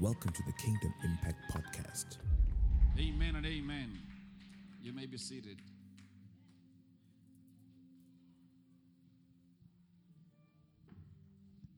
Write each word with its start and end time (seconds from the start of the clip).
Welcome 0.00 0.32
to 0.32 0.42
the 0.42 0.52
Kingdom 0.54 0.92
Impact 1.04 1.38
Podcast. 1.52 2.18
Amen 2.98 3.36
and 3.36 3.46
amen. 3.46 3.96
You 4.82 4.92
may 4.92 5.06
be 5.06 5.16
seated. 5.16 5.62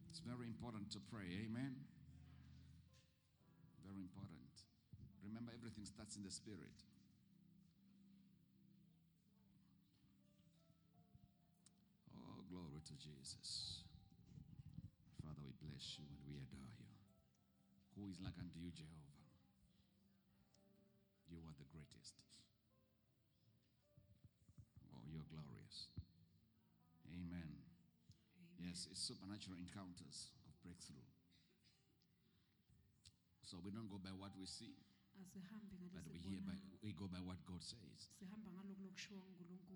It's 0.09 0.21
very 0.21 0.46
important 0.46 0.91
to 0.93 0.98
pray. 1.12 1.29
Amen. 1.45 1.77
Very 3.84 4.00
important. 4.00 4.64
Remember, 5.23 5.53
everything 5.55 5.85
starts 5.85 6.17
in 6.17 6.25
the 6.25 6.30
spirit. 6.30 6.73
Oh, 12.17 12.41
glory 12.51 12.80
to 12.87 12.95
Jesus. 12.95 13.85
Father, 15.23 15.43
we 15.45 15.53
bless 15.69 15.98
you 15.98 16.05
and 16.09 16.21
we 16.27 16.41
adore 16.41 16.73
you. 16.80 16.96
Who 17.96 18.09
is 18.13 18.21
like 18.21 18.36
unto 18.39 18.61
you, 18.61 18.68
Jehovah? 18.77 19.25
You 21.32 21.41
are 21.49 21.57
the 21.57 21.64
greatest. 21.73 22.14
Oh, 24.93 25.00
you're 25.09 25.25
glorious. 25.32 25.89
Amen. 27.09 27.57
Yes, 28.61 28.87
it's 28.93 29.01
supernatural 29.01 29.57
encounters 29.59 30.31
of 30.46 30.53
breakthrough. 30.63 31.03
So 33.42 33.56
we 33.64 33.70
don't 33.70 33.89
go 33.89 33.97
by 33.98 34.11
what 34.12 34.37
we 34.37 34.45
see, 34.45 34.75
but 35.95 36.05
we 36.12 36.19
hear 36.20 36.41
by 36.45 36.59
we 36.83 36.92
go 36.92 37.06
by 37.09 37.23
what 37.25 37.39
God 37.47 37.62
says 37.62 38.11
sihamba 38.19 38.51
ngalokhu 38.53 38.83
lokushiwo 38.84 39.23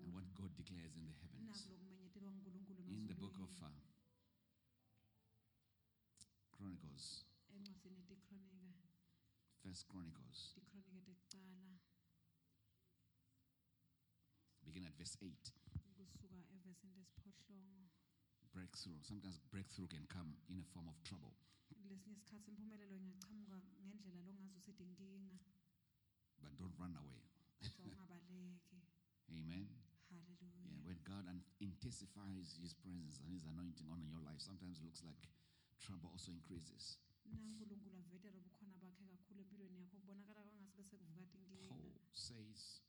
and 0.03 0.13
what 0.13 0.27
God 0.35 0.51
declares 0.55 0.93
in 0.99 1.07
the 1.07 1.15
heavens. 1.23 1.65
naku 1.65 1.71
lokumenyetelwa 1.71 2.31
nguNkulunkulu 2.35 2.83
In 2.91 3.07
the 3.07 3.15
book 3.15 3.35
of 3.39 3.49
uh, 3.63 3.71
Chronicles, 6.51 7.23
First 9.63 9.87
Chronicles, 9.87 10.55
tekucala 10.55 11.79
begin 14.65 14.85
at 14.85 14.95
verse 14.97 15.17
8. 15.21 15.31
kusuka 15.95 16.37
evesini 16.55 16.95
lesiphohlongo 16.95 17.89
Breakthrough. 18.53 18.99
Sometimes 19.03 19.37
breakthrough 19.51 19.87
can 19.87 20.05
come 20.07 20.35
in 20.49 20.59
a 20.59 20.63
form 20.73 20.87
of 20.87 20.95
trouble. 21.03 21.33
lesinye 21.89 22.15
isikhathi 22.15 22.51
impumelelo 22.51 22.95
ingachamuka 22.95 23.55
ngendlela 23.87 24.21
longazi 24.27 24.55
usithi 24.57 24.83
inkinga 24.83 25.39
But 26.41 26.57
don't 26.57 26.75
run 26.79 26.95
away. 26.95 27.21
kodwa 27.77 28.03
ungabaleki 28.03 28.79
Amen. 29.37 29.67
Yeah, 30.11 30.23
haleluya 30.27 30.83
when 30.87 30.99
God 31.03 31.25
un- 31.27 31.43
intensifies 31.59 32.57
His 32.63 32.73
presence 32.73 33.19
and 33.23 33.31
His 33.33 33.45
anointing 33.45 33.87
on 33.91 34.01
your 34.03 34.19
life, 34.19 34.41
sometimes 34.41 34.79
it 34.79 34.85
looks 34.85 35.03
like 35.03 35.21
trouble 35.79 36.09
also 36.11 36.31
increases. 36.31 36.97
Na 37.25 37.37
unkulunkulu 37.39 37.97
ubukhona 38.39 38.75
bakhe 38.83 39.03
kakhulu 39.11 39.39
empilweni 39.41 39.77
yakho 39.81 39.97
kubonakala 40.01 40.41
kwangasi 40.43 40.75
bese 40.77 40.95
kuvukati 40.97 41.37
Paul 41.69 41.91
says 42.13 42.81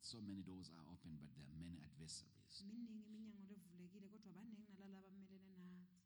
so 0.00 0.18
many 0.20 0.42
doors 0.42 0.68
are 0.74 0.82
open, 0.90 1.14
but 1.22 1.30
there 1.36 1.46
are 1.46 1.54
many 1.54 1.78
adversaries. 1.86 2.64
miningi 2.66 2.92
iminyango 2.92 3.46
levulekile 3.52 4.08
kodwa 4.08 4.32
baningi 4.32 4.62
nalala 4.68 4.98
abamelene 4.98 5.58
nathi 5.70 5.98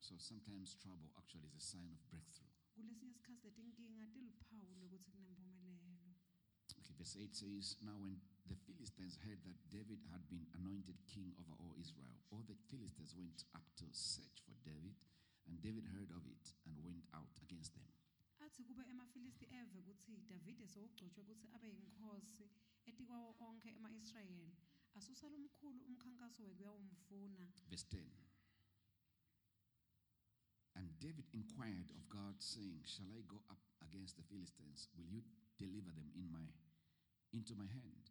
So 0.00 0.16
sometimes 0.18 0.74
trouble 0.80 1.10
actually 1.18 1.46
is 1.48 1.54
a 1.54 1.60
sign 1.60 1.90
of 1.92 2.00
breakthrough. 2.10 2.48
kulesinye 2.74 3.10
isikhathi 3.12 3.46
letinkinga 3.46 4.06
tiluphawu 4.12 4.76
lokuthi 4.80 5.10
kunempumelelo 5.10 6.14
Okay, 6.80 6.94
verse 6.98 7.16
8 7.16 7.34
says, 7.34 7.76
Now 7.82 7.96
when 7.98 8.20
the 8.48 8.56
Philistines 8.66 9.18
heard 9.24 9.40
that 9.44 9.58
David 9.70 10.00
had 10.12 10.24
been 10.28 10.46
anointed 10.56 10.96
king 11.06 11.32
over 11.40 11.52
all 11.60 11.74
Israel, 11.76 12.16
all 12.32 12.44
the 12.48 12.56
Philistines 12.70 13.14
went 13.16 13.44
up 13.54 13.64
to 13.76 13.84
search 13.92 14.40
for 14.44 14.54
David, 14.64 14.96
and 15.46 15.60
David 15.60 15.84
heard 15.92 16.10
of 16.16 16.24
it 16.26 16.44
and 16.66 16.74
went 16.84 17.04
out 17.14 17.34
against 17.44 17.74
them. 17.74 17.88
athi 18.40 18.64
kube 18.64 18.82
emafilisti 18.90 19.44
eve 19.44 19.96
davide 20.28 20.66
sowugcotshwe 20.74 21.48
abe 21.56 21.68
yinkosi 21.68 22.46
etikwawo 22.88 23.34
onke 23.46 23.68
ema-israyeli 23.78 24.52
umkhankaso 25.88 26.42
wekuyawumfuna 26.42 27.52
Verse 27.70 27.86
10. 27.90 28.04
And 30.74 30.88
David 31.00 31.26
inquired 31.32 31.90
of 31.90 32.08
God, 32.08 32.40
saying, 32.40 32.82
Shall 32.84 33.10
I 33.18 33.22
go 33.26 33.42
up 33.50 33.58
against 33.82 34.16
the 34.16 34.22
Philistines? 34.22 34.88
Will 34.96 35.06
you 35.10 35.22
deliver 35.58 35.90
them 35.92 36.10
in 36.14 36.30
my 36.30 36.46
into 37.32 37.54
my 37.54 37.66
hand? 37.66 38.07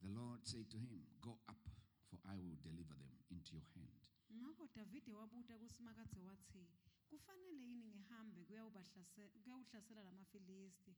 The 0.00 0.08
Lord 0.08 0.40
said 0.46 0.70
to 0.70 0.78
him, 0.78 1.04
Go 1.20 1.38
up, 1.48 1.60
for 2.08 2.18
I 2.24 2.36
will 2.40 2.56
deliver 2.62 2.94
them 2.96 3.14
into 3.30 3.54
your 3.56 3.66
hand. 3.76 4.00
ngakho 4.30 4.68
davide 4.74 5.12
wabuta 5.12 5.58
kusimakadze 5.58 6.20
wathi 6.20 6.66
kufanele 7.10 7.60
yini 7.60 7.84
ngihambe 7.86 8.44
kuyawubahlase- 8.44 9.28
kuyawuhlasela 9.42 10.02
la 10.02 10.12
mafilisti 10.12 10.96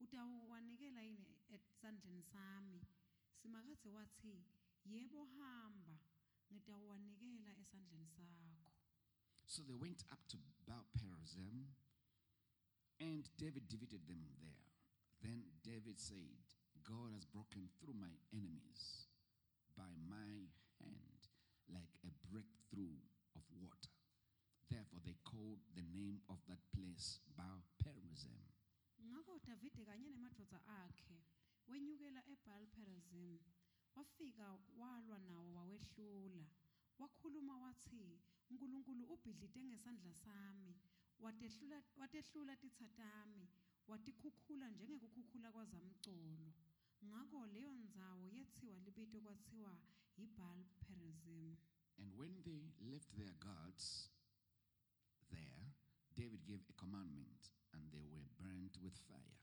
utawuwanikela 0.00 1.02
yini 1.02 1.36
esandleni 1.48 2.22
sami 2.22 2.80
simakadze 3.42 3.88
wathi 3.90 4.44
yebo 4.84 5.24
hamba 5.24 5.98
ngitawuwanikela 6.52 7.56
esandleni 7.58 8.08
sakho 8.08 8.72
So 9.46 9.62
they 9.64 9.74
went 9.76 10.04
up 10.12 10.22
to 10.28 10.38
Baal 10.66 10.86
Perazim, 10.96 11.74
and 13.00 13.28
David 13.36 13.66
defeated 13.68 14.06
them 14.06 14.22
there. 14.38 14.54
Then 15.22 15.42
David 15.64 15.98
said, 15.98 16.46
God 16.84 17.12
has 17.14 17.24
broken 17.24 17.68
through 17.78 17.94
my 17.98 18.12
enemies 18.32 19.06
by 19.76 19.90
my 20.08 20.48
hand 20.80 21.20
like 21.68 21.92
a 22.04 22.12
breakthrough 22.28 22.98
of 23.36 23.42
water. 23.60 23.94
Therefore, 24.70 25.00
they 25.04 25.16
called 25.24 25.60
the 25.74 25.86
name 25.92 26.22
of 26.30 26.38
that 26.48 26.62
place 26.74 27.18
Baal 27.36 27.62
Perazim. 27.82 28.40
ngakho 29.00 29.34
davide 29.46 29.82
kanye 29.88 30.08
nemadvodza 30.08 30.58
akhe 30.82 31.18
wenyukela 31.68 32.20
ebhal 32.32 32.64
perazim 32.74 33.40
wafika 33.96 34.46
walwa 34.80 35.18
nawo 35.28 35.48
wawehlula 35.56 36.44
wakhuluma 37.00 37.54
wathi 37.64 38.04
nkulunkulu 38.52 39.04
ubhidlite 39.14 39.60
ngesandla 39.68 40.12
sami 40.24 40.74
watehlula, 41.24 41.78
watehlula 42.00 42.56
titha 42.62 42.86
tami 42.98 43.44
watikhukhula 43.90 44.66
njengekukhukhula 44.70 45.48
kwazamcolo 45.54 46.48
leyo 47.04 47.72
ndzawo 47.72 48.24
yethiwa 48.28 48.78
libito 48.80 49.20
kwathiwa 49.20 49.74
perazim 50.86 51.56
And 51.98 52.14
when 52.16 52.42
they 52.44 52.72
left 52.80 53.14
their 53.16 53.32
gods 53.38 54.08
there, 55.30 55.72
David 56.16 56.46
gave 56.46 56.64
a 56.70 56.72
commandment, 56.72 57.50
and 57.74 57.92
they 57.92 58.04
were 58.04 58.24
burnt 58.38 58.76
with 58.82 58.96
fire. 59.08 59.36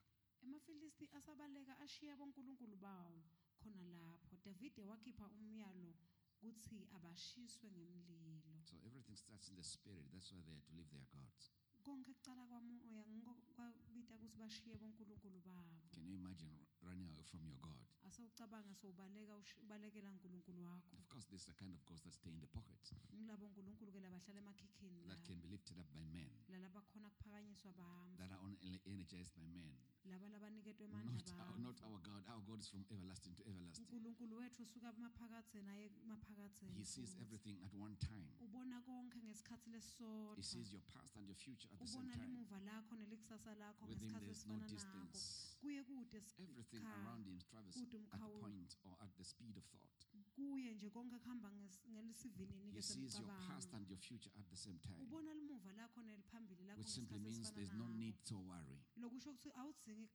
emafilisti 0.43 1.09
asabaleka 1.11 1.79
ashiya 1.79 2.15
bonkulunkulu 2.17 2.75
bawo 2.77 3.23
khona 3.59 3.85
lapho 3.85 4.37
davide 4.45 4.83
wakhipha 4.83 5.27
umyalo 5.29 5.95
kuthi 6.39 6.87
abashiswe 6.95 7.69
ngemlilo 7.71 8.63
So 8.65 8.77
everything 8.85 9.15
starts 9.17 9.49
in 9.49 9.55
the 9.55 9.63
spirit. 9.63 10.05
That's 10.13 10.31
why 10.31 10.41
they 10.45 10.53
had 10.53 10.65
to 10.65 10.73
leave 10.73 10.89
their 10.91 11.07
gods. 11.11 11.51
Konke 11.87 12.11
kucala 12.13 12.43
kwamoya 12.49 13.33
kwabita 13.55 14.15
ukuthi 14.15 14.37
bashiye 14.37 14.75
bonkulunkulu 14.81 15.39
babo 15.47 15.75
Can 15.93 16.05
you 16.07 16.15
imagine 16.15 16.51
running 16.83 17.07
away 17.09 17.23
from 17.23 17.41
your 17.47 17.57
God? 17.61 17.79
asewucabanga 18.07 18.73
sowubaleka 18.75 19.35
ush- 19.35 19.57
ubalekela 19.63 20.11
nkulunkulu 20.11 20.63
wakho 20.65 20.97
Of 20.97 21.07
course, 21.07 21.25
this 21.31 21.41
is 21.41 21.47
the 21.47 21.53
kind 21.53 21.73
of 21.73 21.79
ghosts 21.85 22.03
that 22.05 22.13
stay 22.13 22.31
in 22.31 22.39
the 22.39 22.47
pocket, 22.47 22.79
ngilabo 23.15 23.47
nkulunkulu 23.49 23.91
ke 23.91 23.99
labahlala 23.99 24.39
emakhikhini 24.39 25.07
that 25.07 25.23
can 25.27 25.39
be 25.41 25.47
lifted 25.47 25.77
up 25.79 25.87
by 25.93 26.03
men, 26.05 26.29
khona 26.47 27.09
kuphakanyiswa 27.09 27.73
that 28.17 28.31
are 28.31 28.41
only 28.43 28.81
energized 28.85 29.33
by 29.35 29.45
men. 29.47 29.71
laba 30.05 30.27
labaniketwe 30.29 30.85
amandla 30.87 31.35
Not 31.35 31.39
our, 31.39 31.57
not 31.59 31.77
our 31.83 31.99
God. 31.99 32.23
Our 32.31 32.41
God 32.41 32.59
is 32.59 32.69
from 32.69 32.85
everlasting 32.91 33.35
to 33.35 33.43
everlasting. 33.49 33.83
unkulunkulu 33.85 34.37
wethu 34.37 34.63
usuka 34.63 34.93
maphakatheni 34.93 35.69
aye 35.69 35.89
maphakatheni 36.05 36.77
He 36.77 36.83
sees 36.85 37.09
futhi. 37.11 37.21
everything 37.21 37.57
at 37.65 37.73
one 37.73 37.95
time. 37.95 38.27
ubona 38.39 38.81
konke 38.81 39.19
ngesikhathi 39.23 39.69
He 39.69 39.75
lesisodwa 39.75 40.43
sees 40.43 40.71
your 40.71 40.81
past 40.93 41.17
and 41.17 41.25
your 41.27 41.35
future 41.35 41.69
at 41.73 41.76
the 41.79 41.87
same 41.87 42.07
time. 42.09 42.21
limuva 42.21 42.59
lakho 42.69 42.95
nelikusasa 42.95 43.51
With 43.87 44.01
him, 44.01 44.13
there's 44.21 44.45
no 44.47 44.57
distance. 44.73 45.56
Kuye 45.59 45.83
kude 45.83 46.17
s- 46.17 46.39
Everything 46.39 46.83
around 46.85 47.25
him 47.27 47.39
travels 47.39 47.77
at 47.77 47.89
the 47.89 48.39
point 48.39 48.77
or 48.85 48.95
at 49.01 49.15
the 49.17 49.23
speed 49.23 49.57
of 49.57 49.63
thought. 49.65 49.91
kuye 50.35 50.73
nje 50.73 50.89
konke 50.89 51.17
kuhamba 51.19 51.49
nges- 51.51 51.81
ngelisivinini 51.89 52.71
He 52.71 52.81
sees 52.81 53.19
your 53.19 53.27
past 53.47 53.73
and 53.73 53.87
your 53.89 53.97
future 53.99 54.31
at 54.39 54.49
the 54.49 54.55
same 54.55 54.77
time, 54.79 54.97
ubona 55.03 55.33
limuva 55.33 55.73
lakho 55.73 56.01
neliphambili 56.03 56.63
lakho 56.65 56.79
which 56.79 56.89
simply 56.89 57.19
means 57.19 57.53
there's 57.53 57.73
no 57.73 57.87
need 57.87 58.15
to 58.23 58.37
worry. 58.37 58.77
lokusho 58.97 59.29
ukuthi 59.31 59.49
awudzingi 59.55 60.09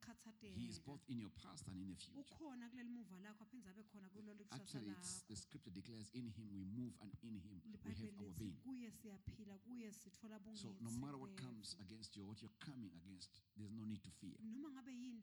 He 0.54 0.66
is 0.68 0.80
both 0.80 1.02
in 1.08 1.18
your 1.20 1.30
past 1.30 1.68
and 1.68 1.76
in 1.76 1.88
the 1.88 1.96
future. 1.96 2.20
ukhona 2.20 2.68
kuleli 2.70 2.88
muva 2.90 3.18
lakho 3.18 3.44
aphindze 3.44 3.68
abe 3.70 3.82
khona 3.82 4.08
kulelo 4.10 4.44
kusasa 4.44 4.62
Actually, 4.62 4.90
it's, 4.90 5.22
the 5.26 5.36
scripture 5.36 5.70
declares, 5.74 6.10
"In 6.14 6.28
Him 6.30 6.52
we 6.54 6.64
move, 6.64 6.94
and 7.00 7.12
in 7.22 7.38
Him 7.40 7.60
we 7.84 7.94
have 7.94 8.12
our 8.18 8.34
being." 8.38 8.56
kuye 8.62 8.90
siyaphila 8.90 9.58
kuye 9.58 9.92
sithola 9.92 10.40
So, 10.54 10.74
no 10.80 10.90
matter 10.90 11.16
what 11.18 11.34
comes 11.36 11.76
against 11.80 12.16
you, 12.16 12.26
what 12.26 12.40
you're 12.42 12.58
coming 12.58 12.90
against, 12.94 13.30
there's 13.56 13.72
no 13.72 13.84
need 13.84 14.02
to 14.02 14.10
fear. 14.10 14.36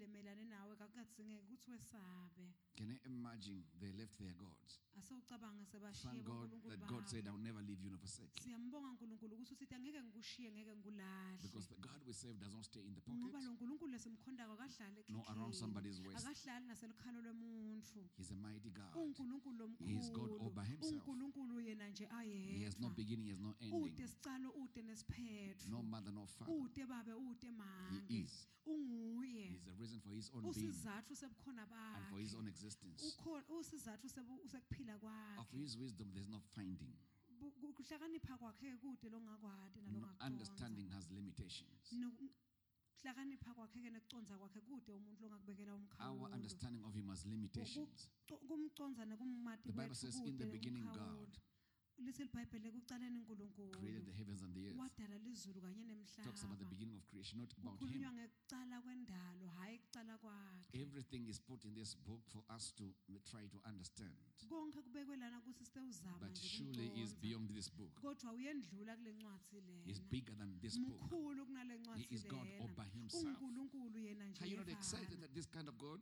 Noma 0.10 0.22
ngabe 0.22 0.30
yini 0.30 0.44
lemelane 0.44 0.44
nawe 0.44 0.76
kakukadzingeki 0.76 1.44
ukuthi 1.46 1.72
wesabe 1.72 2.54
Can 2.76 2.90
you 2.92 3.00
imagine 3.06 3.64
they 3.80 3.92
left 3.92 4.18
their 4.18 4.34
gods? 4.34 4.80
asewucabanga 4.96 5.66
sebashiye 5.66 6.14
Thank 6.14 6.26
God 6.26 6.50
bonkulunkulu 6.50 6.70
that 6.78 6.88
God 6.88 7.08
said, 7.08 7.28
"I'll 7.28 7.38
never 7.38 7.62
leave 7.62 7.84
you 7.84 7.90
nor 7.90 8.00
forsake 8.00 8.32
you." 8.38 8.44
siyambonga 8.44 8.88
kankulunkulu 8.88 9.36
ukuthi 9.36 9.54
usithi 9.54 9.76
angeke 9.76 10.04
ngikushiye 10.04 10.52
ngeke 10.52 10.76
ngikulahle 10.76 11.38
Because 11.42 11.68
the 11.68 11.76
God 11.76 12.02
we 12.08 12.14
serve 12.14 12.40
does 12.40 12.54
not 12.54 12.66
stay 12.66 12.82
in 12.86 12.94
the 12.96 13.02
ngoba 13.12 13.32
pocket, 13.32 13.44
lo 13.46 13.52
nkulunkulu 13.54 13.92
lesimkhondako 13.92 14.54
akahlali 14.54 15.04
nor 15.10 15.24
around 15.32 15.54
somebody's 15.54 16.00
waist. 16.00 16.26
akahlali 16.26 16.66
naselikhalo 16.68 17.22
lomuntu 17.22 18.10
He's 18.18 18.32
a 18.32 18.36
mighty 18.36 18.70
God. 18.72 18.96
unkulunkulu 18.96 19.70
He 19.86 19.94
is 19.96 20.12
God 20.12 20.30
all 20.42 20.50
by 20.52 20.64
himself. 20.66 20.94
unkulunkulu 20.94 21.60
yena 21.62 21.90
nje 21.90 22.06
He 22.06 22.64
has 22.66 22.80
no 22.80 22.88
ayedwa 22.88 22.96
beginning, 22.96 23.26
he 23.26 23.32
has 23.32 23.40
no 23.40 23.56
ending. 23.60 24.08
sicalo 24.08 24.50
ude 24.52 24.82
nesiphetho 24.84 25.70
No 25.70 25.84
mother, 25.84 26.14
no 26.14 26.26
father. 26.26 26.54
ude 26.56 26.86
babe 26.86 27.14
ude 27.14 27.48
He 27.48 27.52
mange 27.52 28.04
is. 28.24 28.48
unguye 28.66 29.48
He's 29.50 29.64
the 29.64 29.74
reason 29.74 29.99
for 30.00 30.14
his 30.16 30.30
own 30.34 30.42
being 30.42 30.70
usizathu 30.70 31.16
sebukhona 31.16 31.62
and 31.62 32.08
for 32.10 32.20
his 32.20 32.32
bakhe 32.32 32.38
own 32.40 32.48
existence. 32.48 33.04
Ukho- 33.04 33.44
usizathu 33.60 34.08
sebu- 34.10 34.48
sekuphila 34.48 34.94
Of 34.96 35.02
kwakhe 35.02 35.58
his 35.58 35.78
wisdom, 35.78 36.12
there's 36.14 36.30
no 36.30 36.40
finding. 36.40 36.94
Bu- 37.40 37.52
ku- 37.52 37.74
kuhlakanipha 37.74 38.38
kwakhe 38.38 38.78
kude 38.78 39.10
longakwadi 39.10 39.80
No 39.82 39.86
nalongakuconza 39.92 40.26
understanding 40.28 40.88
has 40.90 41.10
limitations. 41.12 41.94
kuhlakanipha 43.02 43.54
kwakhe 43.54 43.82
ke 43.82 43.90
nekuconza 43.90 44.38
kwakhe 44.38 44.60
kude 44.62 44.92
umuntu 44.94 45.24
longakubekela 45.24 45.72
Our 45.74 45.80
umkhawulo 45.80 46.34
understanding 46.36 46.84
of 46.84 46.94
him 46.96 47.08
has 47.10 47.26
limitations. 47.26 48.10
Ku- 48.28 48.38
kumconza 48.48 49.06
nekumati 49.06 49.64
The 49.68 49.72
Bible 49.74 49.96
says, 49.96 50.16
In 50.26 50.38
the 50.38 50.46
beginning. 50.46 50.84
God 50.84 50.94
lithi 50.98 50.98
libhayibheli 50.98 51.38
ekucaleni 51.38 51.59
created 52.80 54.06
the 54.06 54.14
heavens 54.18 54.42
and 54.42 54.54
the 54.56 54.68
earth. 54.68 54.78
wadala 54.78 55.18
lizulu 55.26 55.62
kanye 55.62 56.06
Talks 56.24 56.44
about 56.44 56.60
the 56.60 56.66
beginning 56.66 56.96
of 56.98 57.06
creation, 57.10 57.40
not 57.40 57.52
about 57.58 57.80
him. 57.80 58.02
ngekucala 58.14 58.82
kwendalo 58.82 59.48
hhayi 59.58 59.78
kucala 59.80 60.18
kwakhe 60.18 60.70
Everything 60.74 61.28
is 61.28 61.40
put 61.40 61.66
in 61.66 61.74
this 61.74 61.96
book 61.96 62.22
for 62.28 62.44
us 62.56 62.72
to 62.76 62.84
try 63.32 63.48
to 63.48 63.60
understand. 63.70 64.16
konke 64.50 64.82
kubekwe 64.82 65.18
lana 65.18 65.38
ukuthi 65.40 65.66
sitewuzama 65.66 66.18
But 66.20 66.38
surely 66.38 66.92
is 67.04 67.14
beyond 67.16 67.50
this 67.54 67.70
book. 67.74 67.94
kodwa 68.02 68.34
uyendlula 68.34 68.96
kule 68.98 69.14
ncwadi 69.14 69.84
He's 69.86 70.00
bigger 70.02 70.36
than 70.38 70.60
this 70.62 70.78
book. 70.78 71.02
He 71.98 72.08
is 72.16 72.24
God 72.26 72.48
all 72.62 72.70
by 72.78 72.90
himself. 72.90 73.24
unkulunkulu 73.26 74.00
yena 74.00 74.26
nje 74.30 74.42
Are 74.44 74.52
you 74.52 74.58
not 74.58 74.70
excited 74.70 75.20
that 75.20 75.34
this 75.34 75.48
kind 75.48 75.68
of 75.70 75.76
God 75.78 76.02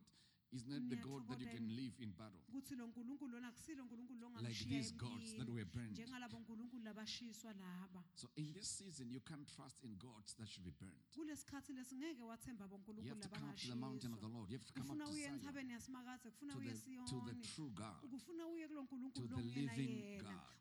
is 0.52 0.66
not 0.66 0.80
the 0.88 0.96
God 0.96 1.28
that 1.28 1.40
you 1.40 1.46
can 1.46 1.68
live 1.76 1.94
in 2.00 2.10
battle? 2.12 2.40
ukuthi 2.48 2.74
lo 2.76 2.86
nkulunkulu 2.86 3.32
lona 3.32 3.48
akusilo 3.48 3.84
nkulunkulu 3.84 4.28
Like 4.40 4.64
these 4.68 4.92
gods 4.92 5.34
that 5.38 5.48
were 5.48 5.64
burned. 5.64 5.92
njengalabo 5.92 6.38
nkulunkulu 6.40 6.84
labashiswa 6.84 7.52
laba 7.52 8.04
So 8.14 8.28
in 8.36 8.52
this 8.52 8.68
season, 8.78 9.10
you 9.10 9.20
can't 9.20 9.46
trust 9.56 9.84
in 9.84 9.96
gods 9.98 10.34
that 10.36 10.48
should 10.48 10.64
be 10.64 10.70
burned. 10.80 11.02
kulesikhathi 11.14 11.72
lesi 11.72 11.96
ngeke 11.96 12.22
wathemba 12.22 12.64
You 12.68 13.08
have 13.08 13.20
to 13.20 13.28
come 13.28 13.48
up 13.48 13.56
to 13.56 13.68
the 13.68 13.76
mountain 13.76 14.12
of 14.12 14.20
the 14.20 14.28
Lord. 14.28 14.50
You 14.50 14.58
have 14.58 14.66
to 14.66 14.72
come 14.72 14.90
up 14.90 15.06
to 15.06 15.12
uye 15.12 15.22
Zion, 15.22 15.34
entshabeni 15.34 15.72
yasimakathe 15.72 16.30
kufuna 16.30 16.52
to 16.54 16.60
the, 16.60 16.72
to 17.10 17.20
the 17.26 17.34
true 17.54 17.70
God. 17.74 18.00
kufuna 18.10 18.46
uye 18.46 18.68
kulo 18.68 18.82
nkulunkulu 18.82 19.28
To 19.28 19.36
the 19.36 19.42
living 19.42 20.18
God. 20.22 20.58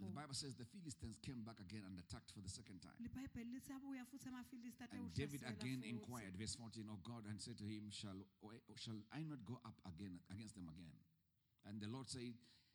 The 0.00 0.06
Bible 0.14 0.34
says 0.34 0.54
the 0.56 0.64
Philistines 0.64 1.18
came 1.20 1.42
back 1.44 1.60
again 1.60 1.84
and 1.86 1.98
attacked 1.98 2.30
for 2.32 2.40
the 2.40 2.48
second 2.48 2.80
time. 2.80 2.94
libhayibheli 3.00 3.50
lithi 3.52 3.72
abuya 3.72 4.04
futhi 4.04 4.28
amafilisti 4.28 4.84
And 4.92 5.12
David 5.14 5.42
again 5.44 5.82
inquired, 5.84 6.36
verse 6.36 6.56
14, 6.56 6.88
of 6.88 7.02
God 7.02 7.26
and 7.28 7.40
said 7.40 7.58
to 7.58 7.64
him, 7.64 7.90
shall, 7.90 8.09
shall 8.76 9.00
I 9.12 9.22
not 9.22 9.44
go 9.44 9.60
up 9.64 9.76
again 9.86 10.20
against 10.30 10.54
them 10.54 10.68
again? 10.68 10.94
And 11.66 11.80
the 11.80 11.88
Lord 11.88 12.08
said, 12.08 12.32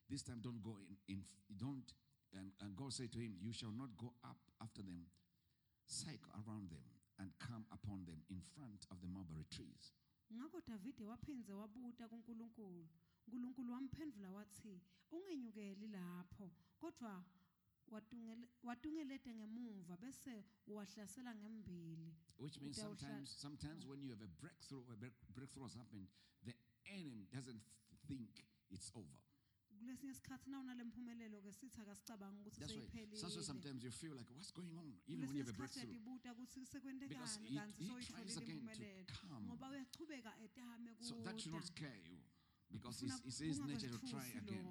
This 0.10 0.22
time 0.24 0.40
don't 0.42 0.62
go 0.62 0.78
in, 0.78 0.98
in 1.08 1.24
don't 1.58 1.92
and, 2.36 2.52
and 2.62 2.76
God 2.76 2.92
said 2.94 3.12
to 3.14 3.20
him, 3.20 3.36
You 3.40 3.54
shall 3.54 3.72
not 3.72 3.96
go 3.98 4.14
up 4.24 4.38
after 4.62 4.84
them, 4.84 5.08
cycle 5.88 6.30
around 6.36 6.70
them, 6.70 6.84
and 7.20 7.32
come 7.40 7.66
upon 7.72 8.04
them 8.06 8.20
in 8.30 8.42
front 8.44 8.86
of 8.92 9.00
the 9.02 9.08
mulberry 9.08 9.46
trees. 9.50 9.94
waphindze 11.06 11.54
wabuta 11.54 12.08
kunkulunkulu 12.08 12.88
nkulunkulu 13.28 13.74
wathi 14.34 14.82
ungenyukeli 15.12 15.88
lapho 15.88 16.52
kodwa 16.80 17.24
watungelete 18.64 19.36
ngemuva 19.36 19.98
bese 19.98 20.44
uwahlasela 20.68 21.36
ngembili 21.36 22.14
Which 22.40 22.60
means 22.62 22.78
sometimes, 22.78 23.30
sometimes 23.42 23.86
oh. 23.86 23.90
when 23.92 24.02
you 24.04 24.10
have 24.12 24.24
a 24.26 24.28
breakthrough, 24.42 24.84
a 24.92 24.96
break- 24.96 25.24
breakthrough 25.34 25.64
has 25.64 25.74
happened, 25.76 26.08
the 26.46 26.54
enemy 26.86 27.28
doesn't 27.32 27.62
think 28.08 28.30
it's 28.70 28.92
over. 28.96 29.20
kulesinye 29.80 30.12
isikhathi 30.12 30.50
na 30.50 30.60
unale 30.60 30.84
mphumelelo-ke 30.84 31.52
sithi 31.52 31.82
akasicabanga 31.82 32.42
ukuthi 32.42 32.60
That's 32.60 32.74
why 32.74 32.82
seyiphelile 32.82 33.44
sometimes 33.44 33.84
you 33.84 33.92
feel 33.92 34.16
like, 34.16 34.32
what's 34.36 34.52
going 34.54 34.76
on? 34.78 34.94
Even 35.08 35.28
when 35.28 35.36
you 35.38 35.44
have 35.44 35.50
a 35.56 35.58
breakthrough. 35.58 35.92
ukuthi 35.92 36.30
Because 36.30 36.72
sekwentekani 36.72 37.48
he- 37.50 37.56
kanti 37.60 37.84
he 37.84 37.90
soyitholile 37.90 38.24
tries 38.26 38.38
again 38.38 38.48
to 38.48 38.52
impumelelo 38.52 39.06
come. 39.22 39.46
ngoba 39.48 39.70
uyachubeka 39.70 40.40
etame 40.40 40.96
So 41.00 41.16
that 41.24 41.40
should 41.40 41.54
not 41.56 41.64
scare 41.66 42.00
you. 42.12 42.20
Because 42.75 43.01
Ufuna 43.01 43.16
it's, 43.16 43.22
it's 43.25 43.39
his 43.39 43.60
nature 43.60 43.89
to 43.89 44.00
try 44.12 44.25
again. 44.38 44.66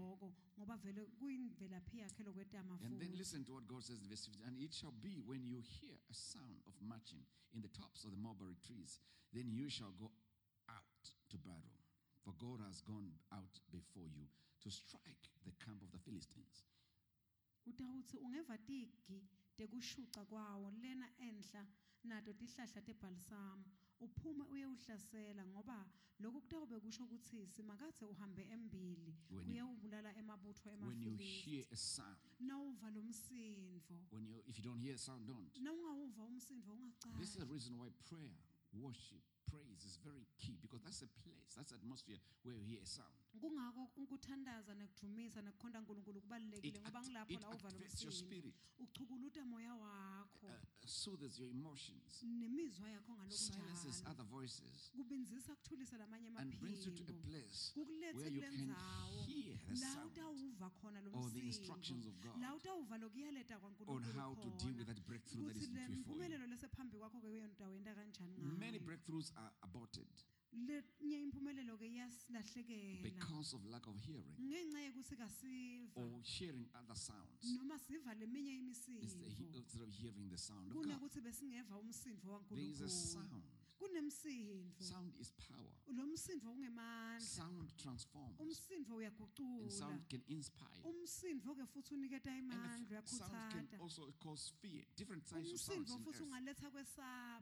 ngoba 0.59 0.77
vele 0.77 1.07
kuyimvelaphi 1.19 1.99
yakhe 1.99 2.23
lokwetama 2.25 2.79
And 2.85 3.01
then 3.01 3.09
futhi 3.11 3.19
listen 3.19 3.45
to 3.45 3.53
what 3.55 3.67
God 3.67 3.83
says 3.83 4.01
in 4.03 4.09
verse 4.09 4.27
15. 4.27 4.47
And 4.47 4.57
it 4.61 4.73
shall 4.73 4.93
be 5.03 5.21
when 5.27 5.43
you 5.45 5.61
hear 5.61 5.97
a 6.11 6.15
sound 6.15 6.61
of 6.67 6.75
marching 6.81 7.25
in 7.55 7.61
the 7.63 7.69
tops 7.69 8.05
of 8.05 8.11
the 8.11 8.17
mulberry 8.17 8.57
trees, 8.67 9.01
then 9.33 9.51
you 9.51 9.69
shall 9.71 9.93
go 9.99 10.11
out 10.69 11.03
to 11.31 11.37
battle. 11.39 11.79
For 12.25 12.33
God 12.39 12.61
has 12.67 12.81
gone 12.81 13.13
out 13.33 13.61
before 13.71 14.09
you 14.09 14.27
to 14.63 14.71
strike 14.71 15.29
the 15.45 15.53
camp 15.65 15.83
of 15.83 15.91
the 15.93 15.99
Philistines. 15.99 16.65
utawutsi 17.67 18.17
ungeva 18.19 18.59
tigi 18.59 19.23
tekushuca 19.57 20.25
kwawo 20.25 20.71
lena 20.71 21.09
enhla 21.19 21.67
nato 22.05 22.33
tihlahla 22.33 22.83
tebhalisamu 22.83 23.65
uphume 24.01 24.45
uye 24.51 24.67
uhlasela 24.67 25.47
ngoba 25.47 25.87
lokhu 26.21 26.41
kutawube 26.41 26.81
kusho 26.81 27.07
kutsi 27.07 27.47
simakatse 27.47 28.05
uhambe 28.05 28.43
embili 28.53 29.15
When 29.31 29.55
you- 29.55 29.71
ubulala 29.73 30.17
emabutho 30.17 30.71
When 30.71 31.03
you 31.03 31.09
emafilisti 31.09 31.51
hear 31.51 31.67
a 31.73 31.77
sound, 31.77 32.19
nawuva 32.41 32.91
lo 32.91 33.03
msindvo 33.03 34.07
when 34.13 34.27
you 34.27 34.43
if 34.47 34.59
you 34.59 34.65
don't 34.65 34.81
hear 34.83 34.95
a 34.95 34.99
sound, 34.99 35.27
don't. 35.27 35.59
nawungawuva 35.59 36.25
umsindvo 36.25 36.77
This 37.19 37.29
is 37.31 37.37
the 37.37 37.45
reason 37.53 37.75
why 37.79 37.91
prayer, 37.91 38.37
worship, 38.73 39.23
praise 39.47 39.85
is 39.87 39.99
very 40.05 40.27
key 40.37 40.57
because 40.63 40.83
that's 40.85 41.03
a 41.03 41.07
place, 41.23 41.55
that's 41.57 41.73
atmosphere 41.73 42.21
where 42.45 42.57
you 42.59 42.65
hear 42.65 42.83
a 42.83 42.87
sound. 42.87 43.15
Kungako 43.41 43.91
ukuthandaza 43.97 44.75
nekudumisa 44.75 45.43
nekukhonda 45.43 45.81
nkulunkulu 45.81 46.19
It, 46.19 46.25
kubalulekile 46.25 46.81
ngoba 46.81 47.01
ngilapho 47.03 47.33
la 47.41 47.49
uva 47.51 47.71
lo 47.71 47.79
your 48.03 48.13
spirit, 48.13 48.55
uchukuluta 48.79 49.45
moya 49.45 49.75
wakho. 49.75 50.47
Uh, 50.47 50.53
soothes 50.87 51.39
your 51.39 51.49
emotions, 51.51 52.23
nemizwa 52.23 52.89
yakho 52.91 53.13
silences 53.29 54.03
ngalokunjalo 54.03 54.11
other 54.11 54.25
voices, 54.27 54.91
kubinzisa 54.97 55.55
kuthulisa 55.57 55.97
lamanye 55.99 56.29
and 56.37 56.61
brings 56.61 56.87
you 56.87 56.93
to 56.93 57.03
a 57.03 57.07
amaphimbo. 57.07 57.31
place 57.31 57.73
where 57.75 58.29
you 58.31 58.41
kule 58.41 58.41
can 58.41 58.55
ndzawo 59.71 59.95
la 59.97 60.05
utawuva 60.07 60.71
khona 60.71 61.01
lo 61.01 61.11
or 61.15 61.31
the 61.33 61.41
instructions 61.41 62.07
of 62.07 62.15
God 62.21 62.37
la 62.41 62.55
utawuva 62.55 62.99
lokuyaleta 62.99 63.55
on 63.57 63.61
kwankulunkulu 63.61 64.21
how 64.21 64.35
to 64.35 64.49
deal 64.51 64.75
with 64.77 64.87
khona. 64.87 64.95
that 64.95 65.07
breakthrough 65.07 65.47
that 65.49 65.57
is 65.57 65.69
ukuthi 65.69 65.75
le 65.81 65.89
mphumelelo 65.89 66.47
lesephambi 66.47 66.99
kwakho-ke 66.99 67.29
kanjani 67.95 68.39
ngayo 68.39 68.79
breakthroughs 70.55 70.75
are 70.75 70.79
aborted 70.79 70.85
lenye 71.01 71.23
impumelelo-ke 71.23 71.87
iyasilahlekela 71.87 73.03
because 73.03 73.57
of 73.57 73.65
lack 73.67 73.87
of 73.87 73.97
hearing 74.07 74.35
ngenxa 74.41 74.81
yekuthi 74.81 75.17
kasiva 75.17 76.01
or 76.01 76.23
hearing 76.23 76.67
other 76.75 76.97
sounds. 76.97 77.45
Noma 77.57 77.79
siva 77.79 78.15
leminye 78.15 78.59
instead 78.59 79.83
of 79.83 79.91
hearing 79.91 80.29
the 80.31 80.39
sound 80.39 80.71
of 80.71 80.75
God. 80.75 80.83
kunekuthi 80.87 81.21
besingeva 81.21 81.79
umsindvo 81.79 82.43
There 82.51 82.63
is 82.71 82.81
a 82.81 82.89
sound. 82.89 83.43
Kunemsindvo 83.89 84.83
Sound 84.85 85.15
is 85.21 85.33
power. 85.33 85.71
lo 85.87 86.07
msindvo 86.07 86.51
ungemandla 86.53 87.21
Sound 87.21 87.77
transforms. 87.77 88.41
umsindvo 88.41 88.95
And 88.95 88.99
uyagucula 88.99 89.71
sound 89.71 90.03
can 90.09 90.23
inspire. 90.29 90.83
umsindvo-ke 90.85 91.67
futhi 91.67 91.95
uniketa 91.95 92.31
And 92.31 92.39
imandla 92.53 92.89
the 92.89 92.97
f- 92.97 93.09
sound 93.09 93.31
can 93.31 93.61
uyakhuthata 93.61 93.83
also 93.83 94.13
cause 94.19 94.53
fear. 94.61 94.85
Different 94.97 95.25
types 95.27 95.53
of 95.53 95.61
sounds. 95.61 95.91
umsindvo 95.91 95.95
in 95.97 96.05
futhi 96.05 96.23
earth. 96.23 96.27
ungaletha 96.33 96.71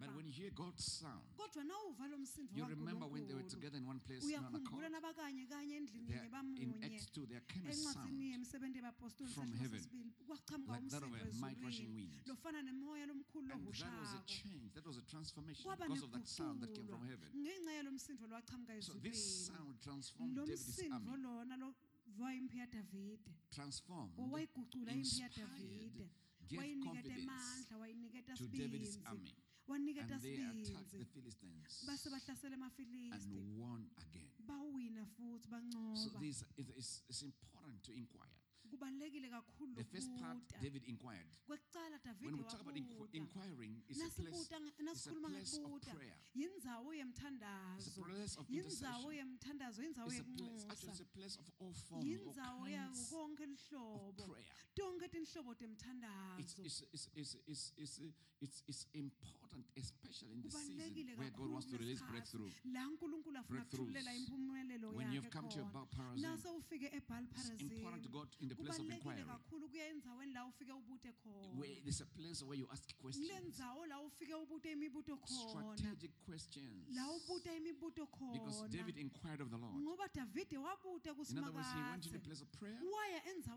But 0.01 0.15
when 0.17 0.27
you 0.27 0.33
hear 0.33 0.51
God's 0.51 0.85
sound, 0.85 1.23
kodwa 1.37 1.65
nawuva 1.65 2.07
lo 2.09 2.19
msindvo 2.19 2.59
you 2.59 2.67
remember 2.67 3.07
when 3.09 3.27
they 3.27 3.35
were 3.35 3.49
together 3.49 3.79
in 3.79 3.87
one 3.87 4.01
place 4.01 4.25
in 4.25 4.33
one 4.35 4.45
uyakhumbula 4.51 4.87
accord. 4.87 4.93
nabakanye 4.93 5.47
kanye 5.47 5.77
endlini 5.77 6.07
There, 6.07 6.17
yinye 6.19 6.27
in 6.27 6.73
bamunye 6.73 6.97
Acts 6.97 7.11
2, 7.13 7.27
there 7.27 7.41
came 7.47 7.69
a 7.69 7.73
encwadzini 7.73 8.33
sound 8.33 8.35
yemisebenti 8.53 8.79
yabapostoli 8.79 9.31
from 9.33 9.53
heaven, 9.53 9.81
like 10.69 10.89
that 10.91 11.03
of 11.03 11.13
a 11.13 11.41
might 11.41 11.57
rushing 11.65 11.95
wind. 11.95 12.13
lofana 12.27 12.63
nemoya 12.63 13.07
lomkhulu 13.07 13.51
And 13.53 13.67
that 13.67 13.67
was 13.67 13.81
a 13.81 13.85
lohushako 13.85 14.27
change. 14.27 14.75
That 14.75 14.87
was 14.87 14.97
a 14.99 15.03
transformation 15.03 15.65
kwaba 15.65 15.87
because 15.89 16.03
of 16.03 16.13
that 16.13 16.29
sound 16.29 16.61
that 16.61 16.75
came 16.75 16.87
from 16.87 17.03
heaven. 17.09 17.29
ngenxa 17.37 17.73
yalo 17.73 17.91
msindvo 17.93 18.27
lowachamuka 18.27 18.83
So 18.83 18.93
this 18.95 19.17
ezulwini. 19.17 19.47
sound 19.47 19.81
transformed 19.81 20.37
lo 20.37 20.45
David's 20.47 20.69
msindvo 20.69 21.11
army. 21.13 21.23
lona 21.23 21.57
lovwa 21.57 22.35
impi 22.35 22.59
yadavide 22.59 23.31
Transformed, 23.51 24.19
owayigucula 24.19 24.93
inspired, 24.93 25.35
gave 26.49 26.59
wayiniketa 26.59 26.93
confidence 26.93 27.23
emandla 27.23 27.79
wayiniketa 27.79 28.35
to 28.37 28.47
David's 28.47 28.93
sibinzi 28.93 29.07
army. 29.07 29.35
waniketa 29.69 30.15
And 30.15 30.23
they 30.23 30.35
attacked 30.35 30.91
the 30.91 30.99
sibinzi 30.99 31.15
Philistines. 31.15 31.85
Base 31.87 32.11
bahlasela 32.11 32.57
and 33.13 33.59
won 33.59 33.87
again. 33.97 34.29
bawina 34.47 35.07
futhi 35.07 35.45
So 35.45 35.51
bancoba 35.51 36.19
this 36.21 36.45
is 36.57 36.69
it's, 36.77 37.03
it's 37.09 37.23
important 37.23 37.83
to 37.85 37.93
inquire. 37.93 38.42
Kubalulekile 38.73 39.29
kakhulu 39.31 39.75
The 39.77 39.85
first 39.85 40.11
part, 40.21 40.39
David 40.63 40.85
inquired. 40.89 41.29
When 42.23 42.37
we 42.37 42.45
talk 42.45 42.61
about 42.61 42.77
inqu- 42.77 43.09
inquiring, 43.13 43.73
it's 43.89 44.01
a 44.01 44.11
place, 44.23 44.49
it's 44.93 45.07
a 45.07 45.15
place 45.29 45.55
of 45.59 45.83
prayer. 45.97 46.17
yindzawo 46.35 46.93
It's 46.93 46.97
a 46.97 47.05
yemthandazo 47.05 47.91
place 48.05 48.37
of 48.41 48.47
yindzawo 48.49 49.13
yemthandazo 49.13 49.83
yindzawo 49.83 50.09
It's 50.11 50.21
a 50.21 50.25
place, 50.25 50.65
actually, 50.71 50.93
it's 50.93 51.01
yekunxusa 51.01 51.03
a 51.03 51.17
place 51.19 51.37
of 51.43 51.47
all 51.61 51.73
forms, 51.75 51.93
all 51.93 52.05
yindzawo 52.13 52.65
yawo 52.69 52.95
kinds 52.95 53.09
konke 53.13 53.45
of 53.45 53.51
lihlobo 53.51 54.25
prayer. 54.33 54.53
tonke 54.75 55.07
tinhlobo 55.09 55.55
temthandazo 55.55 56.37
important, 59.53 59.67
especially 59.77 60.33
in 60.33 60.43
the 60.43 60.51
season 60.51 61.17
where 61.17 61.31
God 61.31 61.51
wants 61.53 61.67
to 61.67 61.77
release 61.77 62.01
breakthrough. 62.03 62.51
la 62.73 62.89
unkulunkulu 62.89 63.39
afuna 63.39 63.61
Breakthroughs. 63.61 64.97
When 64.97 65.13
you've 65.13 65.31
come 65.31 65.49
to 65.49 65.59
khona 65.59 65.69
about 65.71 65.91
Perazim, 65.91 66.23
nase 66.23 66.49
ufike 66.49 66.89
ebhal 66.93 67.25
it's 67.37 67.51
important 67.61 68.03
to 68.03 68.09
go 68.09 68.27
in 68.41 68.49
the 68.49 68.55
place 68.55 68.79
of 68.79 68.89
inquiry, 68.89 69.25
kakhulu 69.25 69.69
kuya 69.69 69.89
endzaweni 69.89 70.33
la 70.33 70.47
ufike 70.47 70.73
ubute 70.73 71.13
where 71.59 71.81
there's 71.85 72.01
a 72.01 72.07
place 72.07 72.43
where 72.43 72.59
you 72.59 72.67
ask 72.73 72.85
questions, 73.01 73.31
ndzawo 73.49 73.87
la 73.87 74.01
ufike 74.01 74.35
ubute 74.35 74.73
imibuto 74.73 75.17
khona 75.17 75.77
strategic 75.77 76.11
questions. 76.27 76.89
la 76.95 77.11
ubuta 77.11 77.55
imibuto 77.57 78.07
Because 78.33 78.69
David 78.69 78.97
inquired 78.99 79.41
of 79.41 79.51
the 79.51 79.59
Lord. 79.59 79.75
ngoba 79.77 80.09
davide 80.15 80.59
wabuta 80.59 81.11
In 81.31 81.39
other 81.39 81.53
words, 81.53 81.69
he 81.75 81.81
went 81.91 82.03
to 82.05 82.11
the 82.11 82.19
place 82.19 82.41
of 82.43 82.49
prayer 82.53 82.79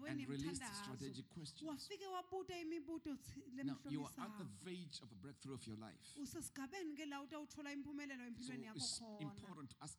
and 0.08 0.28
released 0.30 0.64
strategic 0.84 1.30
questions. 1.30 1.70
wafike 1.70 2.08
wabuta 2.08 2.60
imibuto 2.60 3.16
tsi- 3.16 3.64
Now, 3.64 3.78
you 3.90 4.02
are 4.06 4.14
at 4.26 4.38
the 4.38 4.46
verge 4.64 5.00
of 5.02 5.12
a 5.12 5.16
breakthrough 5.16 5.56
of 5.56 5.66
your 5.68 5.78
life. 5.78 5.85
Usesigabeni 6.24 6.96
ke 6.96 7.06
la 7.06 7.22
utawuthola 7.22 7.72
impumelelo 7.74 8.24
So 8.80 9.06
it's 9.20 9.22
important 9.22 9.70
to 9.70 9.76
ask 9.82 9.98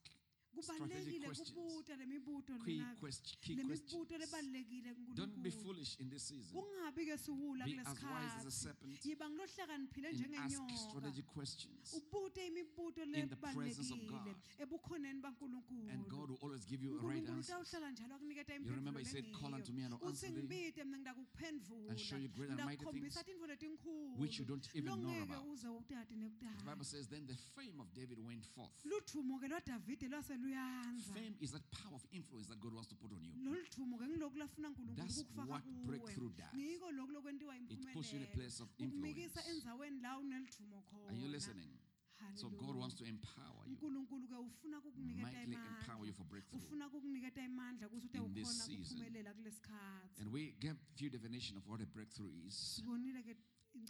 kubalulekile 0.57 1.29
kubuta 1.29 1.97
lemibuto 1.97 2.59
key, 2.65 2.77
lena- 2.79 2.95
quest- 3.01 3.49
lemibuto 3.57 4.19
lebalulekile 4.19 4.95
Don't 5.15 5.37
be 5.43 5.51
foolish 5.51 5.97
in 6.01 6.11
this 6.11 6.29
season. 6.29 6.53
kungabi 6.63 7.07
ke 7.07 7.17
siwula 7.19 7.65
Be 7.65 7.79
as 7.81 7.87
wise 7.87 7.97
as 7.97 7.97
a 7.97 8.01
kulesikhathi 8.01 8.51
serpent 8.51 9.05
yiba 9.05 9.31
ngilohlakaniphile 9.31 10.09
ask 10.09 10.19
njengenyoka 10.19 10.77
strategic 10.77 11.27
questions. 11.27 11.95
ubute 11.95 12.47
imibuto 12.47 13.03
in 13.03 13.13
the 13.29 13.37
presence 13.37 13.81
of 13.93 13.99
lebalulekile 14.01 14.35
God. 14.35 14.37
ebukhoneni 14.59 15.09
And 15.09 15.23
God 15.23 15.33
bankulunkulu 15.39 16.29
will 16.29 16.39
always 16.43 16.67
give 16.67 16.83
you 16.85 16.99
a 16.99 17.03
right 17.03 17.21
unkulunkulu 17.29 17.41
utawuhlala 17.41 17.91
njalo 17.91 18.15
akuniketa 18.15 18.55
You 18.55 18.75
remember 18.75 19.01
he 19.03 19.05
said, 19.09 19.25
"Call 19.33 19.55
unto 19.55 19.73
me 19.73 19.85
and 19.85 19.95
I'll 19.95 20.01
uthi 20.01 20.27
answer 20.27 20.31
thee 20.35 20.43
ngibite 20.43 20.85
mina 20.85 20.99
ngidakuphendvula 20.99 21.91
and 21.91 21.99
show 22.01 22.19
you 22.19 22.29
great 22.29 22.51
and 22.51 22.65
mighty 22.65 22.85
things 22.85 23.15
tintfo 23.25 23.47
letinkhulu 23.47 24.19
which 24.21 24.39
you 24.39 24.45
don't 24.45 24.67
even 24.75 24.85
know 24.85 24.97
longeke 24.97 25.23
about." 25.33 25.47
uze 25.53 25.69
utati 25.69 26.15
The 26.15 26.21
nekutali 26.21 26.65
Bible 26.65 26.85
says, 26.85 27.09
Then 27.09 27.27
the 27.27 27.35
fame 27.37 27.81
of 27.81 27.93
David 27.95 28.19
went 28.19 28.45
forth. 28.47 28.73
ke 29.41 29.49
lwadavide 29.49 30.09
lwase 30.09 30.37
luyanza 30.47 31.13
Fame 31.15 31.37
is 31.41 31.51
that 31.53 31.63
power 31.83 31.95
of 31.95 32.05
influence 32.13 32.49
that 32.49 32.61
God 32.61 32.73
wants 32.75 32.89
to 32.89 32.95
put 32.97 33.13
on 33.13 33.23
you. 33.25 33.33
lolu 33.45 33.67
dumo 33.77 33.99
ke 33.99 34.07
ngiloku 34.09 34.37
lafuna 34.39 34.69
nkulunkulu 34.71 34.97
That's 34.97 35.19
what 35.51 35.63
kuwe 35.65 35.87
breakthrough 35.87 36.33
does. 36.37 36.55
ngiko 36.57 36.91
loku 36.93 37.13
lokwentiwa 37.13 37.57
It 37.57 37.93
puts 37.93 38.13
you 38.13 38.19
in 38.21 38.25
a 38.25 38.33
place 38.37 38.63
of 38.63 38.69
influence. 38.79 39.41
endzaweni 39.51 40.01
la 40.01 40.19
uneludumo 40.19 40.83
khona 40.91 41.09
Are 41.11 41.19
you 41.19 41.29
listening? 41.29 41.71
So 42.35 42.49
God 42.49 42.77
wants 42.77 42.95
to 42.97 43.05
empower 43.05 43.63
you, 43.69 43.77
mightily 45.23 45.57
empower 45.57 46.07
you 46.07 46.13
for 46.13 46.25
breakthrough. 46.25 46.63
ufuna 46.63 46.89
kukuniketa 46.89 47.43
imandla 47.45 47.89
kuthi 47.89 48.07
ute 48.07 48.19
in 48.19 48.35
this 48.35 48.65
season. 48.65 48.99
And 50.19 50.33
we 50.33 50.55
gave 50.61 50.77
a 50.77 50.97
few 50.97 51.11
definition 51.11 51.57
of 51.59 51.67
what 51.69 51.81
a 51.83 51.87
breakthrough 51.87 52.31
is. 52.47 52.81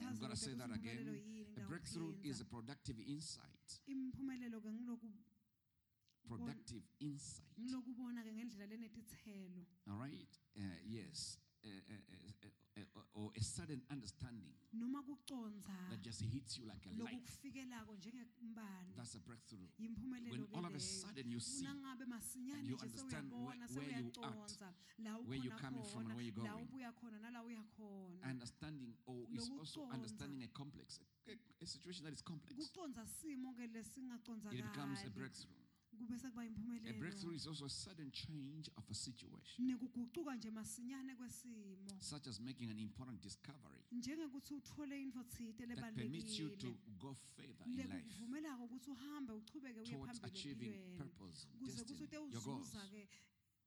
I'm 0.02 0.18
going 0.18 0.30
to 0.32 0.36
say 0.36 0.54
that 0.54 0.70
again. 0.75 1.20
A 1.56 1.60
breakthrough 1.68 2.14
is 2.25 2.40
a 2.40 2.44
productive 2.44 2.96
insight. 3.06 3.80
Imphumelelo 6.26 6.35
ke 6.35 6.35
ngiloku 6.35 6.37
Productive 6.37 6.85
insight. 7.00 7.59
ngilokubona 7.59 8.23
ke 8.23 8.33
ngendlela 8.33 8.66
lenetitselo 8.66 9.66
All 9.87 9.99
right? 9.99 10.40
Uh, 10.56 10.62
yes. 10.85 11.38
Uh, 11.64 11.68
uh, 11.68 11.95
uh, 11.95 12.49
uh, 12.78 12.83
uh, 12.97 13.02
or 13.14 13.33
a 13.35 13.42
sudden 13.42 13.83
understanding 13.90 14.54
noma 14.73 15.02
that 15.90 16.02
just 16.02 16.21
hits 16.23 16.59
you 16.59 16.66
like 16.66 16.85
a 16.87 16.90
light. 17.02 17.25
That's 18.97 19.14
a 19.14 19.21
breakthrough. 19.21 19.66
When 20.30 20.47
all 20.52 20.64
of 20.64 20.75
a 20.75 20.80
sudden 20.80 21.30
you 21.30 21.40
see 21.40 21.66
masinyane 21.66 22.59
and 22.59 22.68
you 22.68 22.76
understand 22.80 23.33
where- 23.33 23.56
where 23.75 23.90
you 23.90 24.12
la 24.99 25.18
where 25.26 25.38
you're 25.38 25.56
coming 25.59 25.83
from 25.85 26.06
and 26.06 26.14
where 26.14 26.25
you're 26.25 26.37
la 26.37 26.52
going. 26.52 26.68
ubuya 26.68 26.92
khona 26.92 27.18
nala 27.21 27.42
uya 27.42 27.64
khona 27.76 28.23
understanding 28.23 28.95
or 29.06 29.26
is 29.33 29.50
also 29.59 29.88
understanding 29.90 30.42
a 30.42 30.49
complex, 30.49 31.00
a, 31.26 31.33
a 31.61 31.66
situation 31.66 32.04
that 32.04 32.12
is 32.12 32.23
complex. 32.23 32.54
kucondza 32.54 33.06
simo 33.06 33.54
ke 33.54 33.64
It 34.52 34.62
becomes 34.62 35.02
a 35.04 35.11
breakthrough. 35.11 35.65
A 36.88 36.92
breakthrough 36.92 37.34
is 37.34 37.46
also 37.46 37.64
a 37.64 37.70
sudden 37.70 38.10
change 38.10 38.70
of 38.76 38.84
a 38.90 38.94
situation, 38.94 39.66
nekugucuka 39.66 40.34
nje 40.36 40.50
masinyane 40.50 41.16
kwesimo. 41.16 41.76
such 42.00 42.26
as 42.26 42.40
making 42.40 42.70
an 42.70 42.78
important 42.78 43.22
discovery 43.22 43.82
njengekuthi 43.92 44.54
uthole 44.54 45.02
intfo 45.02 45.24
tsite 45.24 45.66
that 45.66 45.94
permits 45.94 46.38
you 46.38 46.48
to 46.56 46.74
go 46.98 47.14
further 47.14 47.66
in 47.66 47.76
life 47.76 47.94
lekuvumelako 47.94 48.64
ukuthi 48.64 48.90
uhambe 48.90 49.32
uchubeke 49.32 49.80
uye 49.80 49.90
towards 49.90 50.24
achieving 50.24 50.96
purpose, 50.98 51.46
destiny, 51.64 52.08
your 52.32 52.42
goals. 52.42 52.76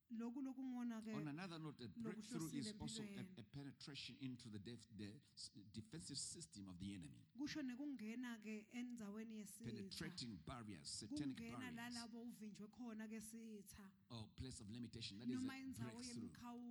Uzuza 0.09 0.15
ke 0.15 0.17
loku 0.17 0.41
lokungona 0.41 1.01
ke 1.01 1.13
On 1.15 1.27
another 1.27 1.59
note, 1.59 1.81
a 1.83 1.87
breakthrough 2.01 2.49
is 2.57 2.73
also 2.79 3.03
a, 3.03 3.21
a 3.39 3.43
penetration 3.55 4.15
into 4.21 4.49
the, 4.49 4.59
def, 4.59 4.79
the 4.97 5.07
defensive 5.73 6.17
system 6.17 6.67
of 6.67 6.79
the 6.79 6.93
enemy, 6.93 7.21
kusho 7.37 7.61
nekungena 7.61 8.37
ke 8.43 8.65
endzaweni 8.73 9.45
penetrating 9.63 10.37
barriers, 10.45 10.87
satanic 10.89 11.35
kungena 11.37 11.59
barriers, 11.59 11.75
lalabo 11.95 12.21
uvinjwe 12.21 12.67
khona 12.67 13.07
ke 13.07 13.19
sitha. 13.21 13.83
Or 14.11 14.25
place 14.35 14.59
of 14.59 14.69
limitation. 14.71 15.19
That 15.19 15.29
is 15.29 15.35
noma 15.35 15.53
a 15.53 15.57
indzawo 15.61 15.93
breakthrough. 15.93 16.29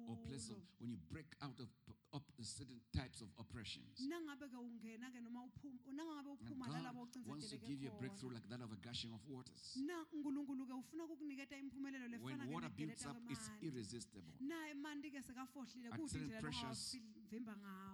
or 0.08 0.16
place 0.26 0.50
of 0.50 0.58
when 0.80 0.90
you 0.90 0.98
break 1.10 1.36
out 1.42 1.58
of 1.60 1.68
p- 1.86 1.94
up 2.12 2.22
certain 2.40 2.80
types 2.96 3.20
of 3.20 3.28
oppressions. 3.38 4.00
nangabe 4.08 4.48
ke 4.48 4.56
ungena 4.56 5.10
ke 5.12 5.20
noma 5.20 5.44
uphuma 5.44 5.80
nangabe 5.92 6.30
And 6.48 6.58
God 6.58 7.26
wants 7.26 7.50
to 7.50 7.56
give 7.58 7.80
you 7.82 7.88
a 7.88 7.96
breakthrough 8.00 8.32
like 8.32 8.48
that 8.48 8.60
of 8.60 8.72
a 8.72 8.76
gushing 8.76 9.12
of 9.12 9.20
waters. 9.28 9.76
na 9.86 10.04
unkulunkulu 10.12 10.66
ke 10.66 10.74
ufuna 10.74 11.06
kukuniketa 11.06 11.56
imphumelelo 11.56 12.06
When 12.22 12.50
water 12.50 12.70
builds 12.70 13.04
up, 13.06 13.16
it's 13.28 13.50
irresistible. 13.62 14.32
na 14.40 14.56
emanti 14.70 15.10
ke 15.10 15.22
sekafohlile 15.22 15.88
At 15.92 16.00
certain 16.08 16.32
pressures, 16.40 16.96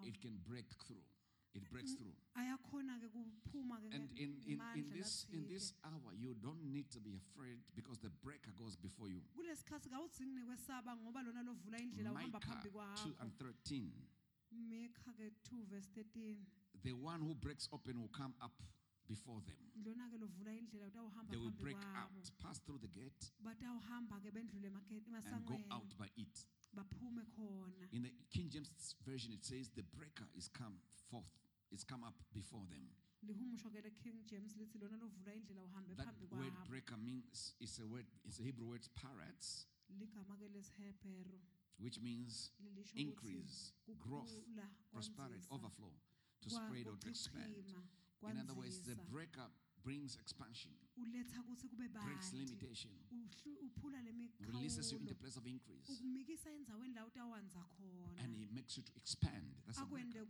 It 0.04 0.20
can 0.20 0.36
break 0.46 0.66
through. 0.84 1.02
It 1.54 1.70
breaks 1.70 1.94
through. 1.94 2.12
ayakhona 2.34 2.98
ke 2.98 3.08
kuphuma 3.14 3.78
ke 3.78 3.94
And 3.94 4.10
in, 4.18 4.34
in, 4.46 4.58
in 4.74 4.90
this 4.90 5.26
in 5.32 5.46
this 5.46 5.72
hour, 5.84 6.10
you 6.12 6.34
don't 6.34 6.64
need 6.72 6.90
to 6.90 6.98
be 7.00 7.14
afraid 7.14 7.58
because 7.76 7.98
the 7.98 8.10
breaker 8.10 8.50
goes 8.58 8.74
before 8.76 9.08
you. 9.08 9.22
kulesikhathi 9.34 9.88
kawudzingi 9.88 10.34
nekwesaba 10.34 10.96
ngoba 10.96 11.22
lona 11.22 11.42
lovula 11.42 11.78
indlela 11.78 12.12
uhamba 12.12 12.38
Micah 12.40 12.60
2 13.06 13.14
and 13.22 13.30
13. 13.38 13.92
mika 14.50 15.12
ke 15.14 15.30
2 15.50 15.64
verse 15.70 15.88
13 15.94 16.36
The 16.82 16.92
one 16.92 17.20
who 17.22 17.34
breaks 17.34 17.68
open 17.72 18.00
will 18.00 18.10
come 18.12 18.34
up 18.42 18.52
before 19.06 19.40
them. 19.46 19.56
lona 19.84 20.08
ke 20.10 20.18
lovula 20.18 20.50
indlela 20.58 20.86
utawuhamba 20.90 21.30
They 21.30 21.38
will 21.38 21.54
break 21.54 21.78
out, 21.94 22.10
pass 22.42 22.58
through 22.58 22.78
the 22.82 22.88
gate, 22.88 23.30
batawuhamba 23.42 24.18
ke 24.26 24.32
bendlule 24.34 24.68
emageti- 24.74 25.06
and 25.30 25.46
go 25.46 25.58
out 25.70 25.86
by 25.98 26.10
it. 26.16 26.46
In 27.92 28.02
the 28.02 28.10
King 28.30 28.48
James 28.50 28.96
Version, 29.06 29.32
it 29.32 29.44
says, 29.44 29.70
The 29.76 29.84
breaker 29.94 30.26
is 30.34 30.48
come 30.48 30.74
forth, 31.08 31.30
is 31.74 31.84
come 31.84 32.04
up 32.06 32.14
before 32.32 32.66
them. 32.70 32.86
lihumusho 33.22 33.70
ke 33.70 33.80
le-king 33.84 34.18
james 34.26 34.54
lithi 34.56 34.78
lona 34.78 34.96
lovula 34.96 35.32
indlela 35.34 35.62
uhambe 35.64 35.94
That 35.96 36.14
word 36.30 36.54
breaker 36.68 36.96
means 36.96 37.54
it's 37.60 37.78
a 37.80 37.86
word, 37.86 38.06
it's 38.24 38.38
a 38.40 38.42
Hebrew 38.42 38.68
word 38.68 38.86
parats, 38.94 39.66
ligama 40.00 40.36
ke 40.36 40.48
lesihebheru 40.54 41.38
which 41.78 41.98
means 42.00 42.50
increase, 42.94 43.72
growth, 43.98 44.30
prosperity, 44.92 45.46
overflow, 45.50 45.90
to 46.40 46.48
spread 46.50 46.86
or 46.86 46.96
to 46.96 47.08
expand. 47.08 47.50
In 48.30 48.38
other 48.38 48.54
words, 48.54 48.78
the 48.86 48.94
breaker 49.10 49.46
brings 49.82 50.16
expansion, 50.16 50.70
uletha 50.96 51.40
ukuthi 51.42 51.68
kube 51.68 51.88
breaks 51.92 52.32
limitation, 52.32 52.92
uhlu- 53.10 53.58
uphula 53.66 54.00
le 54.02 54.12
releases 54.46 54.92
you 54.92 54.98
in 54.98 55.06
the 55.06 55.14
place 55.14 55.36
of 55.36 55.46
increase, 55.46 55.88
ukumikisa 55.92 56.50
endzaweni 56.50 56.94
la 56.94 57.06
utawanza 57.06 57.64
and 58.22 58.36
he 58.36 58.46
makes 58.52 58.76
you 58.76 58.82
to 58.82 58.92
expand. 58.96 59.44
That's 59.66 59.78
a 59.78 59.86
breaker. 59.86 60.24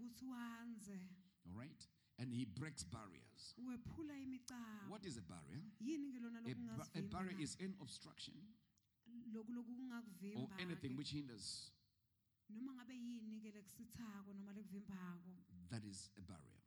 All 1.47 1.55
right? 1.59 1.83
And 2.19 2.33
he 2.33 2.45
breaks 2.45 2.85
barriers. 2.85 3.55
What 4.89 5.05
is 5.05 5.17
a 5.19 5.23
barrier? 5.23 5.61
yini 5.83 6.13
ke 6.15 6.23
lona 6.23 6.39
A, 6.47 6.55
ba- 6.55 6.89
a 6.95 7.03
barrier 7.03 7.35
is 7.41 7.57
an 7.61 7.75
obstruction 7.81 8.35
or 10.37 10.49
anything 10.61 10.97
which 10.97 11.11
hinders. 11.11 11.71
noma 12.49 12.73
ngabe 12.79 12.95
yini 12.95 13.41
ke 13.43 13.51
lekusithako 13.57 14.31
noma 14.37 14.53
lekuvimbako 14.53 15.35
That 15.71 15.85
is 15.85 16.11
a 16.17 16.23
barrier. 16.23 16.61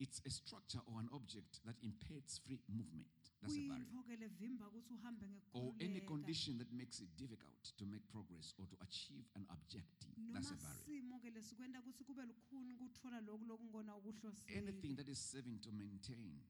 Nako 0.00 0.08
ke 0.08 0.08
lokungumcabo 0.08 0.08
It's 0.08 0.20
a 0.26 0.30
structure 0.30 0.80
or 0.86 1.00
an 1.00 1.08
object 1.12 1.60
that 1.64 1.76
impedes 1.82 2.38
free 2.38 2.60
movement. 2.68 3.06
That's 3.42 3.56
a 3.56 3.68
barrier. 3.68 3.84
kuyintfo 3.84 4.02
ke 4.02 4.16
levimba 4.16 4.66
ukuthi 4.68 4.94
uhambe 4.94 5.28
Or 5.52 5.74
any 5.80 6.00
condition 6.00 6.58
that 6.58 6.72
makes 6.72 7.00
it 7.00 7.08
difficult 7.16 7.72
to 7.76 7.86
make 7.86 8.06
progress 8.08 8.54
or 8.58 8.66
to 8.66 8.76
achieve 8.80 9.24
an 9.36 9.46
objective. 9.50 10.14
That's 10.32 10.50
a 10.50 10.56
barrier. 10.56 10.84
simo 10.84 11.20
ke 11.20 11.30
lesikwenta 11.30 11.80
ukuthi 11.80 12.04
kube 12.04 12.24
lukhuni 12.26 12.76
kutfola 12.76 13.20
loku 13.20 13.44
lokungona 13.44 13.96
ukuhlosile 13.96 14.56
Anything 14.58 14.96
that 14.96 15.08
is 15.08 15.18
serving 15.18 15.60
to 15.60 15.72
maintain 15.72 16.40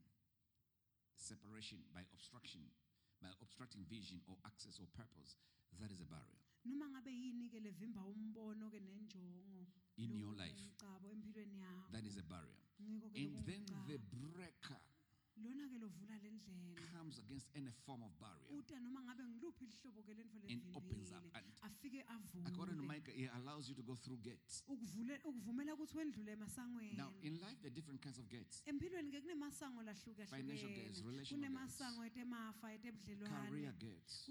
separation 1.16 1.78
by 1.92 2.02
obstruction, 2.12 2.62
by 3.20 3.28
obstructing 3.42 3.84
vision 3.84 4.20
or 4.26 4.36
access 4.44 4.80
or 4.80 4.86
purpose, 4.96 5.36
that 5.78 5.90
is 5.90 6.00
a 6.00 6.04
barrier. 6.06 6.39
Noma 6.64 6.86
ngabe 6.90 7.10
yini 7.10 7.48
ke 7.48 7.60
levimba 7.60 8.02
umbono 8.04 8.70
ke 8.70 8.80
nenjongo 8.80 9.66
in 9.96 10.16
your 10.16 10.34
life. 10.34 10.56
kuyimicabo 10.56 11.08
empilweni 11.12 11.58
yakho 11.60 11.92
That 11.92 12.04
is 12.04 12.16
a 12.16 12.22
barrier. 12.22 12.64
And 12.80 13.44
then 13.44 13.64
the 13.86 13.98
breaker 13.98 14.80
lona 15.36 15.64
ke 15.68 15.76
lovula 15.80 16.16
le 16.20 16.30
comes 16.92 17.18
against 17.18 17.48
any 17.56 17.70
form 17.86 18.02
of 18.02 18.12
barrier 18.20 18.48
uta 18.52 18.76
noma 18.80 19.00
ngabe 19.00 19.24
ngiluphi 19.24 19.64
ihlobo 19.64 20.02
ke 20.02 20.12
lentfo 20.12 20.36
and 20.48 20.60
opens 20.76 21.12
up. 21.12 21.24
And 21.32 22.46
according 22.46 22.76
to 22.76 22.82
Micah, 22.82 23.12
it 23.14 23.30
allows 23.40 23.68
you 23.68 23.74
to 23.74 23.82
go 23.82 23.94
through 23.94 24.18
gates. 24.18 24.62
ukuvule 24.68 25.20
ukuvumela 25.24 25.74
ukuthi 25.74 25.96
wendlule 25.96 26.32
emasangweni 26.32 26.96
Now, 26.96 27.12
in 27.22 27.40
life, 27.40 27.56
there 27.62 27.70
are 27.70 27.74
different 27.74 28.02
kinds 28.02 28.18
of 28.18 28.28
gates 28.28 28.62
empilweni 28.66 29.10
ke 29.12 29.20
kunemasango 29.20 29.80
Financial 30.28 30.68
gates, 30.68 31.02
relational 31.02 32.04
etemafa 32.04 32.68
career 33.48 33.72
gates. 33.78 34.28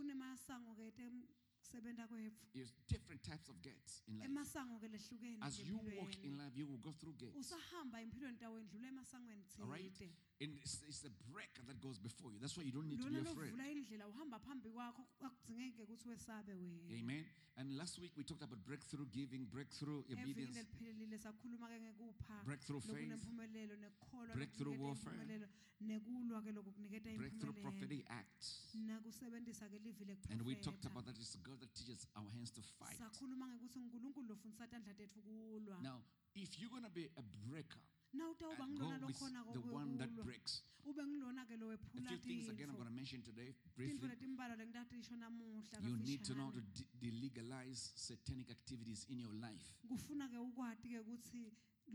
Kwetfu 1.73 2.45
There's 2.53 2.73
different 2.87 3.21
types 3.23 3.49
of 3.49 3.55
gates 3.61 4.03
in 4.07 4.13
life. 4.19 4.25
emasango 4.25 4.79
ke 4.79 4.87
lehlukene 4.87 5.37
As 5.41 5.59
you 5.59 5.75
walk 5.75 5.85
in 5.85 5.97
empilweni 5.97 6.37
life, 6.37 6.57
you 6.57 6.67
will 6.67 6.77
go 6.81 6.91
through 6.93 7.15
gates. 7.17 7.35
usahamba 7.37 8.01
empilweni 8.01 8.37
tawendlula 8.37 8.87
emasangweni 8.87 9.43
All 9.61 9.69
right? 9.71 9.93
tsite 9.93 10.13
it's, 10.39 10.79
it's 10.87 11.03
a 11.03 11.11
breaker 11.31 11.61
that 11.67 11.81
goes 11.81 11.99
before 11.99 12.31
you. 12.31 12.39
That's 12.39 12.55
why 12.55 12.63
you 12.63 12.71
don't 12.71 12.87
need 12.87 13.01
to 13.03 13.09
be 13.11 13.19
afraid. 13.19 13.51
lovula 13.51 13.67
indlela 13.71 14.07
uhamba 14.07 14.39
phambi 14.39 14.69
kwakho 14.69 15.03
akudzingeke 15.19 15.81
ukuthi 15.81 16.09
wesabe 16.09 16.53
wena 16.53 16.99
Amen. 16.99 17.25
And 17.57 17.75
last 17.75 17.99
week 17.99 18.13
we 18.15 18.23
talked 18.23 18.43
about 18.43 18.63
breakthrough 18.65 19.05
giving, 19.11 19.43
breakthrough 19.51 19.99
obedience, 20.07 20.55
breakthrough 22.45 22.79
faith, 22.79 23.11
breakthrough 24.33 24.79
warfare, 24.79 25.13
impumelelo 25.13 25.47
nekulwa 25.81 26.41
ke 26.41 26.51
lokukuniketa 26.51 27.17
breakthrough 27.17 27.53
prophetic 27.61 28.05
acts. 28.09 28.71
nakusebenzisa 28.75 29.67
ke 29.67 29.79
livi 29.83 30.05
And 30.31 30.41
we 30.45 30.55
talked 30.55 30.85
about 30.85 31.05
that 31.05 31.17
it's 31.19 31.35
God 31.35 31.59
that 31.59 31.73
teaches 31.75 32.07
our 32.15 32.29
hands 32.31 32.51
to 32.51 32.61
fight. 32.61 32.97
sakhuluma 32.97 33.47
ngekuthi 33.47 33.79
unkulunkulu 33.79 34.27
lofundisa 34.27 34.67
tandla 34.67 34.93
tetfu 34.93 35.21
kulwa 35.21 35.81
Now, 35.81 35.99
if 36.35 36.59
you're 36.59 36.71
going 36.71 36.83
to 36.83 36.89
be 36.89 37.09
a 37.17 37.23
breaker, 37.47 37.83
and 38.63 38.73
ngilona 38.73 38.99
go 38.99 39.13
the 39.53 39.59
one 39.73 39.97
that 39.97 40.09
breaks. 40.23 40.63
A 41.97 42.01
few 42.01 42.17
things 42.17 42.49
again 42.49 42.69
I'm 42.69 42.75
going 42.77 42.87
to 42.89 42.95
mention 42.95 43.21
today 43.21 43.53
briefly. 43.77 44.09
You 45.81 45.97
need 46.05 46.23
to 46.25 46.33
know 46.33 46.51
to 46.51 46.61
delegalize 47.05 47.91
satanic 47.95 48.49
activities 48.49 49.05
in 49.09 49.19
your 49.19 49.33
life. 49.33 49.65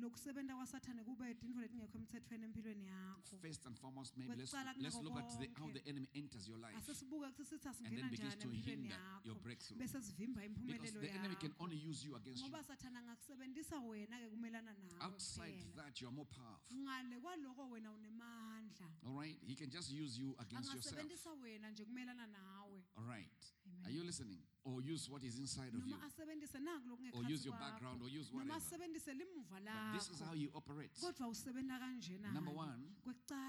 Kufuna 0.00 0.02
ke 0.02 0.02
ukwati 0.02 0.02
ke 0.02 0.02
ukuthi 0.02 0.02
lokusebenta 0.02 0.54
kwasathane 0.56 1.04
kube 1.04 1.34
tintfo 1.34 1.60
letingekho 1.60 1.98
emtsetfweni 1.98 2.44
empilweni 2.44 2.86
yakho 2.86 3.38
First 3.40 3.66
and 3.66 3.76
foremost, 3.78 4.16
maybe 4.16 4.34
let's, 4.34 4.50
Kwekucala 4.50 4.72
let's 4.82 4.96
kunako 4.96 5.02
look 5.04 5.18
at 5.18 5.38
the, 5.38 5.46
how 5.60 5.66
konke. 5.66 5.74
the 5.74 5.90
enemy 5.90 6.08
enters 6.14 6.48
your 6.48 6.58
life 6.58 6.76
asesibuke 6.76 7.44
sithi 7.44 7.54
and 7.54 7.66
asingena 7.66 8.00
then 8.00 8.10
begins 8.10 8.34
njani 8.34 8.42
to 8.42 8.48
empilweni 8.48 8.82
hinder 8.82 8.98
your 9.24 9.34
yakho 9.36 9.42
breakthrough. 9.42 9.78
bese 9.78 10.00
sivimba 10.02 10.40
Because 10.66 10.92
the 10.92 11.10
enemy 11.10 11.34
can 11.36 11.50
yakho 11.50 11.64
only 11.64 11.76
use 11.90 12.04
you 12.06 12.16
against 12.16 12.42
you. 12.42 12.48
ngoba 12.48 12.62
sathana 12.64 12.98
angakusebentisa 13.00 13.80
wena 13.80 14.18
ke 14.20 14.28
kumelana 14.28 14.72
nawe 14.72 15.00
Outside 15.12 15.52
kuphela 15.52 15.82
that, 15.84 16.00
you 16.00 16.08
are 16.08 16.14
more 16.16 16.26
powerful. 16.28 16.76
ngale 16.76 17.20
kwaloko 17.20 17.70
wena 17.70 17.92
unemandla 17.92 18.88
All 19.06 19.14
right? 19.20 19.38
He 19.46 19.54
can 19.54 19.70
just 19.70 19.90
use 19.92 20.18
you 20.18 20.34
against 20.38 20.72
yourself. 20.74 20.94
angasebentisa 20.98 21.32
wena 21.34 21.70
nje 21.70 21.84
kumelana 21.84 22.26
nawe 22.26 22.82
All 22.96 23.04
right? 23.06 23.54
Are 23.84 23.92
you 23.94 24.02
listening? 24.04 24.40
Or 24.64 24.80
use 24.80 25.11
what 25.11 25.23
is 25.23 25.38
inside 25.38 25.75
of 25.75 25.85
you. 25.87 25.92
noma 25.92 26.06
asebentise 26.06 26.59
naku 26.61 26.97
Or 27.12 27.23
use 27.25 27.44
your 27.44 27.54
background 27.54 28.00
or 28.02 28.09
use 28.09 28.33
whatever. 28.33 28.54
But 28.54 29.92
this 29.92 30.09
is 30.09 30.21
how 30.21 30.35
you 30.35 30.50
operate. 30.54 30.90
kodwa 31.00 31.28
usebenta 31.28 31.78
kanjena 31.78 32.33
Number 32.33 32.54
one, 32.54 32.94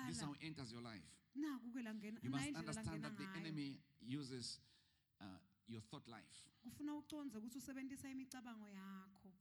This 0.07 0.17
is 0.17 0.21
how 0.21 0.33
it 0.33 0.43
enters 0.43 0.71
your 0.71 0.81
life. 0.81 1.05
You 1.35 2.29
must 2.31 2.55
understand 2.55 3.03
that 3.03 3.17
the 3.17 3.27
enemy 3.39 3.79
uses 4.01 4.59
uh, 5.21 5.25
your 5.67 5.81
thought 5.81 6.07
life. 6.07 6.35
kufuna 6.63 6.95
uconze 6.95 7.37
ukuthi 7.37 7.57
usebentisa 7.57 8.09
imicabango 8.09 8.69
yakho 8.69 9.31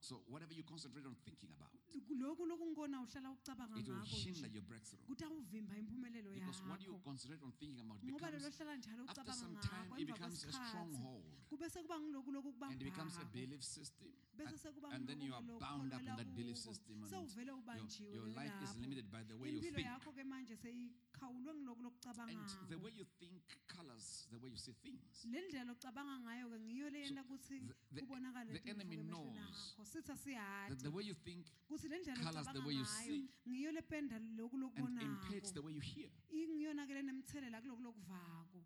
So 0.00 0.22
whatever 0.28 0.52
you 0.54 0.64
concentrate 0.64 1.06
on 1.06 1.14
thinking 1.14 1.50
about, 1.52 1.81
lokhu 2.18 2.46
lokungibona 2.46 3.00
uhlala 3.02 3.30
ucabanga 3.30 3.78
it 3.80 3.88
will 3.88 4.04
hinder 4.04 4.48
your 4.52 4.62
breakthrough. 4.62 5.00
kutawuvimba 5.06 5.76
impumelelo 5.76 6.30
Because 6.32 6.62
what 6.64 6.80
you 6.82 6.92
yakho 6.92 7.04
concentrate 7.04 7.42
on 7.44 7.52
thinking 7.52 7.80
about 7.80 8.02
ngoba 8.04 8.30
lelo 8.30 8.38
becomes, 8.38 8.56
hlala 8.58 8.76
njalo 8.76 9.02
after 9.08 9.22
ucabanga 9.22 9.34
some 9.40 9.52
ngakho 9.52 9.68
time, 9.68 10.02
it 10.02 10.08
emva 10.08 10.12
becomes 10.14 10.42
a 10.42 10.46
kwesikhathi 10.46 10.68
stronghold. 10.68 11.24
kube 11.48 11.66
sekuba 11.70 11.96
lokhu 11.98 12.52
And 12.62 12.80
it 12.80 12.84
becomes 12.84 13.14
a 13.16 13.20
kubambako 13.20 13.32
belief 13.32 13.62
system. 13.64 14.08
bese 14.36 14.48
And, 14.48 14.58
sekuba 14.58 14.88
and 14.94 15.06
then 15.08 15.20
you 15.20 15.34
are 15.34 15.42
bound 15.42 15.92
up 15.92 16.00
in 16.00 16.06
that 16.16 16.34
belief 16.36 16.56
system. 16.56 17.02
And 17.02 17.10
sewuvele 17.12 17.46
your, 17.46 17.58
ubanjiwe 17.60 18.14
your 18.14 18.26
life 18.28 18.56
is 18.62 18.70
lapho. 18.70 18.80
limited 18.80 19.10
by 19.10 19.22
the 19.28 19.36
way 19.36 19.50
you 19.50 19.58
impilo 19.60 19.76
think. 19.76 19.86
yakho 19.88 20.12
ke 20.12 20.24
manje 20.24 20.56
seyikhawulwe 20.56 21.50
And 21.52 22.68
the 22.70 22.78
way 22.78 22.92
you 22.96 23.04
think 23.20 23.42
colors 23.68 24.26
the 24.30 24.38
way 24.38 24.50
you 24.50 24.56
see 24.56 24.72
things. 24.82 25.24
le 25.24 25.40
ndlela 25.48 25.72
ocabanga 25.72 26.18
ngayo 26.24 26.48
ke 26.50 26.58
ngiyo 26.60 26.90
le 26.90 26.98
yenta 27.04 27.22
ukuthi 27.22 27.60
the- 27.60 27.74
the- 27.94 28.00
kubonakale 28.00 28.52
the 28.58 28.70
enemy 28.70 28.96
knows 28.96 29.74
akho 29.76 29.84
sithi 29.84 30.34
That 30.68 30.78
the 30.82 30.90
way 30.90 31.04
you 31.04 31.14
think 31.14 31.46
kutsi 31.82 31.88
le 31.88 31.98
ndlela 31.98 32.22
colours 32.22 32.52
the 32.52 32.60
way 32.60 32.74
you 32.74 32.84
see 32.84 33.28
ngiyo 33.48 33.72
lependa 33.72 34.18
loku 34.18 34.56
and 34.76 35.02
impacts 35.02 35.52
the 35.52 35.60
way 35.60 35.72
you 35.72 35.80
hear. 35.80 36.10
ingiyona 36.30 36.86
ke 36.86 36.94
lenemthelela 36.94 37.60
kulokhu 37.60 37.82
lokuvako 37.82 38.64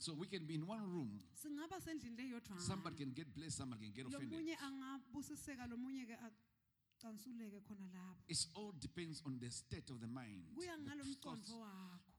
So 0.00 0.14
we 0.14 0.28
can 0.28 0.46
be 0.46 0.54
in 0.54 0.64
one 0.64 0.80
room. 0.86 1.20
Somebody 1.34 2.94
can 2.96 3.10
get 3.10 3.34
blessed, 3.34 3.56
somebody 3.58 3.86
can 3.86 3.92
get 3.94 4.06
offended. 4.06 4.30
lomunye 4.30 4.56
angabusiseka 4.56 5.66
lomunye 5.66 6.06
ke 6.06 6.14
acansuleke 6.14 7.60
khona 7.66 7.88
lapho 7.90 8.22
It 8.28 8.46
all 8.54 8.72
depends 8.78 9.22
on 9.26 9.40
the 9.40 9.50
state 9.50 9.90
of 9.90 10.00
the 10.00 10.06
mind. 10.06 10.44
the. 10.54 11.64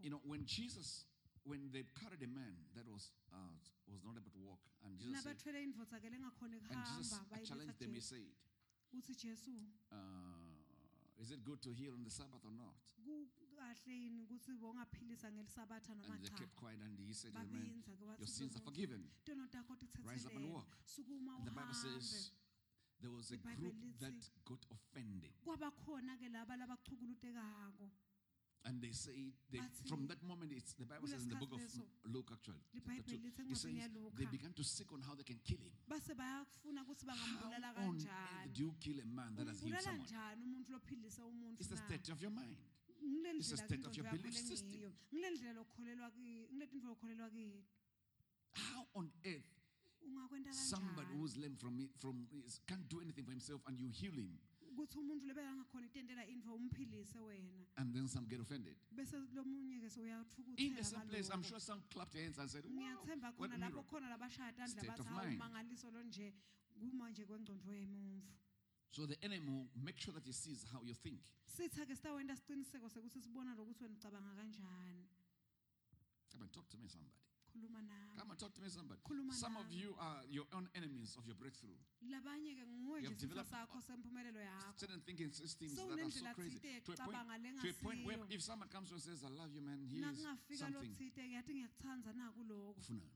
You 0.01 0.09
know, 0.09 0.19
when 0.25 0.45
Jesus, 0.45 1.05
when 1.45 1.71
they 1.71 1.85
carried 2.03 2.21
a 2.21 2.27
man 2.27 2.55
that 2.75 2.85
was 2.85 3.13
uh, 3.31 3.55
was 3.87 4.03
not 4.03 4.17
able 4.17 4.31
to 4.31 4.39
walk, 4.43 4.59
and 4.83 4.99
Jesus 4.99 5.23
said, 5.23 5.37
nabathwele 5.37 5.63
indvodza 5.63 5.99
ke 5.99 6.11
lengakhoni 6.11 6.59
and 6.59 6.83
Jesus 6.97 7.19
challenged 7.47 7.79
them, 7.79 7.93
he 7.93 8.01
said, 8.01 8.27
uh, 9.91 11.21
"Is 11.21 11.31
it 11.31 11.43
good 11.43 11.61
to 11.61 11.71
heal 11.73 11.93
on 11.93 12.03
the 12.03 12.09
Sabbath 12.09 12.45
or 12.45 12.51
not?" 12.51 12.75
kukahle 13.39 13.93
yini 13.93 14.21
ukuthi 14.21 14.53
bongaphilisa 14.57 15.31
ngelisabatha 15.31 15.95
noma 15.95 16.13
And 16.13 16.23
they 16.23 16.29
kept 16.29 16.55
quiet, 16.55 16.81
and 16.81 16.99
he 16.99 17.13
said, 17.13 17.33
man, 17.51 17.83
"Your 18.19 18.27
sins 18.27 18.55
are 18.55 18.63
forgiven." 18.63 19.09
Rise 20.05 20.25
up 20.25 20.35
and 20.35 20.45
walk. 20.51 20.77
And 21.37 21.45
the 21.47 21.51
Bible 21.51 21.73
says 21.73 22.31
there 23.01 23.11
was 23.11 23.31
a 23.31 23.37
group 23.37 23.75
that 23.99 24.31
got 24.45 24.65
offended, 24.71 25.31
and 28.65 28.81
they 28.81 28.91
say 28.91 29.33
they, 29.51 29.59
from 29.87 30.05
that 30.07 30.21
moment, 30.23 30.51
it's 30.55 30.73
the 30.73 30.85
Bible 30.85 31.07
says 31.07 31.23
in 31.23 31.29
the 31.29 31.35
book 31.35 31.53
of 31.53 31.61
Luke 32.13 32.29
actually, 32.33 32.59
chapter 32.75 33.01
two, 33.15 33.19
it 33.49 33.57
says 33.57 33.71
they 34.17 34.25
began 34.25 34.53
to 34.53 34.63
seek 34.63 34.91
on 34.91 35.01
how 35.01 35.15
they 35.15 35.23
can 35.23 35.39
kill 35.45 35.57
him. 35.57 35.71
base 35.87 36.13
bayafuna 36.13 36.83
ukuthi 36.83 37.05
How 37.07 37.87
on 37.87 37.95
earth 37.95 38.53
do 38.53 38.63
you 38.63 38.73
kill 38.79 38.99
a 38.99 39.05
man 39.05 39.35
that 39.37 39.47
has 39.47 39.61
healed 39.61 39.81
someone? 39.81 40.03
njani 40.03 40.43
umuntu 40.45 40.71
lophilisa 40.71 41.25
umuntu 41.25 41.59
It's 41.61 41.69
the 41.69 41.77
state 41.77 42.09
of 42.11 42.21
your 42.21 42.31
mind. 42.31 42.57
It's 43.39 43.49
the 43.49 43.57
state 43.57 43.85
of 43.85 43.95
your 43.97 44.07
belief 44.11 44.35
system. 44.35 44.71
lengiyo 44.71 44.93
ngile 45.13 45.29
ndlela 45.31 45.59
okholelwa 45.61 46.11
ki 46.11 46.47
ngile 46.51 46.67
tintfo 46.67 46.91
okholelwa 46.91 47.29
ki 47.29 47.63
How 48.53 48.87
on 48.93 49.11
earth 49.25 49.55
somebody 50.51 51.13
who's 51.17 51.37
lame 51.37 51.55
from 51.55 51.79
it, 51.79 51.91
from 51.97 52.27
is, 52.31 52.59
can't 52.67 52.87
do 52.89 52.99
anything 53.01 53.23
for 53.25 53.31
himself 53.31 53.61
and 53.67 53.79
you 53.79 53.89
heal 53.89 54.13
him, 54.13 54.37
ukuthi 54.79 54.97
umuntu 54.99 55.25
lebekangakhona 55.27 55.85
ikutentela 55.87 56.23
intfo 56.27 56.55
umphilise 56.55 57.19
wena 57.19 57.65
and 57.77 57.93
then 57.93 58.07
some 58.07 58.25
get 58.27 58.39
offended? 58.39 58.75
bese 58.91 59.17
lomunye 59.35 59.79
ke 59.79 59.89
In 60.57 60.75
the 60.75 60.83
same 60.83 61.07
place, 61.07 61.29
I'm 61.33 61.43
sure 61.43 61.59
some 61.59 61.81
clapped 61.91 62.13
their 62.13 62.23
hands 62.23 62.37
and 62.39 62.49
said, 62.49 62.65
"Wow, 62.65 62.73
ngiyathemba 62.75 63.31
khona 63.37 63.57
lapho 63.57 63.75
miracle!" 63.75 63.83
khona 63.89 64.09
labashaya 64.09 64.51
tandla 64.55 64.67
State 64.81 64.87
bathi 64.87 64.99
of 65.01 65.07
hawu 65.07 65.27
mind. 65.27 65.39
mangaliso 65.39 65.91
lo 65.91 66.03
nje 66.03 66.33
kumanje 66.79 67.25
kwengcondvo 67.25 67.73
yemuntfu 67.73 68.33
So 68.91 69.05
the 69.05 69.17
enemy 69.23 69.45
will 69.47 69.69
make 69.75 69.99
sure 70.01 70.13
that 70.13 70.25
he 70.25 70.31
sees 70.33 70.63
how 70.73 70.81
you 70.83 70.93
think. 70.95 71.21
sitha 71.45 71.85
ke 71.85 71.95
sitawenta 71.95 72.35
siciniseko 72.35 72.89
sekuthi 72.89 73.21
sibona 73.21 73.55
lokuthi 73.55 73.83
wena 73.83 73.95
ucabanga 73.95 74.35
kanjani 74.35 75.05
Come 76.31 76.43
and 76.43 76.53
talk 76.53 76.69
to 76.69 76.77
me, 76.77 76.87
somebody. 76.87 77.15
Come 77.63 78.31
and 78.31 78.39
talk 78.39 78.53
to 78.53 78.61
me, 78.61 78.69
somebody. 78.69 78.99
Some 79.31 79.57
of 79.57 79.71
you 79.71 79.95
are 79.99 80.23
your 80.29 80.45
own 80.53 80.67
enemies 80.75 81.15
of 81.17 81.25
your 81.25 81.35
breakthrough. 81.35 81.75
labanye 82.03 82.55
ke 82.55 82.65
nguwe 82.67 83.01
You 83.01 83.09
have 83.09 83.17
developed- 83.17 83.49
sakho 83.51 83.81
sempumelelo 83.81 84.39
yakho 84.39 84.79
Certain 84.79 85.01
thinking 85.01 85.31
systems 85.31 85.75
that 85.75 85.99
are 85.99 86.11
so 86.11 86.33
crazy 86.33 86.59
to 86.59 86.91
a 86.93 86.95
point, 86.97 87.61
to 87.61 87.69
a 87.69 87.73
point 87.83 88.05
where 88.05 88.19
if 88.29 88.41
someone 88.41 88.69
comes 88.69 88.89
to 88.89 88.95
you 88.95 89.01
and 89.01 89.03
says, 89.03 89.23
"I 89.23 89.29
love 89.29 89.53
you, 89.53 89.61
man," 89.61 89.83
here's 89.87 90.01
nakungafika 90.01 90.57
something. 90.57 90.91
lotsite 90.91 91.31
yathi 91.31 91.53
ngiyakutsandza 91.53 92.13
naku 92.13 92.43
lokhu 92.43 92.79
Ufunani? 92.79 93.11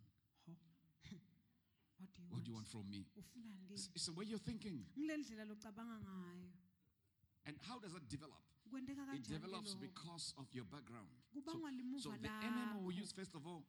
what 2.00 2.14
do 2.14 2.22
you 2.22 2.30
What 2.32 2.44
do 2.44 2.52
you 2.52 2.56
want 2.56 2.68
from 2.68 2.90
me? 2.90 3.06
It's, 3.70 3.90
it's 3.96 4.06
the 4.06 4.14
way 4.14 4.26
you're 4.26 4.40
thinking. 4.44 4.86
ngile 4.98 5.18
ndlela 5.18 5.46
locabanga 5.46 6.00
ngayo 6.00 6.52
And 7.46 7.58
how 7.64 7.80
does 7.80 7.92
that 7.94 8.08
develop? 8.10 8.40
It 9.14 9.28
develops 9.28 9.76
because 9.76 10.34
of 10.38 10.48
your 10.54 10.66
background. 10.66 11.08
So, 11.46 11.52
so 12.00 12.12
the 12.12 12.30
enemy 12.42 12.82
will 12.82 12.92
use, 12.92 13.12
first 13.12 13.36
of 13.36 13.46
all, 13.46 13.64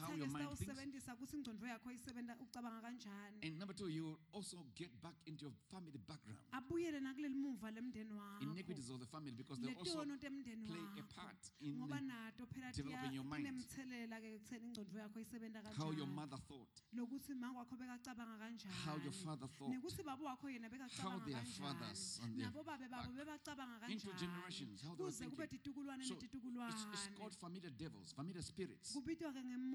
how 0.00 0.14
your 0.14 0.26
mind 0.28 0.48
thinks. 0.58 1.08
ukuthi 1.18 1.36
ingcondvo 1.36 1.66
yakho 1.66 1.90
isebenta 1.90 2.36
ucabanga 2.40 2.80
kanjani. 2.80 3.38
And 3.42 3.58
number 3.58 3.74
two, 3.74 3.88
you 3.88 4.18
also 4.32 4.56
get 4.74 4.90
back 5.02 5.14
into 5.26 5.46
your 5.46 5.54
family 5.70 5.98
background. 5.98 6.40
abuyele 6.52 7.00
nakuleli 7.00 7.34
muva 7.34 7.70
lemndeni 7.70 8.12
wakho. 8.12 8.42
Iniquities 8.42 8.90
of 8.90 9.00
the 9.00 9.06
family 9.06 9.32
because 9.32 9.60
they 9.60 9.74
also 9.74 10.04
play 10.04 10.84
a 10.98 11.04
part 11.14 11.42
in 11.60 11.76
ngoba 11.78 12.00
nato 12.00 12.46
phela 12.46 12.72
developing 12.72 13.12
your 13.12 13.24
mind. 13.24 13.46
tinemthelela-ke 13.46 14.28
ekutheni 14.34 14.66
ingcondvo 14.68 14.98
yakho 14.98 15.20
isebenta 15.20 15.60
how 15.76 15.90
your 15.92 16.06
mother 16.06 16.38
thought, 16.48 16.74
lokuthi 16.94 17.34
mangu 17.34 17.58
wakho 17.58 17.76
bekacabanga 17.76 18.50
how 18.84 18.96
your 19.02 19.12
father 19.12 19.48
thought, 19.58 19.70
nekuthi 19.70 20.02
baba 20.02 20.24
wakho 20.24 20.48
yena 20.48 20.68
how 21.02 21.18
their 21.26 21.44
fathers 21.58 22.20
and 22.22 22.36
their 22.36 22.46
nabo 22.46 22.62
babe 22.64 22.88
babo 22.90 23.12
bebacabanga 23.12 23.90
into 23.90 24.08
generations, 24.14 24.82
how 24.82 24.94
they 24.94 25.04
were 25.04 25.10
thinking. 25.10 25.38
So 26.02 26.14
it's, 26.14 26.86
it's 26.92 27.08
called 27.18 27.34
familiar 27.34 27.70
devils, 27.70 28.12
familiar 28.14 28.42
spirits. 28.42 28.94
kubitwa-ke 28.94 29.42
ngemoya-ke 29.42 29.58
They'll 29.58 29.67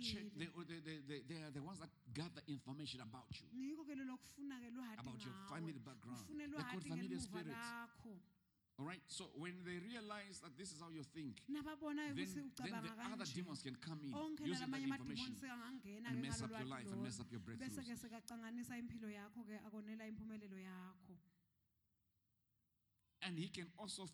check, 0.00 0.24
they, 0.36 0.46
lojwayelekile 0.46 0.66
they, 0.68 0.80
they, 0.86 0.98
they, 1.08 1.20
they 1.28 1.38
are 1.42 1.50
the 1.50 1.62
ones 1.62 1.78
that 1.80 1.90
gather 2.14 2.42
information 2.48 3.00
about 3.00 3.30
you, 3.40 3.48
ngiko-ke 3.52 3.94
lolokufuna-ke 3.94 4.68
lwati 4.70 5.00
about 5.00 5.20
your 5.24 5.36
family 5.50 5.78
background. 5.78 6.24
ufune 6.24 6.44
They're 6.50 6.68
called 6.70 6.84
familiar 6.84 7.20
spirits. 7.20 7.68
lakho 7.70 8.14
All 8.78 8.84
right. 8.84 9.00
So 9.08 9.32
when 9.40 9.64
they 9.64 9.80
realize 9.80 10.36
that 10.44 10.52
this 10.60 10.68
is 10.68 10.80
how 10.84 10.92
you 10.92 11.00
think, 11.16 11.40
then, 11.48 11.64
then 11.64 12.76
the 12.84 12.92
other 13.08 13.24
demons 13.24 13.62
can 13.64 13.74
come 13.80 14.04
in 14.04 14.12
using 14.44 14.68
that 14.68 14.84
information 14.84 15.32
and 16.04 16.20
mess 16.20 16.42
up 16.44 16.50
your 16.52 16.68
life 16.68 16.84
and 16.92 17.00
mess 17.02 17.16
up 17.16 17.26
your 17.32 17.40
breakthroughs. 17.40 17.72
bese-ke 17.72 17.96
sekacanganisa 17.96 18.76
impilo 18.76 19.08
yakho-ke 19.08 19.56
akonela 19.64 20.04
impumelelo 20.04 20.58
yakho 20.60 21.16
And 23.22 23.38
he 23.38 23.48
can 23.48 23.66
also, 23.78 24.06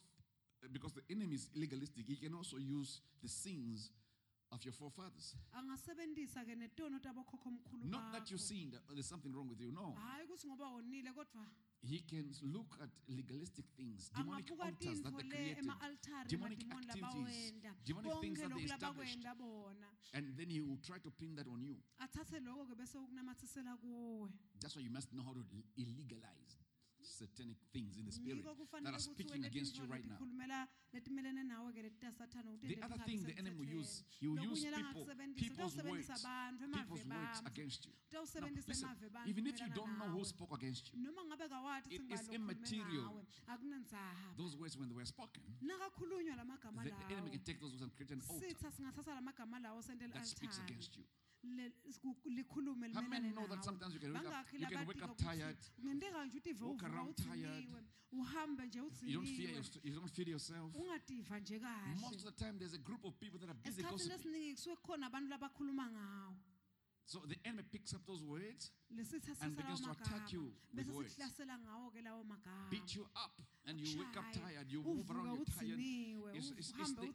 because 0.72 0.92
the 0.94 1.02
enemy 1.10 1.34
is 1.34 1.50
legalistic, 1.54 2.06
he 2.06 2.16
can 2.16 2.32
also 2.32 2.56
use 2.56 3.00
the 3.20 3.28
sins 3.28 3.90
of 4.52 4.64
your 4.64 4.72
forefathers. 4.74 5.36
angasebenzisa-ke 5.52 6.54
netono 6.54 6.98
tabokhokho 6.98 7.50
mkhulu 7.50 7.84
Not 7.90 8.12
that 8.12 8.30
you're 8.30 8.38
seeing 8.48 8.70
that 8.70 8.82
there's 8.88 9.08
something 9.08 9.32
wrong 9.34 9.48
with 9.48 9.60
you. 9.60 9.72
No. 9.72 9.92
hhayi 9.92 10.24
ukuthi 10.24 10.46
ngoba 10.46 10.68
wonile 10.70 11.12
kodwa 11.12 11.46
He 11.82 11.98
can 11.98 12.32
look 12.42 12.76
at 12.80 12.90
legalistic 13.08 13.66
things, 13.76 14.10
demonic 14.16 14.44
angabuka 14.50 14.64
altars 14.66 15.02
that 15.02 15.12
tintfo 15.12 15.18
they 15.18 15.28
le 15.28 15.34
created, 15.36 15.64
ema-altari 15.64 16.28
demonic 16.28 16.58
activities, 16.62 16.94
labawenda 17.02 17.74
demonic 17.84 18.20
things 18.20 18.38
konke 18.38 18.48
that 18.48 18.56
they 18.58 18.66
loku 18.66 18.74
established. 18.74 19.24
labakwenda 19.24 19.34
bona 19.34 19.86
and 20.12 20.36
then 20.36 20.50
he 20.50 20.60
will 20.60 20.78
try 20.82 20.98
to 20.98 21.10
pin 21.10 21.34
that 21.34 21.48
on 21.48 21.62
you. 21.62 21.76
athathe 21.98 22.40
lokho-ke 22.40 22.74
bese 22.74 22.98
ukunamathisela 22.98 23.76
kuwe 23.76 24.30
That's 24.60 24.76
why 24.76 24.82
you 24.84 24.90
must 24.90 25.10
know 25.12 25.24
how 25.24 25.34
to 25.34 25.44
illegalize 25.76 26.56
satanic 27.04 27.58
things 27.72 27.96
in 27.96 28.04
the 28.04 28.12
spirit 28.12 28.44
that 28.84 28.94
are 28.94 28.98
speaking 29.00 29.44
against 29.44 29.76
you 29.78 29.84
right 29.90 30.04
now. 30.04 30.16
letikhulumela 30.18 30.68
letimelene 30.92 31.42
nawe-ke 31.44 31.82
letitasathane 31.82 32.50
ukuthi 32.50 32.74
The 32.74 32.82
other 32.86 32.98
thing 33.06 33.18
the 33.26 33.36
enemy 33.38 33.56
will 33.58 33.72
use, 33.80 34.04
he 34.20 34.28
will 34.28 34.42
use 34.50 34.64
people, 34.64 35.06
people's 35.36 35.76
words, 35.76 36.08
people's 36.76 37.04
words 37.06 37.42
against 37.46 37.86
you. 37.86 37.92
Now, 38.12 38.48
listen, 38.68 38.88
even 39.26 39.46
if 39.46 39.60
you 39.60 39.68
don't 39.74 39.98
know 39.98 40.08
who 40.16 40.24
spoke 40.24 40.52
against 40.54 40.92
you, 40.92 41.00
noma 41.02 41.24
ngabe 41.24 41.48
kawati 41.48 41.94
It 41.94 42.02
is 42.10 42.28
immaterial. 42.28 43.26
those 44.36 44.56
words 44.56 44.76
when 44.78 44.88
they 44.88 44.94
were 44.94 45.04
spoken, 45.06 45.42
the, 45.60 46.90
the 46.90 47.14
enemy 47.14 47.30
can 47.30 47.40
take 47.40 47.60
those 47.60 47.72
words 47.72 47.82
and 47.82 47.94
create 47.96 48.10
an 48.10 48.22
altar 48.28 48.46
sitha 48.46 48.70
singathatha 48.70 49.14
la 49.14 49.20
magama 49.20 49.58
lawo 49.60 49.82
sente 49.82 50.06
that 50.12 50.26
speaks 50.26 50.58
against 50.58 50.96
you. 50.96 51.04
Le- 51.42 51.72
siku- 51.90 52.16
likhulume 52.30 52.88
How 52.94 53.02
many 53.02 53.30
know 53.30 53.46
that 53.48 53.64
sometimes 53.64 53.94
you 53.94 54.00
can 54.00 54.12
wake 54.12 54.26
up, 54.26 54.52
you 54.52 54.66
can 54.66 54.86
wake 54.86 55.02
up 55.04 55.16
tired, 55.16 55.56
kungenteka 55.76 56.24
nje 56.26 56.38
utive 56.38 56.64
walk 56.64 56.82
around 56.82 57.16
tired. 57.16 57.84
uhambe 58.12 58.66
nje 58.66 58.78
you 58.78 58.84
don't 58.84 59.26
your, 59.38 59.64
you 59.84 59.94
don't 59.94 60.10
feel 60.14 60.28
yourself. 60.28 60.74
ungativa 60.76 61.40
nje 61.40 61.58
Most 62.00 62.14
of 62.26 62.34
the 62.34 62.44
time, 62.44 62.58
there's 62.58 62.74
a 62.74 62.78
group 62.78 63.04
of 63.04 63.14
people 63.18 63.38
that 63.40 63.48
are 63.50 63.58
busy 63.58 63.68
esikhathini 63.80 64.08
gossiping. 64.08 64.20
esiningi 64.20 64.54
kusuke 64.54 64.76
kukhona 64.76 65.06
abantu 65.06 65.28
labakhuluma 65.30 65.90
ngawo 65.90 66.36
So 67.04 67.18
the 67.26 67.36
enemy 67.44 67.64
picks 67.70 67.92
up 67.94 68.00
those 68.06 68.22
words, 68.22 68.70
And 69.42 69.56
begins 69.56 69.80
to 69.82 69.90
attack 69.90 70.32
you 70.32 70.52
with 70.74 70.88
words. 70.94 71.14
sikuhlasela 71.14 71.58
ngawo-ke 71.58 72.00
lawo 72.04 72.22
beat 72.70 72.94
you 72.94 73.06
up, 73.16 73.34
and 73.66 73.80
you 73.80 73.98
wake 73.98 74.16
up 74.16 74.24
tired. 74.32 74.70
You 74.70 74.82
move 74.82 75.10
around, 75.10 75.34
you're 75.36 75.44
tired. 75.44 75.78
It's, 76.34 76.52
it's, 76.56 76.72
it's 76.78 76.92
the, 76.94 77.10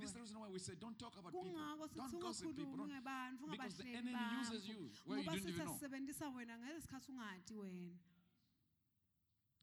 this 0.00 0.10
is 0.10 0.14
the 0.14 0.20
reason 0.20 0.40
why 0.40 0.48
we 0.48 0.58
say 0.58 0.74
don't 0.80 0.98
talk 0.98 1.14
about 1.18 1.32
people. 1.32 1.54
Don't 1.94 2.20
gossip 2.20 2.56
people. 2.56 2.76
Don't, 2.76 2.90
because 3.50 3.74
the 3.76 3.88
enemy 3.94 4.18
uses 4.40 4.66
you 4.68 4.90
where 5.06 5.18
you 5.20 5.30
didn't 5.30 5.48
even 5.48 5.66
know. 5.66 5.72
asisebenzisa 5.72 6.28
wena 6.34 6.58
ngeke 6.58 6.80
sikhathi 6.80 7.12
ungati 7.12 7.54
wena 7.54 7.94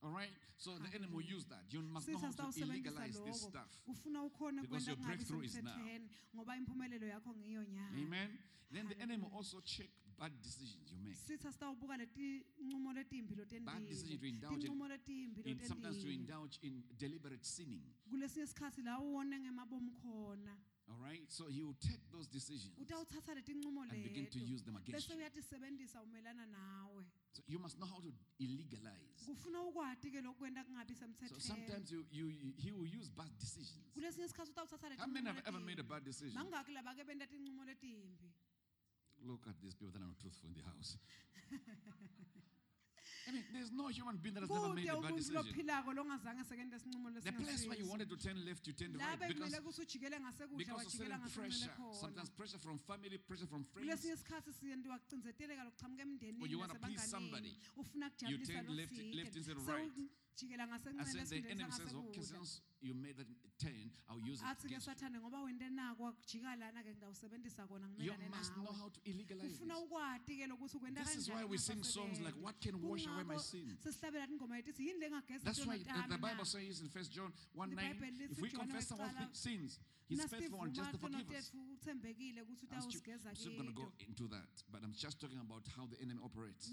All 0.03 0.12
right? 0.12 0.29
So 0.58 0.71
the 0.77 0.88
enemy 0.95 1.13
will 1.13 1.21
use 1.36 1.45
that. 1.45 1.63
You 1.69 1.81
must 1.81 2.08
know 2.08 2.17
how 2.19 2.31
to 2.31 2.60
illegalize 2.62 3.23
this 3.25 3.41
stuff. 3.41 3.69
Because 4.62 4.88
your 4.88 4.95
breakthrough 4.97 5.41
is 5.41 5.55
now. 5.55 5.71
semthethweni 5.71 6.10
ngoba 6.36 6.58
impumelelo 6.58 7.08
yakho 7.08 7.34
ngiyo 7.36 7.63
nyana 7.63 7.97
Amen. 7.97 8.29
Then 8.71 8.88
the 8.88 8.99
enemy 9.01 9.23
will 9.23 9.38
also 9.38 9.62
check 9.62 9.89
bad 10.17 10.31
decisions 10.41 10.91
you 10.91 10.97
make. 11.03 11.15
sitha 11.15 11.51
sitawubuka 11.51 11.97
letincumo 11.97 12.93
letimbi 12.93 13.36
Bad 13.65 13.86
decision 13.88 14.19
to 14.19 14.27
indulge 14.27 14.65
in- 14.65 15.41
In, 15.45 15.60
sometimes 15.67 16.01
to 16.03 16.10
indulge 16.10 16.60
in 16.62 16.84
deliberate 16.97 17.43
sinning. 17.45 17.81
Kulesinye 20.88 20.93
sikhathi 20.93 20.93
la 20.93 20.93
uwone 20.93 20.93
ngemabomu 20.93 20.93
khona 20.93 20.93
All 20.93 21.00
right? 21.02 21.32
So 21.32 21.48
he 21.50 21.63
will 21.63 21.76
take 21.80 22.00
those 22.12 22.28
decisions 22.30 22.78
utawutsatsa 22.78 23.34
letincumo 23.36 23.82
and 23.82 23.91
begin 23.91 24.26
to 24.28 24.39
leto 24.39 24.54
use 24.56 24.63
them 24.63 24.76
against 24.78 25.08
bese 25.08 25.13
you. 25.13 25.19
uyatisebenzisa 25.19 26.02
umelana 26.02 26.45
nawe 26.45 27.04
So 27.32 27.43
you 27.48 27.60
must 27.60 27.78
know 27.78 27.88
how 27.88 28.00
to 28.02 28.13
illegalize. 28.39 29.26
kufuna 29.26 29.62
ukwati-ke 29.62 30.21
lokwenta 30.21 30.63
kungabi 30.63 30.93
So 30.95 31.00
semthethweni 31.06 31.41
sometimes 31.41 31.91
you, 31.91 32.06
you, 32.12 32.54
he 32.58 32.71
will 32.71 32.88
use 33.00 33.10
bad 33.12 33.32
decisions. 33.39 33.84
kulesinye 33.93 34.28
sikhathi 34.28 34.52
utawutsatsa 34.52 34.95
How 34.98 35.08
many 35.08 35.28
have 35.28 35.41
ever 35.45 35.60
made 35.60 35.80
a 35.80 35.84
bad 35.84 36.04
decision? 36.04 36.36
bangaki 36.43 36.71
labake 36.71 37.04
benta 37.04 37.28
tincumo 37.28 37.65
letimbi 37.65 38.32
Look 39.21 39.48
at 39.48 39.56
these 39.62 39.74
people 39.76 39.91
that 39.91 40.02
are 40.02 40.08
not 40.08 40.19
truthful 40.19 40.50
in 40.50 40.54
the 40.54 40.62
house. 40.62 40.98
I 43.27 43.31
mean, 43.31 43.43
there's 43.53 43.71
no 43.71 43.88
human 43.88 44.17
being 44.17 44.35
that 44.35 44.41
has 44.43 44.49
never 44.49 44.69
made 44.73 44.88
a 44.89 45.01
bad 45.01 45.15
decision. 45.15 45.35
lophilako 45.43 45.93
longazange 45.93 46.43
sekente 46.43 46.79
sincumo 46.79 47.09
The 47.21 47.31
place 47.31 47.67
where 47.67 47.79
you 47.79 47.88
wanted 47.89 48.09
to 48.09 48.17
turn 48.17 48.38
left, 48.45 48.67
you 48.67 48.73
turn 48.73 48.93
right 48.93 49.19
because, 49.19 49.33
bekumele 49.33 49.61
kuthi 49.61 49.81
ujikele 49.81 50.19
ngasekudla 50.19 50.57
because 50.57 50.85
of 50.85 50.91
certain 50.93 51.21
pressure. 51.29 51.71
Sometimes 52.01 52.29
pressure 52.29 52.59
from 52.59 52.77
family, 52.79 53.17
pressure 53.17 53.47
from 53.47 53.63
friends. 53.63 53.85
kulesinye 53.88 54.17
sikhathi 54.17 54.53
siyentiwa 54.53 54.99
kucinzeteleka 54.99 55.63
lokuchamuka 55.63 56.03
Or 56.03 56.07
emndenini 56.07 56.51
you 56.51 56.59
wanna 56.59 56.75
please 56.75 57.07
somebody. 57.09 57.53
You 58.27 58.38
turn 58.45 58.65
left- 58.75 59.15
left 59.15 59.35
instead 59.35 59.57
of 59.57 59.67
right. 59.67 59.91
Sewujikela 60.36 60.63
And 60.63 60.71
ngasencele 60.71 61.13
the 61.13 61.21
esifundeni 61.21 61.52
enemy 61.52 61.71
says, 61.71 61.93
okay, 61.95 62.21
since 62.21 62.62
you 62.82 62.93
made 62.93 63.17
that 63.17 63.28
turn, 63.58 63.91
I'll 64.10 64.19
use 64.19 64.41
it 64.41 64.65
against 64.65 64.88
you. 64.88 64.93
sathane 64.93 65.19
ngoba 65.19 65.41
wente 65.43 65.69
nako 65.69 66.08
akujika 66.08 66.56
lana-ke 66.56 66.91
ngidawusebenzisa 66.93 67.67
kona 67.67 67.88
You 67.98 68.13
must 68.30 68.54
know 68.56 68.71
how 68.71 68.89
to 68.89 69.00
illegalize 69.06 69.48
this. 69.48 69.56
ufuna 69.60 69.78
ukwati-ke 69.80 70.48
lokuthi 70.48 70.78
ukwenta 70.78 71.04
This 71.04 71.15
is 71.15 71.30
why 71.30 71.45
we 71.45 71.58
sing 71.58 71.84
songs 71.84 72.19
like, 72.19 72.36
What 72.41 72.60
can 72.62 72.76
wash 72.84 73.08
away 73.08 73.24
my 73.24 73.38
sin? 73.38 73.78
sesihlabela 73.80 74.28
tingoma 74.28 74.58
yetithi 74.58 74.88
yini 74.88 75.00
lengageza 75.00 75.43
That's 75.45 75.65
why 75.65 75.78
the 75.78 76.17
Bible 76.17 76.45
says 76.45 76.82
in 76.82 76.89
First 76.89 77.12
John 77.12 77.32
1 77.54 77.76
9, 77.76 78.28
if 78.32 78.41
we 78.41 78.50
confess 78.50 78.91
our 78.91 79.10
sins, 79.34 79.80
He's 80.08 80.24
faithful 80.26 80.62
and 80.62 80.74
just 80.74 80.91
to 80.91 80.98
forgive 80.98 81.32
us. 81.32 81.52
uthembekile 81.74 82.41
ukuthi 82.41 82.67
I'm 82.71 82.82
still, 83.36 83.52
I'm 83.52 83.58
going 83.58 83.67
to 83.67 83.74
go 83.74 83.88
into 84.08 84.28
that, 84.28 84.50
but 84.71 84.84
I'm 84.84 84.93
just 84.93 85.19
talking 85.19 85.39
about 85.39 85.63
how 85.76 85.88
the 85.88 85.98
enemy 86.02 86.19
operates. 86.24 86.69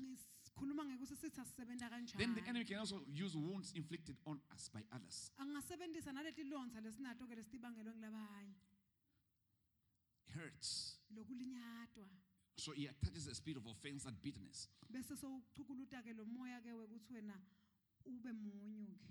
Khuluma 0.55 0.85
ngekuthi 0.85 1.17
sithi 1.17 1.41
asisebenta 1.41 1.89
Then 2.17 2.35
the 2.35 2.43
enemy 2.49 2.65
can 2.65 2.79
also 2.79 3.03
use 3.09 3.37
wounds 3.37 3.73
inflicted 3.75 4.17
on 4.27 4.41
us 4.55 4.69
by 4.69 4.83
others. 4.93 5.33
angasebentisa 5.39 6.13
naletilonza 6.13 6.81
lesinato-ke 6.81 7.35
lesitibangelwe 7.35 7.93
ngilabanye 7.95 8.55
Hurts. 10.35 10.97
So 12.57 12.73
he 12.73 12.87
attaches 12.87 13.27
a 13.27 13.35
spirit 13.35 13.57
of 13.59 13.67
offense 13.67 14.07
and 14.07 14.17
bitterness. 14.23 14.69
bese 14.91 15.17
sowuchukuluta-ke 15.17 16.15
lo 16.17 16.25
moya-ke 16.25 16.73
wekuthi 16.73 17.15
wena 17.15 17.41
ube 18.07 18.33
munyu-ke 18.33 19.09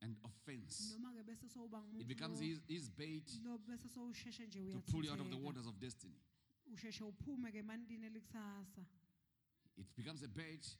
And 0.00 0.16
offense. 0.24 0.92
noma-ke 0.92 1.24
bese 1.24 1.48
sowuba 1.48 1.82
It 1.98 2.06
becomes 2.08 2.40
his, 2.40 2.60
his 2.68 2.88
bait 2.88 3.30
lo 3.44 3.58
bese 3.58 3.88
sowusheshe 3.88 4.46
nje 4.46 4.72
to 4.72 4.80
pull 4.92 5.04
you 5.04 5.12
out 5.12 5.20
of 5.20 5.30
the 5.30 5.36
waters 5.36 5.66
of 5.66 5.78
destiny. 5.78 6.16
It 9.78 9.86
becomes 9.96 10.22
a 10.22 10.28
bait 10.28 10.76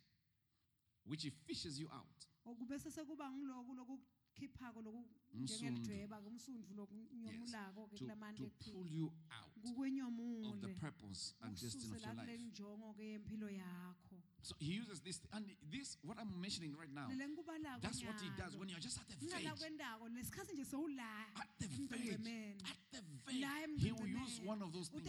which 1.07 1.23
he 1.23 1.31
fishes 1.31 1.79
you 1.81 1.89
out. 1.93 2.27
okubese 2.45 2.91
sekuba 2.91 3.31
ngiloku 3.33 3.75
lokukhiphako 3.75 4.83
loku 4.83 5.05
Umsundu. 5.35 5.81
njengelidweba-ke 5.81 6.27
umsundvu 6.29 6.73
Yes. 6.73 6.79
lokunyomulako-ke 6.79 7.97
To, 7.99 8.05
kulamandla 8.05 8.37
to 8.39 8.45
ekuphila 8.47 8.73
pull 8.75 8.87
you 8.87 9.13
out 9.31 9.53
of 10.51 10.61
the 10.61 10.69
purpose 10.81 11.35
and 11.43 11.53
destiny 11.61 11.85
of 11.85 12.03
your 12.59 12.79
kule 12.79 13.05
yempilo 13.05 13.49
yakho 13.51 14.17
So 14.41 14.55
he 14.61 14.73
uses 14.81 15.01
this, 15.01 15.21
and 15.33 15.45
this, 15.71 15.99
what 16.03 16.17
I'm 16.19 16.41
mentioning 16.41 16.73
right 16.79 16.91
now, 16.95 17.09
that's 17.83 18.03
what 18.05 18.21
he 18.21 18.31
does 18.39 18.57
when 18.57 18.69
you're 18.69 18.79
just 18.81 18.99
at 19.01 19.09
the 19.09 19.17
verge. 19.27 19.51
kwendako 19.59 20.09
lesikhathi 20.09 20.53
nje 20.55 20.65
sewula 20.65 21.27
At 21.37 21.49
the 21.59 21.67
verge. 21.67 22.57
At 22.65 22.79
the 22.93 23.01
verge. 23.27 23.83
He 23.83 23.93
will 23.93 24.07
use 24.09 24.41
one 24.41 24.63
of 24.63 24.73
those 24.73 24.89
things 24.89 25.05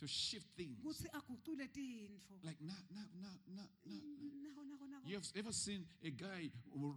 leti 0.00 0.06
to 0.06 0.06
shift 0.06 0.56
things. 0.56 0.80
kutsi 0.82 1.08
agucule 1.12 1.68
tintfo 1.68 2.34
Like, 2.42 2.60
nah, 2.60 2.74
nah, 2.90 3.06
nah, 3.14 3.22
nah, 3.22 3.38
nah. 3.46 3.62
nako 3.62 3.90
mm, 3.90 5.06
You 5.06 5.16
have 5.16 5.26
ever 5.34 5.52
seen 5.52 5.86
a 6.04 6.10
guy 6.10 6.50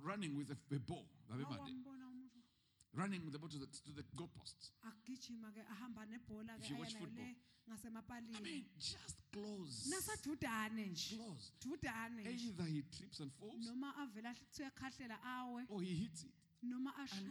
running 0.04 0.36
with 0.38 0.52
a, 0.52 0.58
a 0.76 0.80
bow? 0.80 1.06
Have 1.30 1.40
you 1.40 1.46
heard 1.46 1.56
it? 1.56 1.62
Awambona 1.62 2.08
umuntu 2.08 2.40
running 2.94 3.24
with 3.26 3.34
the 3.34 3.40
ball 3.40 3.50
to 3.50 3.58
the, 3.58 3.66
to 3.66 3.92
the 3.92 4.04
goalposts. 4.16 4.72
agijima 4.84 5.52
ke 5.52 5.62
ahamba 5.72 6.06
nebhola 6.06 6.58
If 6.60 6.70
you 6.70 6.78
watch 6.78 6.94
football. 6.94 7.26
I 7.66 8.42
mean, 8.42 8.66
just 8.78 9.24
close. 9.32 9.88
Close. 9.88 11.52
Either 12.26 12.64
he 12.66 12.84
trips 12.92 13.20
and 13.22 13.32
falls 13.40 13.66
noma 13.66 13.94
avela 13.98 14.36
uyakhahlela 14.60 15.18
awe 15.26 15.62
or 15.70 15.82
he 15.82 15.96
hits 15.96 16.24
it. 16.24 16.32
And 16.62 16.72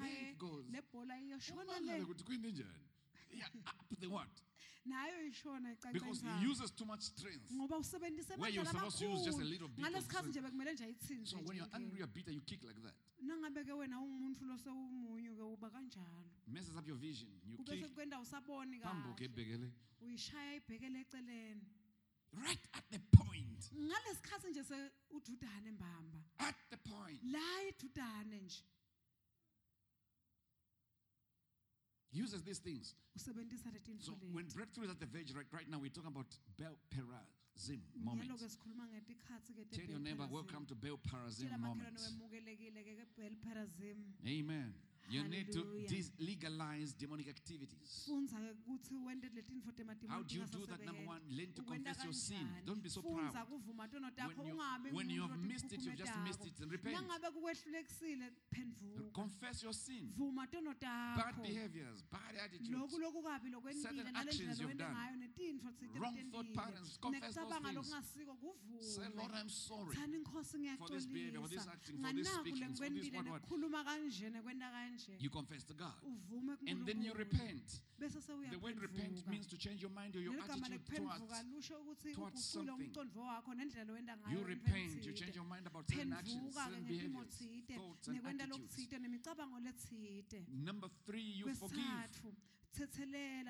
there 0.01 0.31
it 0.31 0.39
goes. 0.39 0.65
le 0.73 0.81
bhola 0.93 1.15
iyoshona 1.21 1.63
Umangala 1.63 1.99
le 1.99 2.05
ukuthi 2.05 2.25
kwinde 2.25 2.51
njani? 2.51 2.89
Yeah, 3.31 3.47
up 3.67 4.01
the 4.01 4.09
what? 4.09 4.29
Nayo 4.85 5.27
ishona 5.27 5.77
Because 5.93 6.21
he 6.23 6.45
uses 6.49 6.71
too 6.73 6.85
much 6.85 7.03
strength. 7.03 7.51
ngoba 7.53 7.77
Where 8.39 8.51
you're 8.51 8.65
supposed 8.65 8.99
to 8.99 9.07
use 9.07 9.25
just 9.25 9.39
a 9.41 9.45
little 9.45 9.69
bit 9.69 9.85
of 9.95 10.03
strength. 10.05 10.29
nje 10.29 10.41
bekumele 10.41 10.73
nje 10.75 10.85
ayithinze 10.85 11.27
So 11.31 11.37
when 11.39 11.57
you're 11.57 11.69
angry 11.75 12.03
or 12.03 12.07
bitter, 12.09 12.33
you 12.33 12.41
kick 12.43 12.65
like 12.65 12.81
that. 12.83 12.95
nangabe 13.23 13.65
ke 13.65 13.73
wena 13.73 14.01
umuntu 14.01 14.45
losewumunyu 14.45 15.37
ke 15.37 15.43
uba 15.43 15.71
kanjalo 15.71 16.25
Messes 16.49 16.77
up 16.77 16.87
your 16.87 16.97
vision. 16.99 17.31
You 17.47 17.57
kube 17.57 17.71
kick. 17.77 17.87
sekwenda 17.87 18.21
usaboni 18.21 18.81
Phambuke 18.81 19.25
ebhekele. 19.25 19.71
uyishaya 20.01 20.55
ibhekele 20.57 21.01
eceleni 21.01 21.63
Right 22.33 22.67
at 22.73 22.85
the 22.91 22.99
point. 22.99 23.71
ngalesikhathi 23.75 24.51
nje 24.51 24.65
se 24.65 24.91
ududane 25.11 25.71
mbamba 25.73 26.19
At 26.39 26.57
the 26.71 26.77
point. 26.77 27.21
la 27.23 27.63
idudane 27.69 28.41
nje 28.41 28.65
He 31.95 32.02
uses 32.13 32.43
these 32.43 32.59
things. 32.59 32.95
So 33.17 34.13
when 34.33 34.47
breakthrough 34.55 34.85
is 34.85 34.91
at 34.91 35.01
the 35.01 35.07
verge, 35.07 35.33
right, 35.35 35.47
right 35.53 35.69
now 35.69 35.79
we're 35.81 35.89
talking 35.91 36.13
about 36.13 36.27
Bel 36.59 36.77
Perazim 36.93 37.81
yalo 37.97 38.05
moments. 38.05 38.43
ke 38.43 38.49
sikhuluma 38.49 38.85
ngetikhatsi 38.93 39.53
ke 39.57 39.63
Tell 39.73 39.85
your 39.85 39.99
neighbor, 40.01 40.27
welcome 40.31 40.65
to 40.67 40.75
Bel 40.75 40.99
Perazim 40.99 41.51
moments. 41.61 42.13
wemukelekile 42.13 42.81
ke 42.85 42.93
ke 43.17 43.37
perazim 43.45 43.97
Amen. 44.27 44.73
You 45.11 45.25
need 45.29 45.53
to 45.53 45.63
legalize 46.19 46.93
demonic 46.93 47.29
activities. 47.29 48.09
fundza 48.09 48.37
ke 48.37 48.53
ukuthi 48.65 48.95
wente 49.05 49.29
letinfo 49.35 49.71
How 50.09 50.23
do 50.23 50.35
you 50.35 50.45
do 50.47 50.67
that? 50.67 50.85
Number 50.85 51.05
one, 51.07 51.21
learn 51.31 51.53
to 51.53 51.63
confess 51.63 52.05
your 52.05 52.13
sin. 52.13 52.49
Don't 52.65 52.83
be 52.83 52.89
so 52.89 53.03
proud. 53.03 53.33
fundza 53.33 53.45
kuvuma 53.45 53.89
tono 53.91 54.11
takho 54.11 54.37
When 54.39 54.49
you, 54.49 54.95
when 54.97 55.11
you 55.11 55.23
have 55.23 55.37
missed 55.39 55.73
it, 55.73 55.81
you've 55.83 55.97
just 55.97 56.17
missed 56.25 56.47
it 56.47 56.61
and 56.61 56.71
repent. 56.73 56.97
nangabe 56.97 57.31
kukwehlulekisile 57.31 58.33
phendvuka 58.55 59.13
Confess 59.13 59.63
your 59.63 59.75
sin. 59.75 60.13
Bad 60.17 61.43
behaviors, 61.43 62.03
bad 62.11 62.35
attitudes, 62.45 62.71
loku 62.71 62.99
lokukabi 62.99 63.51
lokwentile 63.51 63.83
certain 63.83 64.17
actions 64.17 64.61
you've 64.61 64.79
done, 64.79 64.95
ngayo 64.95 65.17
netintfo 65.17 65.69
wrong 66.01 66.17
thought 66.33 66.53
patterns, 66.55 66.99
confess 67.01 67.35
those 67.35 67.59
things. 67.59 67.95
Say, 68.81 69.03
Lord, 69.17 69.31
I'm 69.35 69.49
sorry. 69.49 69.97
for 70.79 70.89
this 70.89 71.07
behavior, 71.07 71.41
for 71.41 71.49
this 71.49 71.67
acting, 71.67 71.97
for 72.03 72.13
this 72.13 72.29
speaking, 72.29 72.75
for 72.75 72.89
this 72.89 73.11
what, 73.13 73.27
what. 73.29 73.43
Nekhuluma 75.09 75.17
kanje 75.17 75.19
nekwenta 75.19 75.19
kanje 75.19 75.23
You 75.23 75.31
confess 75.31 75.65
to 75.65 75.75
God. 75.75 75.93
And 76.69 76.87
then 76.87 77.03
you 77.03 77.13
repent. 77.15 77.81
The 77.99 78.59
word 78.59 78.79
repent 78.81 79.27
means 79.29 79.47
to 79.47 79.57
change 79.57 79.81
your 79.83 79.91
mind 79.91 80.17
or 80.17 80.21
your 80.21 80.35
attitude 80.35 80.81
towards. 80.97 82.15
towards 82.15 82.45
something. 82.45 82.75
umcondvo 82.75 83.21
wakho 83.21 83.55
nendlela 83.55 83.93
wenda 83.93 84.17
ngayo 84.17 84.39
You 84.39 84.45
repent, 84.45 85.07
you 85.07 85.13
change 85.13 85.37
your 85.37 85.47
mind 85.47 85.67
about 85.67 85.89
certain 85.89 86.13
actions, 86.13 86.55
certain 86.55 86.85
behaviors, 86.85 87.39
thoughts, 87.77 88.09
and 88.09 88.27
attitudes. 88.27 88.51
lokutsite 88.51 88.99
nemicabango 88.99 89.59
letsite 89.61 90.45
Number 90.49 90.91
three, 91.07 91.39
you 91.39 91.55
forgive. 91.55 91.83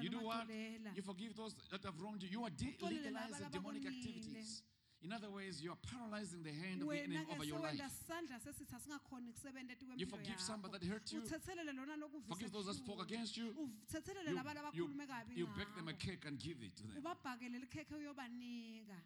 You 0.01 0.09
do 0.11 0.19
what? 0.19 0.49
You 0.97 1.03
forgive 1.03 1.35
those 1.37 1.55
that 1.71 1.85
have 1.85 1.95
wronged 2.01 2.23
you. 2.23 2.29
You 2.29 2.45
are 2.45 2.51
de- 2.51 2.77
legalizing 2.81 3.49
demonic 3.53 3.87
activities. 3.87 4.63
In 5.05 5.13
other 5.13 5.31
words, 5.31 5.61
you 5.61 5.71
are 5.73 5.79
paralyzing 5.91 6.43
the 6.45 6.53
hand 6.53 6.81
of 6.83 6.89
the 6.89 6.95
enemy 7.03 7.27
over 7.35 7.45
your 7.45 7.59
life. 7.59 7.75
sewenda 7.75 7.91
sandla 7.91 8.39
sesithi 8.45 8.75
asingakhoni 8.77 9.33
kusebenta 9.33 9.75
You 9.97 10.07
forgive 10.07 10.41
somebody 10.41 10.79
that 10.79 10.85
hurt 10.89 11.13
you. 11.13 11.21
uthethelele 11.23 11.73
lona 11.73 11.97
Forgive 12.29 12.53
those 12.53 12.67
that 12.67 12.77
spoke 12.77 13.03
against 13.03 13.37
you. 13.37 13.47
uthethelele 13.53 14.31
You, 14.31 14.37
you, 14.37 14.43
labakhulume 14.45 15.07
kabi 15.07 15.35
you 15.37 15.47
bake 15.59 15.75
them 15.75 15.89
a 15.89 15.93
ngakho. 15.93 15.99
cake 15.99 16.25
and 16.29 16.39
give 16.39 16.63
it 16.63 16.77
to 16.77 16.83
them. 16.87 16.97
ubabhakele 17.03 17.59
likhekhe 17.59 17.95
uyobanika 17.97 18.97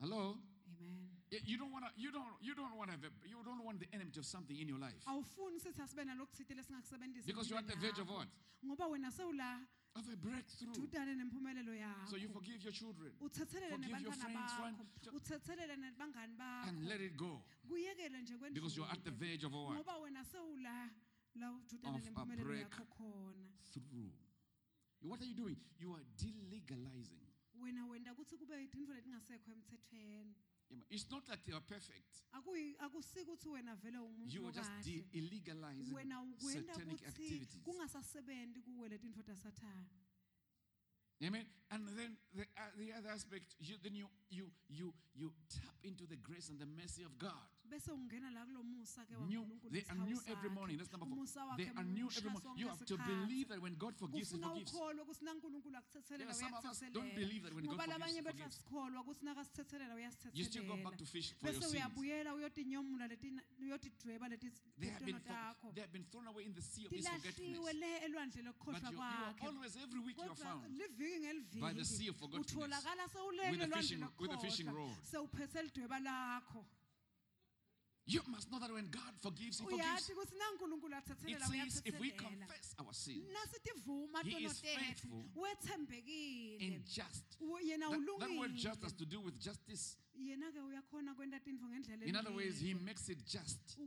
Hello? 0.00 0.36
You 1.30 1.56
don't 1.58 1.70
want 1.72 1.84
to. 1.86 1.90
You 1.96 2.10
don't. 2.10 2.26
You 2.42 2.54
don't 2.54 2.76
want 2.76 2.90
to 2.90 2.96
have. 2.96 3.04
A, 3.04 3.10
you 3.28 3.38
don't 3.44 3.64
want 3.64 3.78
the 3.78 3.86
enemy 3.92 4.10
have 4.10 4.22
something 4.22 4.56
in 4.58 4.68
your 4.68 4.78
life 4.80 5.02
awufuni 5.06 5.60
sithi 5.60 5.82
asibe 5.82 6.04
nalokuthile 6.04 6.54
lesingakusebenzisa 6.54 7.26
because 7.26 7.48
you're 7.50 7.58
at 7.58 7.66
the 7.68 7.76
verge 7.76 7.98
of 8.00 8.08
what? 8.10 8.28
ngoba 8.64 8.86
wena 8.88 9.10
sewula 9.10 9.60
Of 9.94 10.08
a 10.08 10.16
breakthrough. 10.16 10.74
nempumelelo 11.14 11.72
So 12.10 12.16
you 12.16 12.28
forgive 12.28 12.62
your 12.62 12.72
children 12.72 13.12
Forgive 13.70 14.00
your 14.00 14.10
nebantwana 14.12 14.24
friends, 14.24 14.52
bakho 14.52 14.62
friend- 14.62 15.16
uthethelele 15.16 15.76
nebangani 15.76 16.36
and 16.68 16.84
let 16.88 17.00
it 17.00 17.16
go 17.16 17.42
kuyekele 17.68 18.22
nje 18.22 18.34
because 18.52 18.76
you're 18.76 18.90
at 18.92 19.02
the 19.04 19.10
verge 19.10 19.44
of 19.44 19.54
a 19.54 19.56
what? 19.56 19.76
ngoba 19.76 19.98
wena 19.98 20.24
sewula 20.24 20.90
la 21.36 21.52
ududane 21.52 21.96
Of 21.96 22.02
a 22.06 22.10
nempumelelo 22.10 22.54
yakho 22.54 22.76
break. 22.76 22.90
khona 22.90 23.48
Through. 23.72 24.10
What 25.02 25.20
are 25.22 25.26
you 25.26 25.34
doing? 25.34 25.56
You 25.78 25.94
are 25.94 26.04
delegalizing. 26.16 27.22
wena 27.60 27.86
wenda 27.86 28.12
ukuthi 28.12 28.36
kube 28.36 28.66
tintfo 28.68 28.92
letingasekho 28.94 29.50
emthethweni 29.52 30.34
It's 30.90 31.10
not 31.10 31.28
like 31.28 31.46
you 31.48 31.56
are 31.56 31.64
perfect. 31.66 32.22
Akuyi- 32.32 32.76
akusiki 32.78 33.20
ukuthi 33.30 33.48
wena 33.48 33.74
vele 33.76 33.98
umuntu 33.98 34.34
You 34.34 34.46
are 34.46 34.52
just 34.52 34.70
de- 34.84 35.04
illegalizing 35.12 35.94
satanic 36.66 37.02
activities. 37.06 37.62
kungasasebenti 37.64 38.60
kuwe 38.62 38.88
letintfo 38.88 39.22
tasathane 39.22 39.86
Amen. 41.22 41.44
And 41.70 41.86
then 41.98 42.16
the, 42.34 42.42
uh, 42.56 42.70
the 42.78 42.92
other 42.94 43.10
aspect, 43.10 43.54
you, 43.60 43.76
then 43.82 43.94
you 43.94 44.08
you 44.30 44.50
you 44.68 44.94
you 45.14 45.32
tap 45.48 45.74
into 45.82 46.06
the 46.06 46.16
grace 46.16 46.48
and 46.48 46.58
the 46.58 46.64
mercy 46.66 47.02
of 47.04 47.18
God. 47.18 47.48
Bese 47.70 47.90
ungena 47.92 48.30
la 48.30 48.44
kulo 48.44 48.62
musa 48.62 49.04
ke 49.06 49.14
New, 49.28 49.46
they 49.70 49.84
are 49.88 49.98
new 49.98 50.18
every 50.26 50.50
morning. 50.50 50.76
That's 50.76 50.90
number 50.92 51.06
four. 51.06 51.24
They 51.56 51.70
are 51.76 51.84
new 51.84 52.08
every 52.10 52.30
morning. 52.30 52.56
You 52.56 52.68
have 52.68 52.84
to 52.84 52.96
believe 52.98 53.48
that 53.48 53.60
when 53.62 53.74
God 53.78 53.94
forgives, 53.96 54.32
He 54.32 54.38
forgives. 54.38 54.72
ukholwa 54.72 55.02
ukuthi 55.04 55.24
nankulunkulu 55.24 55.76
akuthethelela 55.76 56.24
Yeah, 56.24 56.40
some 56.40 56.54
of 56.54 56.64
us 56.64 56.80
don't 56.92 57.14
believe 57.14 57.42
that 57.44 57.54
when 57.54 57.64
God 57.66 57.76
forgives, 57.78 58.16
He 58.16 58.22
forgives. 58.22 58.56
asikholwa 58.56 59.00
ukuthi 59.02 59.24
nakasithethelela 59.24 59.94
You 60.34 60.44
still 60.44 60.64
go 60.64 60.76
back 60.76 60.96
to 60.98 61.04
fish 61.06 61.32
for 61.40 61.50
your 61.52 61.62
sins. 61.62 61.74
uyabuyela 61.74 62.34
uyotinyomula 62.34 63.06
leti- 63.06 63.40
uyotidweba 63.60 64.28
leti- 64.28 64.52
They 64.80 64.90
have 64.90 65.04
been 65.04 65.16
letono 65.16 65.72
they 65.74 65.80
have 65.82 65.92
been 65.92 66.04
thrown 66.10 66.26
away 66.26 66.44
in 66.44 66.54
the 66.54 66.62
sea 66.62 66.86
of 66.86 66.90
His 66.92 67.06
forgetfulness. 67.08 67.58
But 67.60 67.74
you, 67.76 68.88
you 68.90 69.00
are 69.00 69.34
always 69.46 69.76
every 69.76 70.00
week 70.00 70.16
you 70.16 70.24
are 70.24 70.34
found 70.34 70.62
by 71.60 71.72
the 71.72 71.84
sea 71.84 72.08
of 72.08 72.16
forgetfulness 72.16 72.84
with 73.50 73.62
a 73.62 73.68
fishing 73.76 74.04
with 74.18 74.32
a 74.32 74.38
fishing 74.38 74.66
rod. 74.66 74.96
Sewuphethe 78.06 78.08
lidweba 78.08 78.08
lakho 78.08 78.10
You 78.10 78.22
must 78.26 78.50
know 78.50 78.58
that 78.58 78.72
when 78.72 78.88
God 78.90 79.14
forgives, 79.20 79.58
He 79.60 79.64
forgives. 79.64 79.84
uyathi 79.84 80.12
ukuthi 80.12 80.34
nankulunkulu 80.38 80.96
It 81.26 81.40
says 81.42 81.82
if 81.84 82.00
we 82.00 82.10
confess 82.10 82.74
our 82.78 82.92
sin 82.94 83.22
nasitivuma 83.32 84.22
He 84.24 84.44
is 84.44 84.60
faithful 84.60 85.24
and 86.60 86.84
just. 86.84 87.24
That, 87.40 88.18
that 88.20 88.38
word 88.38 88.54
just 88.56 88.82
has 88.82 88.92
to 88.94 89.04
do 89.06 89.20
with 89.20 89.38
justice. 89.38 89.96
yena-ke 90.20 90.60
uyakhona 90.60 91.14
kwenta 91.14 91.40
tintfo 91.40 91.66
ngendlela 91.68 92.04
In 92.06 92.16
other 92.16 92.32
ways, 92.32 92.60
He 92.60 92.74
makes 92.74 93.08
it 93.08 93.24
just. 93.24 93.78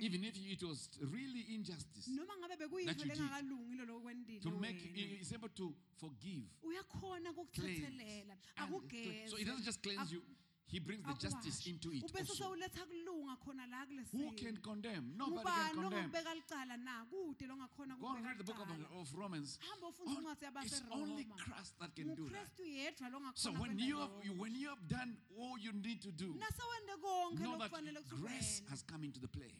Even 0.00 0.24
if 0.24 0.36
it 0.36 0.62
was 0.62 0.88
really 1.00 1.44
injustice, 1.54 2.06
That 2.06 2.98
you 2.98 3.04
did. 3.04 3.18
lengakalungi 3.18 3.76
lo 3.76 3.84
lokwentile 3.84 4.40
to 4.40 4.50
make 4.50 4.80
wena 4.82 4.94
He 4.94 5.18
is 5.20 5.32
able 5.32 5.48
to 5.50 5.74
forgive. 5.98 6.44
kukuthethelela 6.62 8.36
And 8.56 8.72
cleanse. 8.88 9.30
So 9.30 9.36
He 9.36 9.44
doesn't 9.44 9.64
just 9.64 9.82
cleanse 9.82 10.10
you, 10.12 10.22
He 10.70 10.78
brings 10.78 11.02
the 11.04 11.14
justice 11.14 11.66
into 11.66 11.90
it. 11.92 12.04
ubese 12.04 12.30
Also. 12.30 12.34
sewuletha 12.44 12.86
kulunga 12.86 13.36
khona 13.44 13.66
la 13.66 13.80
Who 13.80 13.86
kulesimo 13.86 14.36
can 14.36 14.56
condemn? 14.58 15.12
Nobody 15.16 15.42
can 15.44 15.74
condemn. 15.74 15.90
longakubeka 15.90 16.34
licala 16.34 16.76
na 16.76 17.04
kude 17.10 17.46
longakhona 17.46 17.96
Go 18.00 18.08
and 18.16 18.24
read 18.26 18.38
the 18.38 18.44
book 18.44 18.58
of, 18.60 19.00
of 19.00 19.14
Romans. 19.18 19.58
hamba 19.60 19.88
ufunda 19.88 20.10
On- 20.10 20.26
oh, 20.26 20.30
incwadi 20.30 20.66
it's 20.66 20.82
only 20.92 21.24
yabaseroma 21.24 21.36
Christ 21.36 21.78
that 21.80 21.94
can 21.96 22.14
do 22.14 22.28
that. 22.28 22.32
ngukristu 22.32 22.64
yedwa 22.64 23.32
So 23.34 23.50
when 23.52 23.78
you 23.78 23.98
have 23.98 24.12
you, 24.22 24.32
when 24.38 24.54
you 24.54 24.68
have 24.68 24.86
done 24.88 25.16
all 25.38 25.58
you 25.58 25.72
need 25.72 26.00
to 26.02 26.12
do, 26.12 26.34
konke 26.34 27.42
know 27.42 27.58
that 27.58 27.70
lokufanele 27.72 28.02
grace 28.22 28.62
has 28.70 28.82
come 28.82 29.04
into 29.04 29.18
the 29.20 29.28
play. 29.28 29.52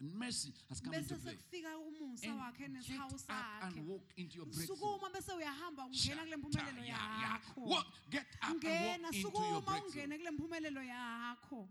And 0.00 0.14
mercy 0.14 0.52
has 0.68 0.80
come 0.80 0.94
into 0.94 1.14
play. 1.16 1.32
And 1.32 2.40
get 2.88 2.98
up 2.98 3.62
and 3.62 3.86
walk 3.86 4.02
into 4.16 4.36
your 4.36 4.46
breakthrough. 4.46 4.76
sukuma 4.76 5.10
bese 5.12 5.32
uyahamba 5.32 5.84
ungena 5.84 6.24
kule 6.24 6.36
mpumelelo 6.36 6.82
Shata. 6.86 7.40
Walk, 7.56 7.86
get 8.10 8.26
up 8.42 8.50
and 8.50 8.64
walk 8.64 9.14
into 9.14 9.42
your 9.42 9.60
breakthrough. 9.60 10.02
ungene 10.02 10.18
kule 10.18 10.30
mpumelelo 10.30 10.82
yakho 10.82 11.68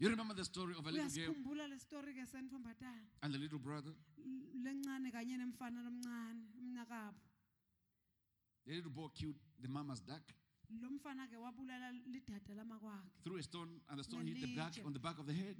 You 0.00 0.08
remember 0.08 0.34
the 0.34 0.44
story 0.44 0.74
of 0.78 0.86
a 0.86 0.90
little 0.90 1.08
girl 1.08 1.34
uyasikhumbula 1.34 1.68
le 1.68 1.78
story 1.78 2.14
ke 2.14 2.24
senitfombatana 2.26 3.04
and 3.22 3.34
the 3.34 3.38
little 3.38 3.58
brother? 3.58 3.92
lencane 4.64 5.10
kanye 5.12 5.36
nemfana 5.36 5.82
lomncane 5.82 6.42
umnakabo 6.58 7.20
The 8.66 8.74
little 8.74 8.90
boy 8.90 9.08
killed 9.08 9.36
the 9.60 9.68
mama's 9.68 10.00
duck, 10.00 10.22
lo 10.70 10.88
mfana 10.90 11.26
ke 11.26 11.36
wabulala 11.36 11.92
lidada 11.92 12.54
lamakwakhe 12.54 13.10
threw 13.24 13.36
a 13.38 13.42
stone, 13.42 13.80
and 13.90 13.98
the 13.98 14.04
stone 14.04 14.26
hit 14.26 14.40
the 14.40 14.54
duck 14.56 14.72
on 14.86 14.92
the 14.92 14.98
back 15.00 15.18
of 15.18 15.26
the 15.26 15.32
head. 15.32 15.56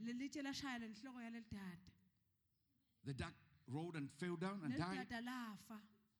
The 3.09 3.14
duck 3.14 3.33
rolled 3.73 3.97
and 3.97 4.11
fell 4.21 4.37
down 4.37 4.61
and 4.64 4.77
died. 4.77 5.07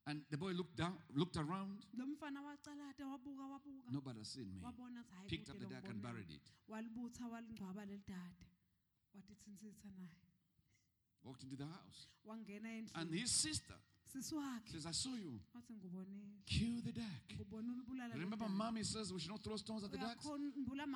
And 0.07 0.22
the 0.31 0.38
boy 0.38 0.53
looked 0.53 0.74
down, 0.77 0.96
looked 1.14 1.37
around. 1.37 1.85
lo 1.98 2.07
mfana 2.07 2.40
wacalata 2.42 3.07
wabuka 3.07 3.42
wabuka 3.42 3.92
Nobody 3.92 4.18
has 4.20 4.29
seen 4.29 4.48
me. 4.55 4.61
wabona 4.62 5.01
ukuthi 5.01 5.14
hayi 5.16 5.29
Picked 5.29 5.51
up 5.51 5.59
the 5.59 5.66
duck 5.66 5.85
and 5.85 6.01
buried 6.03 6.31
it. 6.31 6.51
walibutha 6.68 7.27
walingcwaba 7.29 7.85
leli 7.85 8.03
dade 8.09 8.46
wathi 9.14 9.35
thinsitha 9.35 9.88
naye 9.98 10.16
Walked 11.24 11.42
into 11.42 11.57
the 11.57 11.66
house. 11.66 12.09
And 12.94 13.12
his 13.12 13.31
sister 13.31 13.74
says, 14.07 14.33
I 14.87 14.92
saw 14.92 15.14
you. 15.14 15.40
Kill 16.46 16.81
the 16.83 16.92
duck. 16.92 17.29
ngubona 17.37 17.72
ulibulala 17.72 18.14
leli 18.14 18.20
Remember, 18.24 18.48
mommy 18.48 18.83
says 18.85 19.12
we 19.12 19.20
should 19.20 19.33
not 19.33 19.42
throw 19.44 19.57
stones 19.57 19.85
at 19.85 19.90
the 19.90 19.98
ducks? 19.98 20.24
uyakhumbula 20.24 20.87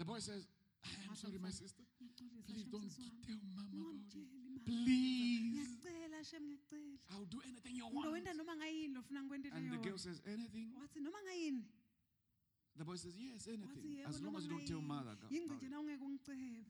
the 0.00 0.04
boy 0.08 0.18
says, 0.18 0.48
I 0.80 0.88
am 1.04 1.14
sorry, 1.14 1.36
my 1.36 1.50
sister. 1.52 1.84
Please 2.48 2.64
don't 2.72 2.88
tell 2.88 3.36
mama 3.52 3.92
about 4.00 4.16
it. 4.16 4.64
Please. 4.64 5.52
ngiyacela 5.52 6.24
shem 6.24 6.42
ngiyacela 6.48 6.96
I'll 7.12 7.28
do 7.28 7.40
anything 7.44 7.76
you 7.76 7.84
want. 7.92 8.08
wenta 8.12 8.32
noma 8.34 8.56
ngayini 8.56 8.94
lofuna 8.96 9.20
ngikwentele 9.22 9.52
And 9.56 9.72
the 9.72 9.76
girl 9.76 9.98
says, 9.98 10.20
Anything? 10.26 10.72
wathi 10.80 11.00
noma 11.04 11.18
ngayini 11.26 11.64
The 12.78 12.84
boy 12.84 12.96
says, 12.96 13.12
Yes, 13.18 13.46
anything. 13.48 14.00
As 14.08 14.20
long 14.22 14.36
as 14.36 14.44
you 14.44 14.50
don't 14.50 14.66
tell 14.66 14.80
mother. 14.80 15.12
about 15.12 15.30
yingci 15.30 15.52
it." 15.52 15.60
nje 15.60 15.68
na 15.68 15.80
ungeke 15.80 16.04
ungicebe 16.04 16.64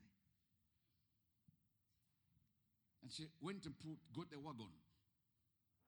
And 3.03 3.13
she 3.13 3.27
went 3.41 3.65
and 3.67 3.75
put, 3.79 3.97
got 4.13 4.27
a 4.35 4.39
wagon. 4.41 4.73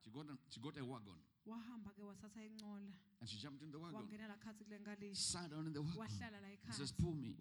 She 0.04 0.10
got 0.10 0.26
a, 0.30 0.34
she 0.48 0.60
got 0.60 0.78
a 0.78 0.84
wagon. 0.84 1.18
Wahamba 1.46 1.90
ke 1.96 2.02
wathatha 2.02 2.40
inqola 2.42 2.92
And 3.20 3.28
she 3.28 3.38
jumped 3.38 3.62
in 3.62 3.70
the 3.70 3.78
wagon. 3.78 4.00
wangena 4.02 4.26
la 4.28 4.34
khathi 4.36 4.64
kule 4.64 4.78
nkalishi 4.78 5.16
Sat 5.16 5.50
down 5.50 5.66
in 5.66 5.72
the 5.72 5.82
wagon. 5.82 6.18
He 6.66 6.72
says, 6.72 6.92
Pull 6.92 7.14
me. 7.14 7.34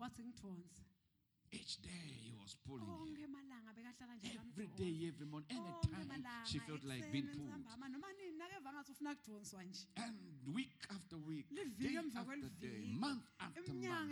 Each 1.54 1.82
day 1.82 1.90
he 2.24 2.32
was 2.32 2.56
pulling 2.66 2.88
me. 2.88 2.94
onke 2.94 3.24
emalanga 3.28 3.74
bekahlala 3.76 4.16
nje 4.16 4.30
Every 4.40 4.68
day, 4.78 5.08
every 5.08 5.26
morning, 5.26 5.50
anytime 5.52 6.24
she 6.46 6.60
felt 6.60 6.84
like 6.84 7.12
being 7.12 7.28
pulled. 7.28 7.50
entsambama, 7.52 7.90
noma 7.92 8.08
nini 8.18 8.38
nakeva 8.38 8.72
ngathi 8.74 8.92
ufuna 8.92 9.16
kudonswa 9.16 9.64
nje 9.64 9.86
And 9.98 10.16
week 10.56 10.78
after 10.90 11.18
week, 11.18 11.48
day 11.50 11.98
after 11.98 12.50
day, 12.62 12.94
month 13.00 13.26
after 13.40 13.74
month. 13.74 14.12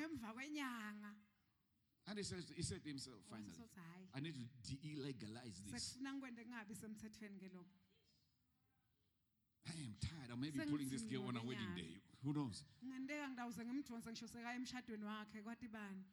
And 2.08 2.17
he 2.17 2.23
says, 2.23 2.52
he 2.56 2.63
said 2.63 2.82
to 2.84 2.89
himself, 2.89 3.17
finally, 3.30 3.54
I 4.15 4.19
need 4.19 4.34
to 4.34 4.41
de-illegalize 4.75 5.62
this. 5.63 5.71
sekufuna 5.84 6.13
ngikwente 6.13 6.43
kungabi 6.43 6.75
semthethweni 6.75 7.39
ke 7.39 7.49
lokho 7.54 7.78
I 9.67 9.71
am 9.85 9.95
tired. 10.01 10.29
I 10.31 10.35
may 10.35 10.49
be 10.49 10.59
pulling 10.59 10.89
this 10.89 11.03
girl 11.03 11.27
on 11.27 11.35
a 11.37 11.43
wedding 11.43 11.73
day. 11.75 11.93
Who 12.23 12.33
knows? 12.33 12.63
ngenteka 12.83 13.25
ngidawuze 13.29 13.61
ngimdonse 13.65 14.09
ngisho 14.11 14.27
sekaya 14.27 14.55
emshadweni 14.59 15.05
wakhe 15.05 15.41
kwathi 15.45 15.67
bani 15.67 16.03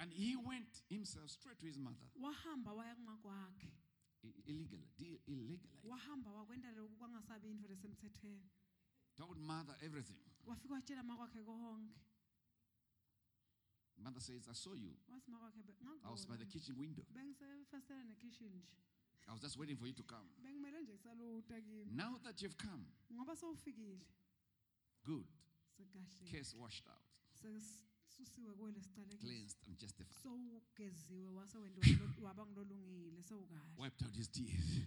And 0.00 0.10
he 0.12 0.34
went 0.36 0.66
himself 0.90 1.30
straight 1.30 1.58
to 1.60 1.66
his 1.66 1.78
mother. 1.78 2.06
wahamba 2.18 2.72
waya 2.74 2.94
Illegal, 4.46 4.78
illegalized. 5.26 5.84
wahamba 5.84 6.30
wakwenta 6.30 6.70
lokhu 6.72 6.96
kwangasabi 6.96 7.50
into 7.50 7.68
lesemthethweni 7.68 8.42
Told 9.16 9.38
mother 9.38 9.76
everything. 9.82 10.18
wafika 10.46 10.74
watshela 10.74 11.02
makwakhe 11.02 11.42
konke 11.42 11.94
Mother 13.98 14.20
says, 14.20 14.48
I 14.48 14.54
saw 14.54 14.74
you. 14.74 14.96
wathi 15.08 15.30
makwakhe 15.30 15.62
"Be- 15.62 15.72
I 16.04 16.10
was 16.10 16.26
by 16.26 16.36
the 16.36 16.46
kitchen 16.46 16.76
window. 16.78 17.04
bengisefastela 17.14 18.04
nekitchen 18.04 18.48
nje 18.54 18.76
I 19.28 19.32
was 19.32 19.40
just 19.40 19.56
waiting 19.56 19.76
for 19.76 19.86
you 19.86 19.92
to 19.94 20.02
come. 20.02 20.28
bengimele 20.42 20.80
nje 20.82 20.98
saluta 20.98 21.60
kimi 21.60 21.84
Now 21.94 22.18
that 22.18 22.42
you've 22.42 22.56
come, 22.56 22.84
good. 25.04 25.26
Case 26.30 26.54
washed 26.56 26.86
out, 26.88 27.02
cleansed, 27.40 27.78
and 29.66 29.78
justified. 29.78 30.22
sowugeziwe 30.22 31.28
wase 31.28 31.58
wenda 31.58 31.80
waba 32.22 32.46
ngilolungile 32.46 33.22
sowukahle 33.22 33.74
Wiped 33.78 34.02
out 34.06 34.14
his 34.16 34.28
teeth, 34.28 34.86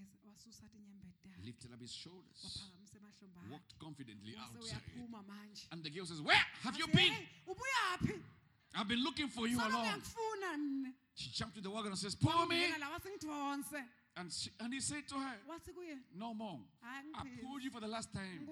wageza 0.00 0.28
wasusa 0.28 0.64
inyembede 0.74 1.28
yakhe 1.28 1.42
lifted 1.44 1.72
up 1.74 1.80
his 1.80 1.92
shoulders, 1.92 2.40
waphakamisa 2.44 2.96
emahlombe 2.98 3.40
akhe 3.40 3.50
walked 3.52 3.78
confidently 3.78 4.34
outside. 4.36 4.80
And 5.72 5.84
the 5.84 5.90
girl 5.90 6.06
says, 6.06 6.20
Where 6.22 6.44
have 6.62 6.76
you 6.78 6.86
been? 6.88 7.12
I've 8.76 8.88
been 8.88 9.04
looking 9.04 9.28
for 9.28 9.46
you 9.46 9.58
along. 9.58 10.02
She 11.14 11.30
jumped 11.30 11.54
to 11.56 11.62
the 11.62 11.70
wagon 11.70 11.92
and 11.92 11.98
says, 11.98 12.14
Pull 12.16 12.46
me. 12.46 12.64
Wangena 14.14 14.22
la 14.22 14.22
wasingidonse 14.22 14.22
And, 14.24 14.32
she, 14.32 14.50
and 14.60 14.72
he 14.72 14.80
said 14.80 15.08
to 15.08 15.14
her, 15.16 15.34
No 16.16 16.34
more. 16.34 16.60
I 16.84 17.22
pulled 17.42 17.62
you 17.64 17.70
for 17.70 17.80
the 17.80 17.88
last 17.88 18.12
time. 18.12 18.46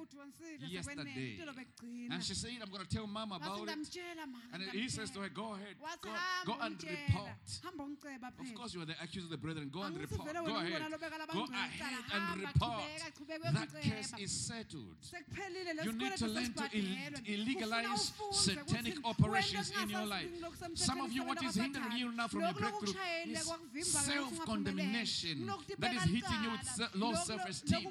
yesterday. 0.68 1.04
sekwenele 1.04 1.34
itolo 1.38 1.52
bekugcina 1.52 2.14
And 2.14 2.24
she 2.24 2.34
said, 2.34 2.50
I'm 2.60 2.70
going 2.70 2.84
to 2.84 2.88
tell 2.88 3.06
mama 3.06 3.38
wathi 3.38 3.62
about 3.62 3.68
it. 3.68 3.98
And 4.52 4.62
he 4.72 4.88
says 4.88 5.10
to 5.10 5.20
her, 5.20 5.28
Go 5.28 5.54
ahead. 5.54 5.76
Go, 6.02 6.10
go 6.46 6.56
and 6.60 6.82
report. 6.82 7.30
Of 8.40 8.54
course, 8.54 8.74
you 8.74 8.82
are 8.82 8.86
the 8.86 8.96
accuser 9.02 9.26
of 9.26 9.30
the 9.30 9.36
brethren. 9.36 9.70
Go 9.72 9.82
and 9.82 10.00
report. 10.00 10.32
Go 10.32 10.56
ahead. 10.56 10.82
Go 11.32 11.44
ahead 11.44 12.02
and 12.12 12.40
report. 12.40 12.82
That 13.52 13.80
case 13.82 14.12
is 14.18 14.32
settled. 14.32 14.96
You 15.84 15.92
need 15.92 16.16
to 16.16 16.26
learn 16.26 16.52
to 16.54 16.64
ill- 16.72 16.96
illegalize 17.24 18.12
satanic 18.32 18.98
operations 19.04 19.72
in 19.80 19.90
your 19.90 20.06
life. 20.06 20.26
Some 20.74 21.00
of 21.02 21.12
you, 21.12 21.22
what 21.24 21.42
is 21.44 21.54
hindering 21.54 21.92
you 21.96 22.10
now 22.12 22.26
from 22.26 22.40
your 22.40 22.52
breakthrough 22.54 22.94
is 23.26 23.92
self-condemnation 23.92 25.51
that 25.78 25.94
is 25.94 26.02
hitting 26.02 26.42
you 26.42 26.50
with 26.50 26.94
low 26.94 27.14
self-esteem. 27.14 27.88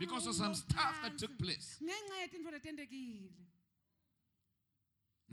because 0.00 0.26
of 0.26 0.34
some 0.34 0.54
stuff 0.54 0.94
that 1.02 1.18
took 1.18 1.36
place. 1.38 1.78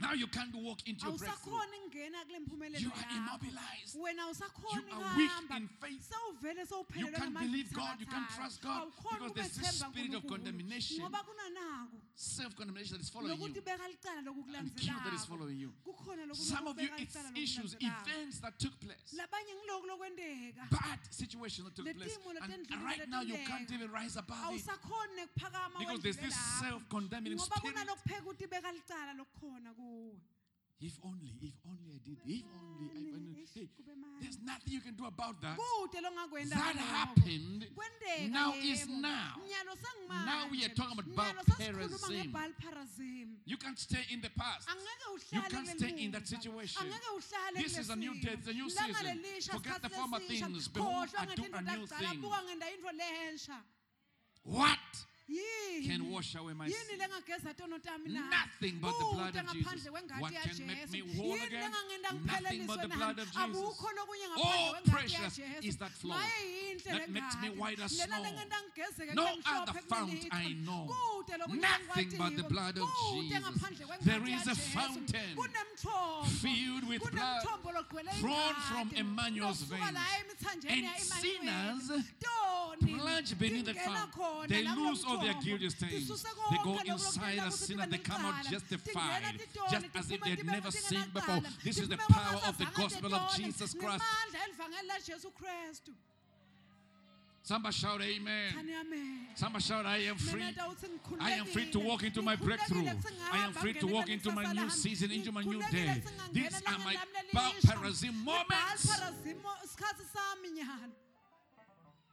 letentekile 0.00 0.02
Now 0.02 0.12
you 0.14 0.26
can't 0.26 0.54
walk 0.54 0.88
into 0.88 1.06
your 1.06 1.18
breakthrough. 1.18 1.54
awusakhoni 1.54 1.78
kungena 1.82 2.24
kule 2.24 2.38
mpumelelo 2.40 2.80
You 2.80 2.92
are 2.92 3.06
immobilized. 3.16 3.94
You 3.94 4.06
are 4.06 5.16
weak 5.16 5.30
in 5.56 5.68
faith. 5.80 6.12
You 6.96 7.10
can't 7.12 7.38
believe 7.38 7.72
God. 7.72 8.00
You 8.00 8.06
can't 8.06 8.28
trust 8.36 8.62
God 8.62 8.92
because 9.12 9.32
there's 9.34 9.56
this 9.56 9.80
spirit 9.80 10.14
of 10.14 10.26
condemnation, 10.26 11.04
self-condemnation 12.14 12.96
that 12.96 13.02
is 13.02 13.10
following 13.10 13.40
you, 13.40 13.48
beka 13.62 13.86
licala 13.88 14.22
loku 14.24 14.44
and 14.58 14.74
guilt 14.76 15.04
that 15.04 15.14
is 15.14 15.24
following 15.24 15.58
you. 15.58 15.72
Some 16.32 16.66
of 16.66 16.80
you, 16.80 16.88
it's 16.98 17.16
issues, 17.36 17.76
events 17.80 18.40
that 18.40 18.58
took 18.58 18.78
place, 18.80 19.14
labanye 19.14 19.54
ngiloku 19.54 19.86
lokwenteka. 19.86 20.70
Bad 20.70 20.98
situations 21.10 21.64
that 21.68 21.74
took 21.76 21.84
place, 21.96 22.18
and 22.42 22.66
right 22.84 23.08
now 23.08 23.22
you 23.22 23.36
can't 23.46 23.70
even 23.70 23.90
rise 23.90 24.16
above 24.16 24.54
it. 24.54 24.64
Because 25.78 26.00
there's 26.00 26.16
this 26.16 26.34
self-condemning 26.60 27.38
spirit. 27.38 27.76
Kunalokupheka 29.82 29.88
ukuthi 29.88 29.90
beka 29.90 29.90
licala 29.90 29.90
lokukhona 29.90 29.90
kuwe 29.90 30.20
If 30.82 30.98
only, 31.04 31.30
if 31.40 31.54
only 31.64 31.94
I 31.94 31.98
did, 32.02 32.18
if 32.26 32.42
only 32.58 32.90
I. 32.90 33.42
Eish, 33.42 33.54
hey, 33.54 33.68
there's 34.20 34.38
nothing 34.42 34.72
you 34.72 34.80
can 34.80 34.94
do 34.94 35.06
about 35.06 35.40
that. 35.40 35.56
That 36.50 36.76
happened. 36.76 37.68
Now 38.30 38.52
is 38.60 38.88
now. 38.88 39.34
Now 40.26 40.46
we 40.50 40.64
are 40.64 40.74
talking 40.74 40.98
about 40.98 41.06
Nyalo 41.06 41.44
sasikhuluma 41.44 42.32
Baal-perazim. 42.32 42.32
ngeBaal-perazim. 42.32 43.28
You 43.44 43.56
can't 43.58 43.78
stay 43.78 44.04
in 44.10 44.20
the 44.20 44.30
past. 44.30 44.68
You 45.30 45.42
can't 45.42 45.68
stay 45.68 45.94
in 46.04 46.10
that 46.10 46.26
situation. 46.26 46.82
This 47.54 47.78
is 47.78 47.90
a 47.90 47.96
new 47.96 48.14
day, 48.20 48.32
it's 48.32 48.48
a 48.48 48.52
new 48.52 48.68
season. 48.68 49.22
Forget 49.52 49.82
the 49.82 49.88
former 49.88 50.18
things. 50.18 50.66
Behold, 50.66 51.08
I 51.16 51.26
do 51.26 51.44
a 51.54 51.62
new 51.62 51.86
thing. 51.86 52.20
buka 52.22 52.42
ngenda 52.42 52.66
into 52.74 52.90
lensha 52.98 53.58
What 54.44 54.78
can 55.86 56.10
wash 56.10 56.34
away 56.34 56.52
my 56.52 56.66
yini 56.66 56.74
sin? 56.74 56.98
lengageza 56.98 57.54
tono 57.56 57.78
tami 57.78 58.12
na 58.12 58.20
Nothing 58.30 58.78
but 58.80 58.94
the 58.98 59.04
blood 59.14 59.36
of 59.36 59.52
Jesus. 59.52 59.88
What 60.18 60.32
can 60.32 60.66
make 60.66 60.92
me 60.92 61.02
whole 61.16 61.34
again? 61.34 61.70
Oh, 61.72 62.18
Nothing 62.24 62.66
but 62.66 62.82
the 62.82 62.88
blood 62.88 63.18
of 63.18 63.26
Jesus. 63.26 63.38
Akukho 63.38 63.88
lokunye 63.96 64.26
Oh, 64.36 64.74
ngaphandle 64.74 64.84
kwengati 64.84 65.12
ya 65.12 65.22
precious 65.22 65.40
is 65.62 65.76
that 65.76 65.92
flow 65.92 66.16
that 66.90 67.10
makes 67.10 67.36
me 67.42 67.48
white 67.50 67.80
as 67.80 67.92
snow. 67.92 68.22
No 69.14 69.28
other 69.46 69.72
fount. 69.88 70.26
I 70.30 70.54
know. 70.64 70.88
Nothing 71.48 72.12
but 72.18 72.36
the 72.36 72.44
blood 72.44 72.78
of 72.78 72.88
Jesus. 73.12 73.42
There 74.02 74.22
is 74.28 74.46
a 74.46 74.54
fountain 74.54 75.36
filled 76.40 76.88
with 76.88 77.02
blood 77.10 77.42
drawn 78.20 78.54
from 78.54 78.90
Emmanuel's 78.96 79.62
veins. 79.62 79.82
And 80.68 80.86
sinners 80.98 82.04
plunge 82.80 83.38
beneath 83.38 83.66
the 83.66 83.74
fountain. 83.74 84.48
They 84.48 84.64
lose 84.64 85.04
all 85.04 85.18
their 85.22 85.34
guilty 85.42 85.70
stains. 85.70 86.24
They 86.50 86.58
go 86.64 86.78
inside 86.84 87.38
a 87.38 87.50
ukuthi. 87.50 87.90
They 87.90 87.98
come 87.98 88.24
out 88.24 88.44
justified, 88.50 89.22
just 89.70 89.86
as 89.94 90.10
if 90.10 90.20
they 90.20 90.30
had 90.30 90.44
never 90.44 90.70
sinned 90.70 91.12
before. 91.14 91.40
This 91.64 91.78
is 91.78 91.88
the 91.88 91.96
power 91.96 92.40
of 92.48 92.58
the 92.58 92.66
gospel 92.74 93.14
of 93.14 93.34
Jesus 93.36 93.74
Christ. 93.74 94.02
ngemandla 94.02 94.38
elivangeli 94.44 94.88
laJesu 94.88 95.30
Kristu. 95.32 95.92
Somebody 97.44 97.74
shout 97.74 98.00
amen. 98.00 98.54
Somebody 99.34 99.64
shout, 99.64 99.84
I 99.84 99.98
am 100.06 100.16
free. 100.16 100.40
Mina 100.40 100.68
uthi 100.68 100.86
ngikhululekile. 100.88 101.20
I 101.20 101.30
am 101.32 101.46
free 101.46 101.70
to 101.72 101.78
walk 101.80 102.02
into 102.04 102.22
my 102.22 102.36
breakthrough. 102.36 102.86
I 103.32 103.38
am 103.38 103.52
free 103.52 103.72
to 103.74 103.86
walk 103.86 104.08
into 104.08 104.30
my 104.30 104.52
new 104.52 104.70
season, 104.70 105.10
into 105.10 105.32
my 105.32 105.42
new 105.42 105.60
day. 105.70 106.02
These 106.32 106.62
are 106.66 106.78
my 106.78 106.94
elangeni 106.94 107.34
lami 107.34 107.34
Baal 107.34 107.52
lelisha. 107.52 107.74
Perazim 107.74 108.24
moments. 108.24 109.00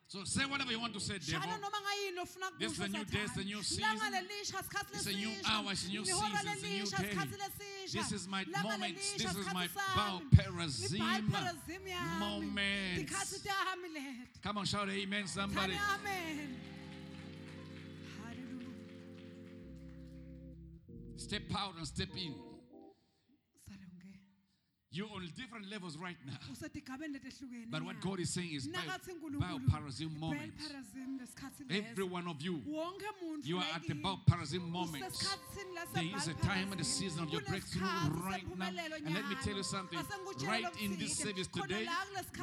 So 0.09 0.23
say 0.23 0.43
whatever 0.45 0.71
you 0.71 0.79
want 0.79 0.95
to 0.95 0.99
say, 0.99 1.19
devil. 1.19 1.47
shana 1.47 1.61
noma 1.61 1.77
ngayini 1.85 2.17
ofuna 2.17 2.49
This 2.57 2.71
is 2.71 2.79
a 2.79 2.87
new 2.87 3.05
day, 3.05 3.19
it's 3.25 3.37
a 3.37 3.43
new 3.43 3.61
season. 3.61 3.85
It's 4.91 5.05
a 5.05 5.11
new 5.11 5.29
hour, 5.47 5.71
it's 5.71 5.85
a 5.85 5.89
new 5.89 6.03
season, 6.03 6.25
it's 6.33 6.63
a 6.63 6.67
new 6.67 6.85
day. 6.85 7.17
This 7.93 8.11
is 8.11 8.27
my 8.27 8.43
moment. 8.63 8.95
This 8.95 9.35
is 9.35 9.53
my 9.53 9.67
bow 9.95 10.19
Libayi 10.33 10.47
perazim 10.47 11.29
perazim 11.29 11.85
yami. 11.85 12.19
moment. 12.19 13.07
Tikhathi 13.07 13.45
tami 13.45 13.93
leti. 13.93 14.41
Come 14.41 14.57
on, 14.57 14.65
shout 14.65 14.89
amen, 14.89 15.27
somebody. 15.27 15.73
Amen 15.73 16.57
Step 21.17 21.43
out 21.55 21.75
and 21.77 21.85
step 21.85 22.09
in. 22.17 22.33
You're 24.91 25.07
on 25.13 25.21
different 25.37 25.69
levels 25.69 25.97
right 25.97 26.17
now. 26.25 26.33
But 27.69 27.83
what. 27.83 27.95
God 28.01 28.19
is 28.19 28.29
saying 28.29 28.53
is 28.53 28.67
by 28.67 28.79
moment. 30.19 30.53
Every 31.69 32.03
one 32.03 32.27
of 32.27 32.41
you, 32.41 32.61
you 33.43 33.57
are 33.57 33.65
at 33.75 33.85
the 33.87 33.93
like 33.93 33.99
about 33.99 34.25
Perazim 34.25 34.67
moment. 34.69 35.03
There 35.93 36.03
is 36.15 36.27
a 36.27 36.33
time 36.35 36.71
and 36.71 36.81
a 36.81 36.83
season 36.83 37.23
of 37.23 37.29
your 37.29 37.41
breakthrough 37.41 37.87
right 38.25 38.43
now. 38.57 38.67
And 39.05 39.15
let 39.15 39.27
me 39.29 39.35
tell 39.43 39.55
you 39.55 39.63
something. 39.63 39.99
Right 40.47 40.65
in 40.81 40.97
this 40.97 41.17
service 41.17 41.47
today, 41.47 41.87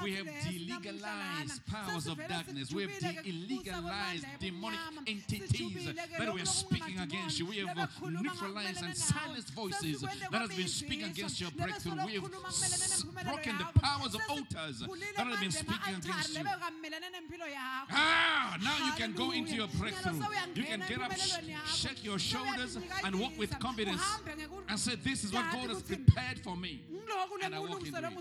we 0.03 0.15
have 0.15 0.27
delegalized 0.27 1.67
powers 1.67 2.07
of 2.07 2.19
darkness. 2.29 2.73
We 2.73 2.83
have 2.83 2.93
delegalized 2.93 4.25
demonic 4.39 4.79
entities 5.07 5.95
that 6.19 6.33
were 6.33 6.39
lokhu 6.39 6.47
speaking 6.47 7.01
against 7.01 7.39
you. 7.39 7.47
We 7.47 7.59
have 7.59 7.91
neutralized 8.03 8.85
and 8.85 8.97
silenced 8.97 9.51
voices 9.51 10.03
that 10.03 10.41
have 10.43 10.57
been 10.57 10.69
speaking 10.69 11.07
against 11.07 11.41
your 11.41 11.51
breakthrough. 11.51 12.05
We 12.05 12.15
have 12.15 12.31
broken 13.25 13.59
the 13.59 13.81
powers 13.81 14.15
of 14.15 14.21
altars 14.29 14.79
that 15.17 15.27
have 15.27 15.41
been 15.41 15.51
speaking 15.51 15.95
against 15.99 16.35
you. 16.35 16.45
Ah, 17.91 18.57
now 18.63 18.77
you 18.87 18.93
can 18.93 19.13
go 19.13 19.31
into 19.33 19.55
your 19.55 19.69
breakthrough. 19.79 20.21
You 20.55 20.65
can 20.65 20.81
get 20.89 21.01
up, 21.01 21.13
sh- 21.17 21.33
shake 21.75 22.05
your 22.05 22.19
shoulders, 22.19 22.77
and 23.05 23.21
walk 23.21 23.33
with 23.39 23.59
confidence 23.59 24.03
and 24.69 24.79
say, 24.79 24.95
This 24.97 25.25
is 25.25 25.33
what 25.33 25.45
God 25.53 25.69
has 25.71 25.83
prepared 25.83 26.39
for 26.41 26.57
me. 26.57 26.83
And 27.43 27.55
I 27.55 27.59
walk 27.61 27.81
into 27.87 27.99
it. 28.09 28.15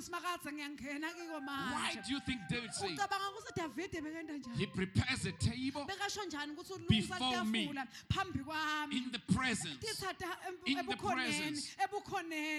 Why 1.73 1.95
do 2.05 2.13
you 2.13 2.19
think 2.21 2.39
David 2.49 2.73
said? 2.73 2.89
He 4.57 4.65
prepares 4.67 5.25
a 5.25 5.31
table 5.33 5.85
Before 6.87 7.43
me. 7.45 7.65
in 8.91 9.11
the 9.11 9.19
presence. 9.33 9.77
In 10.65 10.75
the 10.77 10.95
presence. 10.97 11.75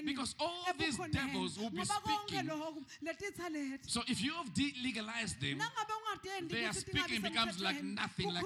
Because 0.05 0.35
all 0.41 0.65
these 0.79 0.97
ebukhoneni. 0.99 1.33
Devils 1.47 1.59
will 1.59 1.71
be 1.71 1.85
speaking. 1.85 2.49
lokhu 2.49 2.85
letitha 3.05 3.49
lethi 3.51 3.91
So 3.91 4.03
if 4.09 4.23
you 4.23 4.33
have 4.33 4.53
de-legalized 4.55 5.41
them, 5.41 5.61
their 6.49 6.73
speaking 6.73 7.23
becomes 7.23 7.61
like 7.61 7.83
nothing, 7.83 8.33
like 8.33 8.45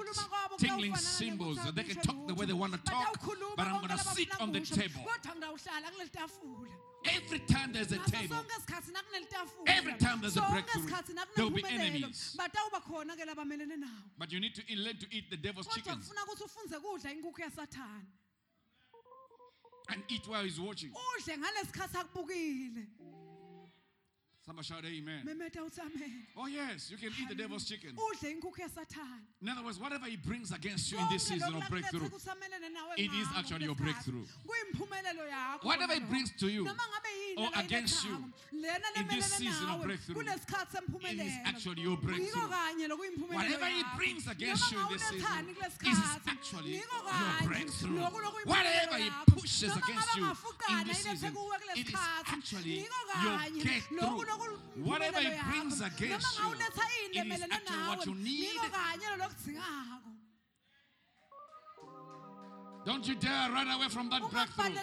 tingling 0.57 0.95
cymbals. 0.95 1.59
They 1.73 1.83
can 1.83 2.01
talk 2.01 2.27
the 2.27 2.35
way 2.35 2.45
they 2.45 2.53
want 2.53 2.73
to 2.73 2.79
talk, 2.79 3.17
but 3.55 3.67
I'm 3.67 3.81
going 3.81 3.97
to 3.97 3.97
sit 3.97 4.29
on 4.39 4.51
the 4.51 4.61
table. 4.61 5.01
kodwa 5.01 5.35
ngidawuhlala 5.35 5.91
kuleli 5.91 6.11
tafula. 6.11 6.69
Every 7.03 7.39
time 7.39 7.73
there's 7.73 7.91
a 7.91 7.97
table, 7.97 8.35
sonke 8.35 8.53
isikhathi 8.59 8.91
nakuneli 8.93 9.27
tafula. 9.29 9.77
Every 9.77 9.93
time 9.93 10.21
there's 10.21 10.37
a 10.37 10.41
breakthrough, 10.41 10.87
there 11.35 11.45
will 11.45 11.51
be 11.51 11.63
enemies. 11.67 12.37
batawuba 12.37 12.81
khona 12.87 13.15
ke 13.15 13.25
labamelene 13.25 13.77
nawo. 13.77 14.01
But 14.17 14.31
you 14.31 14.39
need 14.39 14.55
to 14.55 14.61
learn 14.75 14.97
to 14.97 15.07
eat 15.11 15.29
the 15.29 15.37
devil's 15.37 15.67
chickens 15.67 16.09
kufuna 16.09 16.25
ukuthi 16.25 16.43
ufunze 16.43 16.79
kudla 16.79 17.11
inkukhu 17.11 17.41
yasathane 17.41 18.05
and 19.91 20.03
eat 20.09 20.27
while 20.27 20.43
he's 20.43 20.59
watching. 20.59 20.91
Udle 24.47 24.49
ngalesikhathi 24.49 24.49
akubukile 24.49 24.49
Somebody 24.51 24.67
shout 24.67 24.85
amen. 24.85 25.23
memeta 25.25 25.61
uthi 25.63 25.81
amen 25.81 26.25
Oh, 26.35 26.47
yes, 26.47 26.89
you 26.91 26.97
can 26.97 27.09
eat 27.19 27.29
the 27.29 27.35
devil's 27.35 27.65
chicken. 27.67 27.91
udle 27.95 28.31
inkukhu 28.31 28.61
yasathane 28.61 29.21
In 29.41 29.49
other 29.49 29.63
words, 29.63 29.79
whatever 29.79 30.05
he 30.07 30.17
brings 30.17 30.51
against 30.51 30.91
you 30.91 30.97
in 30.99 31.07
this 31.09 31.23
season 31.27 31.53
of 31.55 31.69
breakthrough, 31.69 32.01
lakuletha 32.01 32.15
ukuthi 32.17 32.29
amelene 32.29 32.69
nawe 32.73 32.93
it 32.97 33.11
is 33.13 33.27
actually 33.37 33.65
your 33.65 33.75
breakthrough. 33.75 34.25
sikhathi. 34.25 34.47
kuyimphumelelo 34.47 35.27
yakho 35.27 35.65
Whatever 35.67 35.93
he 35.93 35.99
brings 36.01 36.31
to 36.37 36.47
you 36.49 36.63
noma 36.63 36.83
ngabe 36.83 37.09
yini 37.21 37.37
or 37.37 37.49
against 37.59 38.05
you 38.05 38.17
in 38.95 39.07
this 39.07 39.25
season 39.33 39.69
of 39.69 39.81
breakthrough, 39.83 40.21
it 40.21 40.27
is 40.27 41.33
actually 41.45 41.81
your 41.81 41.97
breakthrough. 41.97 42.47
Whatever 43.29 43.65
he 43.65 43.83
brings 43.97 44.27
against 44.27 44.71
you 44.71 44.79
in 44.79 44.87
this 44.93 45.03
season, 45.03 45.49
it 45.49 45.87
is 45.87 45.99
actually 46.27 46.73
your 46.73 47.47
breakthrough. 47.47 47.99
Whatever 48.45 48.97
he 48.97 49.09
pushes 49.27 49.71
against 49.75 50.15
you 50.17 50.25
in 50.69 50.87
this 50.87 50.97
season, 51.03 51.35
it 51.75 51.87
is 51.87 51.95
actually 52.27 52.85
your 53.23 53.37
kanye 53.37 53.81
get 54.31 54.39
lokhu 54.39 54.45
through. 54.45 54.57
lokuyimpumelelo 54.57 54.87
Whatever 54.87 55.19
it 55.19 55.37
brings 55.49 55.81
against 55.81 56.39
you, 56.39 56.49
it 57.21 57.27
is 57.27 57.41
actually 57.51 57.83
what 57.89 58.05
you 58.05 58.15
need. 58.15 58.49
yiko 58.53 58.69
kanye 58.71 59.07
lolokudzingako 59.11 60.11
Don't 62.83 63.07
you 63.07 63.15
dare 63.15 63.51
run 63.51 63.67
away 63.69 63.89
from 63.89 64.09
that 64.09 64.21
breakthrough. 64.31 64.73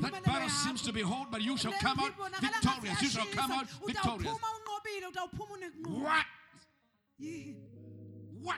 That 0.00 0.24
battle 0.24 0.48
seems 0.48 0.82
to 0.82 0.92
be 0.92 1.02
hard, 1.02 1.28
but 1.30 1.42
you 1.42 1.56
shall 1.56 1.72
come 1.72 2.00
out 2.00 2.12
victorious. 2.40 3.02
You 3.02 3.08
shall 3.08 3.26
come 3.26 3.52
out 3.52 3.68
victorious. 3.86 4.34
What? 5.84 6.26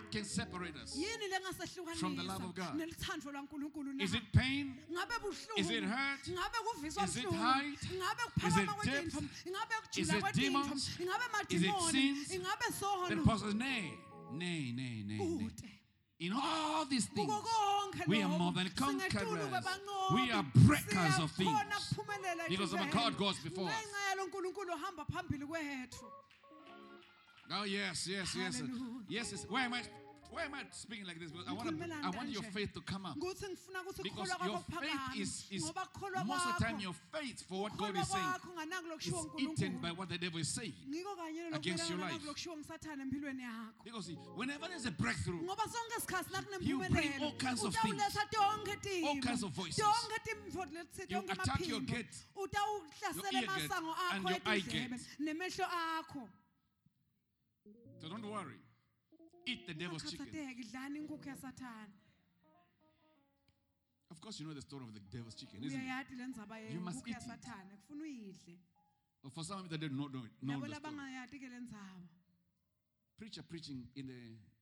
What 0.09 0.17
can 0.17 0.25
separate 0.25 0.75
us? 0.83 0.97
yini 0.97 1.97
From 1.97 2.17
the 2.17 2.23
love 2.23 2.43
of 2.43 2.55
God. 2.55 2.75
nelithando 2.79 3.31
lankulunkulu 3.31 3.93
na 3.95 4.05
Is 4.05 4.15
it 4.15 4.23
pain? 4.33 4.75
ngabe 4.91 5.19
buhlungu 5.21 5.59
Is 5.59 5.71
it 5.71 5.85
hurt? 5.85 6.25
ngabe 6.25 6.59
kuviswa 6.65 7.05
Is 7.05 7.17
it 7.17 7.25
buhlungu 7.25 7.37
height? 7.37 7.83
Is 7.83 7.93
it 7.93 8.01
kuphakama 8.41 8.85
depth? 8.85 9.13
kwetintfo 9.13 9.21
Is 9.21 10.09
kujula 10.09 10.17
it 10.17 10.23
kwetintfo 10.25 10.41
demons? 10.41 10.89
Is 11.51 11.63
it 11.63 11.69
madimoni 11.69 11.91
sins? 11.93 12.33
ingabe 12.33 12.65
Then 12.65 12.73
sono 12.73 13.23
Paul 13.25 13.39
says, 13.39 13.55
Nay, 13.55 13.93
nay, 14.33 14.73
nay, 14.73 15.05
nay, 15.07 15.19
nay. 15.19 15.19
kude 15.19 15.69
In 16.21 16.33
all 16.33 16.85
these 16.87 17.07
things, 17.07 17.31
kuko 17.31 17.43
konke 17.45 18.07
we 18.09 18.23
are 18.23 18.29
more 18.29 18.53
than 18.53 18.69
conquerors. 18.71 19.67
We 20.15 20.31
are 20.33 20.45
breakers 20.55 21.19
of 21.21 21.31
things. 21.33 21.53
Because 22.49 22.75
our. 22.75 22.87
God 22.91 23.17
goes 23.19 23.39
before 23.39 23.69
us. 23.69 23.75
ngenxa 23.75 24.09
yalo 24.09 24.27
nkulunkulu 24.27 24.73
ohamba 24.73 25.05
phambili 25.05 25.47
kwethu 25.47 26.07
Oh, 27.51 27.65
yes, 27.65 28.07
yes, 28.07 28.35
yes. 28.37 28.57
Hallelujah. 28.61 28.83
Yes, 29.09 29.33
yes. 29.33 29.47
Why 29.49 29.65
am 29.65 29.75
I 29.75 29.83
why 30.31 30.45
am 30.45 30.55
I 30.55 30.61
speaking 30.73 31.07
like 31.07 31.19
this? 31.19 31.31
Because 31.31 31.49
I 31.49 31.53
want, 31.53 31.69
to, 31.69 31.87
I 32.05 32.11
want 32.11 32.29
your 32.29 32.43
faith 32.43 32.75
to 32.75 32.81
come 32.83 33.07
up. 33.07 33.17
kuthi 33.19 33.47
ngifuna 33.49 33.81
ukuthi 33.83 34.03
Because 34.03 34.29
your 34.45 34.59
faith 34.81 35.21
is, 35.21 35.47
is 35.51 35.73
most 36.27 36.47
of 36.47 36.59
the 36.59 36.65
time 36.65 36.81
your 36.81 36.95
faith 37.13 37.43
for 37.49 37.63
what 37.63 37.77
God 37.77 37.97
is 37.97 38.09
saying 38.09 38.25
is 39.01 39.27
eaten 39.39 39.79
by 39.81 39.89
what 39.89 40.09
the 40.09 40.19
devil 40.19 40.39
is 40.39 40.49
saying. 40.49 40.75
against 41.53 41.89
your 41.91 41.99
life. 41.99 42.21
lokushiwo 42.27 42.57
ngisathane 42.57 43.03
empilweni 43.03 43.43
yakho 43.43 43.85
Because 43.85 44.13
whenever 44.37 44.69
there's 44.69 44.87
a 44.87 44.91
breakthrough, 44.91 45.43
ngoba 45.43 45.63
sonke 45.65 45.97
isikhathi 45.99 46.61
You 46.61 46.79
bring 46.91 47.13
all 47.23 47.33
kinds 47.33 47.65
of 47.65 47.75
tonke 47.75 49.05
all 49.07 49.21
kinds 49.21 49.43
of 49.43 49.51
voices. 49.53 49.83
tonke 49.83 50.19
timvo 50.25 50.65
letsi 50.73 51.07
You 51.09 51.19
attack 51.31 51.67
your 51.67 51.81
utawuhlasela 51.81 53.33
your 53.33 53.43
ear 53.43 53.49
amasango 53.49 53.95
and 54.13 54.29
your 54.29 54.39
eye 54.45 54.59
etindlebe 54.59 54.91
gates. 54.91 55.07
nemehlo 55.19 55.65
akho 55.65 56.29
so 58.01 58.09
don't 58.09 58.27
worry. 58.31 58.59
Eat 59.47 59.67
the 59.67 59.75
devil's 59.75 60.03
chicken. 60.11 60.27
ungakhathateki 60.27 60.65
dlani 60.73 60.99
inkukhu 60.99 61.29
yasathane 61.29 61.93
Of 64.11 64.21
course, 64.23 64.41
you 64.41 64.47
know 64.47 64.55
the 64.55 64.63
story 64.63 64.85
of 64.85 64.95
the 64.95 65.01
devil's 65.01 65.35
chicken, 65.35 65.63
isn't 65.65 65.79
it? 65.79 65.85
uyayati 65.85 66.15
le 66.17 66.27
ndzaba 66.27 66.59
You 66.61 66.81
must 66.81 67.07
eat 67.07 67.17
it. 67.17 67.91
uyidle 67.91 68.59
But 69.23 69.33
for 69.35 69.45
some 69.45 69.59
of 69.59 69.65
you 69.65 69.71
that 69.71 69.81
don't 69.81 69.97
know, 69.97 70.09
know, 70.09 70.23
the 70.23 70.47
story, 70.47 70.71
labangayati 70.71 71.39
ke 71.39 71.49
le 71.51 71.61
ndzaba 71.61 72.09
preacher 73.19 73.43
preaching 73.43 73.89
in 73.97 74.07
the 74.07 74.21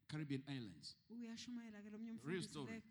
Caribbean 0.09 0.43
islands, 0.49 0.97
uyashumayela 1.11 1.83
ke 1.83 1.91
lo 1.93 1.99
mnye 1.99 2.19
Real 2.25 2.43
story. 2.43 2.83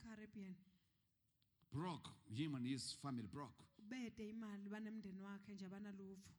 broke, 1.71 2.09
him 2.29 2.55
and 2.55 2.65
his 2.67 2.93
family 3.01 3.27
broke. 3.27 3.63
bede 3.89 4.29
imali 4.29 4.69
banemndeni 4.69 5.21
wakhe 5.21 5.53
nje 5.53 5.67
banalutho 5.69 6.31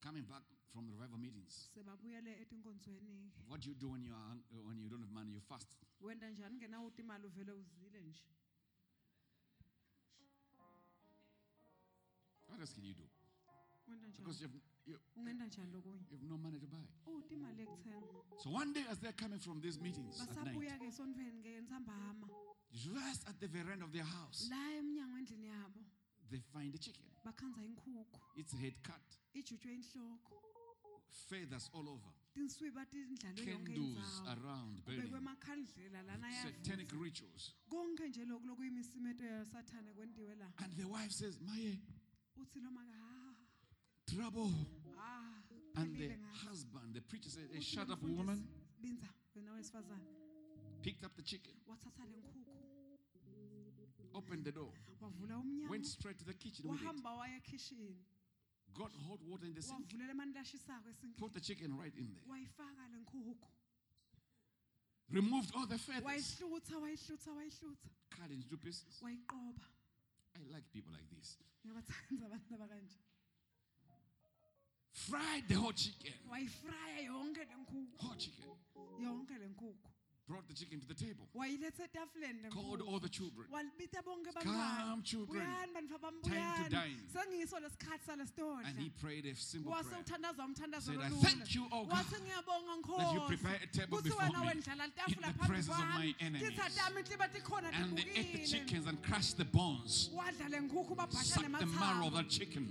Coming 0.00 0.22
back 0.22 0.42
from 0.72 0.86
the 0.86 0.92
revival 0.92 1.18
meetings. 1.18 1.70
sebabuyele 1.74 2.40
etinkonzweni 2.42 3.32
What 3.48 3.60
do 3.60 3.68
you 3.70 3.74
do 3.74 3.88
when 3.90 4.02
you 4.04 4.14
are 4.14 4.36
when 4.66 4.78
you 4.78 4.88
don't 4.88 5.00
have 5.02 5.12
money? 5.12 5.32
You 5.32 5.40
fast. 5.40 5.76
wenta 6.00 6.30
njani 6.30 6.56
ngenawuti 6.56 7.00
imali 7.02 7.26
uvele 7.26 7.52
uzile 7.52 8.00
nje 8.02 8.22
What 12.48 12.60
else 12.60 12.72
can 12.74 12.84
you 12.84 12.94
do? 12.94 13.04
wenta 13.88 14.06
Because 14.18 14.38
njani 14.40 14.42
you 14.42 14.48
have, 14.48 14.60
you, 14.86 14.98
ungenta 15.16 15.46
njani 15.46 15.72
lokunye 15.72 16.00
you 16.10 16.16
have 16.16 16.28
no 16.28 16.36
money 16.38 16.58
to 16.58 16.66
buy. 16.66 16.84
Oh, 17.06 17.22
yekuthenga 17.58 18.06
So 18.42 18.50
one 18.50 18.72
day, 18.72 18.84
as 18.90 18.98
they're 18.98 19.12
coming 19.12 19.38
from 19.40 19.60
these 19.60 19.78
meetings 19.80 20.20
at 20.20 20.28
night, 20.28 20.44
basabuya 20.46 20.78
ke 20.78 20.86
esontfweni 20.86 21.42
ke 21.42 21.56
entsambama 21.58 22.28
just 22.70 23.26
at 23.28 23.40
the 23.40 23.46
veranda 23.48 23.84
of 23.84 23.92
their 23.92 24.04
house, 24.04 24.48
la 24.50 24.72
emnyango 24.78 25.16
endlini 25.18 25.46
yabo 25.46 25.80
they 26.30 26.40
find 26.52 26.74
a 26.74 26.78
chicken. 26.78 27.04
bakhanza 27.24 27.62
inkhukhu 27.64 28.20
Its 28.36 28.52
head 28.52 28.74
cut, 28.82 29.02
ijutshwe 29.34 29.74
inhloko 29.74 30.42
feathers 31.10 31.70
all 31.74 31.88
over, 31.88 32.12
tinswi 32.34 32.70
batindlalwe 32.70 33.44
yonke 33.46 33.64
candles 33.74 34.22
around 34.26 34.84
burning, 34.84 35.28
satanic 36.42 36.92
rituals. 36.92 37.54
konke 37.68 38.08
nje 38.08 38.24
loku 38.24 38.46
lokuyimisimeto 38.46 39.24
yasathane 39.24 39.92
kwentiwe 39.94 40.34
la. 40.34 40.52
And 40.58 40.72
the 40.76 40.84
wife 40.86 41.10
says, 41.12 41.38
Maye, 41.40 41.78
uthi 42.36 42.60
lo 42.60 42.70
maka 42.70 42.96
"Ah, 43.02 43.34
trouble. 44.06 44.52
ah 44.98 45.34
And 45.76 45.96
the 45.96 46.10
husband, 46.48 46.94
the 46.94 47.00
preacher 47.00 47.30
said, 47.30 47.48
hey, 47.52 47.60
shut 47.60 47.88
up, 47.90 48.02
woman. 48.02 48.48
Binza 48.82 49.08
wena 49.36 49.52
wesifazane. 49.52 50.06
Picked 50.82 51.04
up 51.04 51.14
the 51.16 51.22
chicken, 51.22 51.52
Wathatha 51.68 52.04
le 52.04 52.16
nkukhu. 52.16 52.44
opened 54.14 54.44
the 54.44 54.52
door, 54.52 54.72
went 55.68 55.86
straight 55.86 56.18
to 56.18 56.24
the 56.24 56.34
kitchen 56.34 56.66
got 58.78 58.90
hot 59.08 59.18
water 59.26 59.46
in 59.46 59.54
the 59.54 59.62
sink, 59.62 59.82
Wavulela 59.90 60.12
amanti 60.14 60.38
ashisako 60.38 60.86
esinkini. 60.88 61.18
put 61.18 61.34
the 61.34 61.40
chicken 61.40 61.76
right 61.76 61.92
in 61.98 62.14
there, 62.14 62.22
Wayifaka 62.30 62.86
le 62.92 62.98
nkukhu. 63.02 63.34
removed 65.10 65.50
all 65.56 65.66
the 65.66 65.78
feathers, 65.78 66.38
cut 68.10 68.30
into 68.30 68.56
pieces. 68.56 69.02
I 69.02 70.40
like 70.52 70.64
people 70.72 70.92
like 70.92 71.08
this. 71.10 71.36
Ngiyabathanda 71.66 72.26
abantu 72.26 72.54
abakanje. 72.54 72.96
Fried 74.92 75.48
the 75.48 75.54
whole 75.54 75.72
chicken, 75.72 76.12
Wayifraya 76.30 77.06
yonke 77.08 77.42
le 77.42 77.54
whole 77.98 78.14
chicken. 78.16 78.44
Yonke 80.28 80.34
le 80.34 80.36
nkukhu. 80.36 80.38
Brought 80.38 80.48
the 80.48 80.54
chicken 80.54 80.80
to 80.80 80.86
the 80.86 80.94
table, 80.94 81.26
Wayiletha 81.34 81.88
etafuleni 81.88 82.44
le 82.44 82.50
called 82.50 82.82
all 82.82 82.98
the 82.98 83.08
children. 83.08 83.46
Come, 84.42 85.02
children. 85.02 85.42
Buyani 85.42 85.72
bantwana 85.74 86.00
bami 86.00 86.22
Time 86.22 86.64
to 86.64 86.70
dine. 86.70 87.00
Sengiyiso 87.12 87.58
lesikhathi 87.58 88.04
salesitodla. 88.06 88.68
And 88.68 88.78
he 88.78 88.90
prayed 89.00 89.26
a 89.26 89.34
simple 89.34 89.72
prayer. 89.72 90.04
umthandazo 90.38 90.82
Said, 90.82 90.96
I 91.02 91.08
thank 91.08 91.54
you, 91.54 91.66
oh 91.72 91.84
God, 91.84 92.04
that 92.98 93.12
you 93.12 93.20
prepare 93.26 93.58
a 93.62 93.76
table 93.76 94.00
before 94.02 94.22
me 94.22 94.50
in 94.52 94.60
the 94.60 95.46
presence 95.46 95.68
of 95.68 95.84
my 95.94 96.14
enemies. 96.20 96.50
tithatami 96.50 97.02
inhlibati 97.02 97.42
khona 97.42 97.70
And 97.82 97.96
they 97.96 98.04
ate 98.16 98.32
the 98.32 98.46
chickens 98.46 98.86
and 98.86 99.02
crushed 99.02 99.38
the 99.38 99.44
bones, 99.44 100.10
wadla 100.14 100.50
le 100.50 100.68
nkukhu 100.68 100.96
babhasha 100.96 101.24
sucked 101.24 101.58
the 101.58 101.66
marrow 101.66 102.06
of 102.06 102.14
that 102.14 102.28
chicken. 102.28 102.70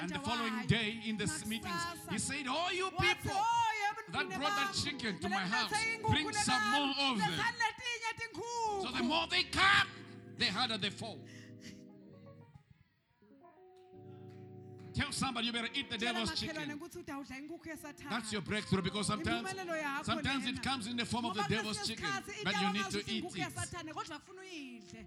And 0.00 0.10
the 0.10 0.18
following 0.18 0.66
day 0.66 1.00
in 1.06 1.16
the 1.16 1.26
meetings, 1.46 1.72
he 2.10 2.18
said, 2.18 2.46
Oh, 2.48 2.70
you 2.72 2.90
people 2.90 3.32
"Oh, 3.34 3.69
yebo, 3.69 3.69
that 4.12 4.28
brought 4.28 4.56
that 4.56 4.74
chicken 4.74 5.18
to 5.18 5.28
my 5.28 5.36
house, 5.36 5.72
bring 6.08 6.32
some 6.32 6.70
more 6.72 6.94
of 7.10 7.18
them. 7.18 7.30
lethani 7.30 7.58
letinye 7.58 8.12
tinkukhu." 8.20 8.82
So 8.82 8.90
the 8.96 9.02
more 9.02 9.26
they 9.28 9.44
come, 9.44 9.88
the 10.38 10.46
harder 10.46 10.78
they 10.78 10.90
fall. 10.90 11.18
Tell 14.92 15.12
somebody 15.12 15.46
you 15.46 15.52
better 15.52 15.68
eat 15.74 15.88
the 15.88 15.98
devil's 15.98 16.38
chicken. 16.38 16.78
ukuthi 16.78 16.98
udawudla 16.98 17.36
inkukhu 17.38 17.68
yesathane. 17.68 18.10
That's 18.10 18.32
your 18.32 18.42
breakthrough 18.42 18.82
because 18.82 19.06
sometimes 19.06 19.48
sometimes 20.02 20.46
it 20.46 20.62
comes 20.62 20.86
in 20.86 20.96
the 20.96 21.06
form 21.06 21.24
of 21.26 21.34
the 21.34 21.44
devil's 21.48 21.86
chicken 21.86 22.08
that 22.44 22.60
you 22.60 22.72
need 22.72 22.90
to 22.90 22.98
eat 22.98 23.24
it. 23.24 23.24
inkukhu 23.24 23.38
yesathane 23.38 23.92
kodwa 23.92 24.18
kufuna 24.18 24.40
uyidle 24.40 25.06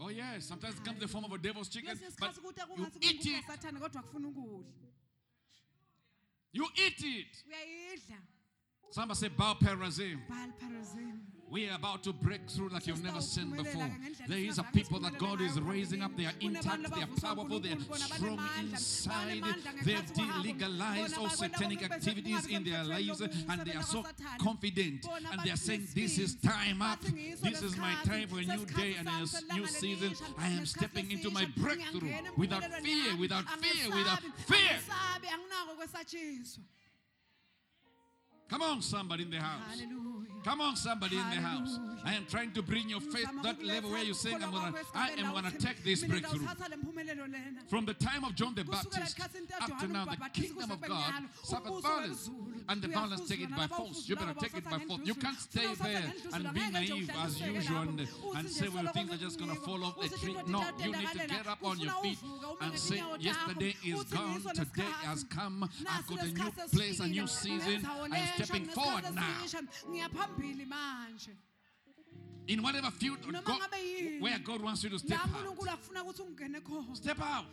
Oh 0.00 0.08
yes, 0.08 0.46
sometimes 0.46 0.74
it 0.74 0.84
comes 0.84 0.96
in 0.96 1.00
the 1.00 1.08
form 1.08 1.24
of 1.24 1.32
a 1.32 1.38
devil's 1.38 1.68
chicken, 1.68 1.96
but 2.20 2.36
you 2.76 2.86
eat 3.00 3.26
it. 3.26 3.26
yesathane 3.26 3.80
kodwa 3.80 4.02
kufuna 4.02 4.28
ukudla 4.28 4.84
You 6.54 6.66
eat 6.76 7.02
it. 7.02 7.32
uyayidla 7.48 8.18
Somebody 8.90 9.18
say 9.18 9.28
Baal 9.28 9.56
Perazim. 9.56 10.20
We 11.54 11.68
are 11.70 11.76
about 11.76 12.02
to 12.02 12.12
break 12.12 12.50
through 12.50 12.70
like 12.70 12.88
you've 12.88 13.04
never 13.04 13.20
seen 13.20 13.50
before. 13.50 13.88
There 14.26 14.38
is 14.38 14.58
a 14.58 14.64
people 14.74 14.98
that 14.98 15.16
God 15.18 15.40
is 15.40 15.60
raising 15.60 16.02
up. 16.02 16.10
They 16.16 16.24
are 16.24 16.32
intact, 16.40 16.92
they 16.92 17.02
are 17.02 17.06
powerful, 17.22 17.60
they 17.60 17.70
are 17.70 17.96
strong 17.96 18.40
inside. 18.58 19.44
They've 19.84 20.04
delegalized 20.14 21.16
all 21.16 21.28
satanic 21.28 21.84
activities 21.84 22.46
in 22.46 22.64
their 22.64 22.82
lives 22.82 23.20
and 23.20 23.60
they 23.64 23.74
are 23.74 23.84
so 23.84 24.04
confident. 24.40 25.06
And 25.30 25.42
they 25.44 25.52
are 25.52 25.56
saying, 25.56 25.86
This 25.94 26.18
is 26.18 26.34
time 26.34 26.82
up. 26.82 26.98
This 27.40 27.62
is 27.62 27.76
my 27.76 27.94
time 28.04 28.26
for 28.26 28.40
a 28.40 28.42
new 28.42 28.66
day 28.66 28.96
and 28.98 29.06
a 29.06 29.54
new 29.54 29.68
season. 29.68 30.12
I 30.36 30.48
am 30.48 30.66
stepping 30.66 31.08
into 31.12 31.30
my 31.30 31.46
breakthrough 31.56 32.14
without 32.36 32.64
fear, 32.82 33.16
without 33.16 33.48
fear, 33.60 33.94
without 33.94 34.22
fear. 34.38 34.80
Angisabi, 38.50 38.50
anginako 38.50 38.50
kwesatshiswa 38.50 38.50
Come 38.50 38.62
on, 38.62 38.82
somebody 38.82 39.22
in 39.22 39.30
the 39.30 39.40
house. 39.40 39.80
haleluya 39.80 40.14
Come 40.44 40.60
on, 40.60 40.76
somebody 40.76 41.16
in 41.16 41.30
the 41.30 41.36
house. 41.36 41.78
I 42.04 42.14
am 42.14 42.26
trying 42.26 42.52
to 42.52 42.62
bring 42.62 42.90
your 42.90 43.00
faith 43.00 43.26
Ngizama 43.26 43.42
that 43.44 43.64
level 43.64 43.90
where 43.92 44.04
you're 44.04 44.14
saying, 44.14 44.44
I'm 44.44 44.50
gonna, 44.50 44.74
I 44.94 45.08
am 45.12 45.32
gonna 45.32 45.50
take 45.50 45.82
this 45.82 46.04
breakthrough. 46.04 46.40
ngizawuthatha 46.40 46.68
le 46.68 46.76
mpumelelo 46.76 47.26
lena 47.26 47.60
From 47.66 47.86
the 47.86 47.94
time 47.94 48.24
of 48.24 48.34
John 48.34 48.54
the 48.54 48.62
Baptist 48.64 49.18
up 49.18 49.78
to 49.80 49.88
now, 49.88 50.04
the 50.04 50.16
kingdom 50.34 50.70
of 50.70 50.80
God 50.82 51.14
suffered 51.42 51.82
violence, 51.82 52.30
and 52.68 52.82
the 52.82 52.88
violence 52.88 53.26
take 53.26 53.40
it 53.40 53.56
by 53.56 53.66
force. 53.66 54.06
You 54.06 54.16
better 54.16 54.34
take 54.34 54.56
it 54.58 54.64
by 54.64 54.78
force. 54.80 55.00
You 55.04 55.14
can't 55.14 55.38
stay 55.40 55.74
there 55.82 56.12
and 56.34 56.52
be 56.52 56.70
naive 56.70 57.10
as 57.24 57.40
usual 57.40 57.78
and, 57.78 58.08
and 58.36 58.48
say, 58.50 58.68
well, 58.68 58.86
things 58.88 59.12
are 59.12 59.16
just 59.16 59.38
going 59.38 59.50
to 59.50 59.56
fall 59.56 59.82
off 59.82 59.96
Uthi 59.96 60.20
tree. 60.20 60.36
No, 60.46 60.62
you 60.78 60.92
need 60.92 61.08
to 61.08 61.26
get 61.26 61.46
up 61.46 61.64
on 61.64 61.78
your 61.78 61.92
feet 62.02 62.18
and 62.60 62.78
say, 62.78 63.02
yesterday 63.18 63.74
is 63.84 64.04
gone, 64.04 64.42
today 64.54 64.92
has 65.04 65.24
come. 65.24 65.68
I've 65.88 66.06
got 66.06 66.22
a 66.22 66.26
new 66.26 66.50
place, 66.70 67.00
a 67.00 67.06
new 67.06 67.26
season. 67.26 67.80
Lensha, 67.82 68.33
stepping 68.36 68.64
forward 68.66 69.04
now. 69.14 69.22
Esisha. 72.46 72.52
ngiyaphambili 72.52 72.52
manje 72.52 72.52
In 72.52 72.62
whatever 72.62 72.90
field 72.90 73.18
or 73.26 73.32
God, 73.42 73.60
where 74.20 74.38
God 74.38 74.62
wants 74.62 74.84
you 74.84 74.90
to 74.90 74.98
step 74.98 75.18
out. 75.18 75.28
unkulunkulu 75.28 75.70
afuna 75.70 76.02
ukuthi 76.04 76.22
ungene 76.22 76.60
khona 76.60 76.94
Step 76.96 77.20
out. 77.20 77.46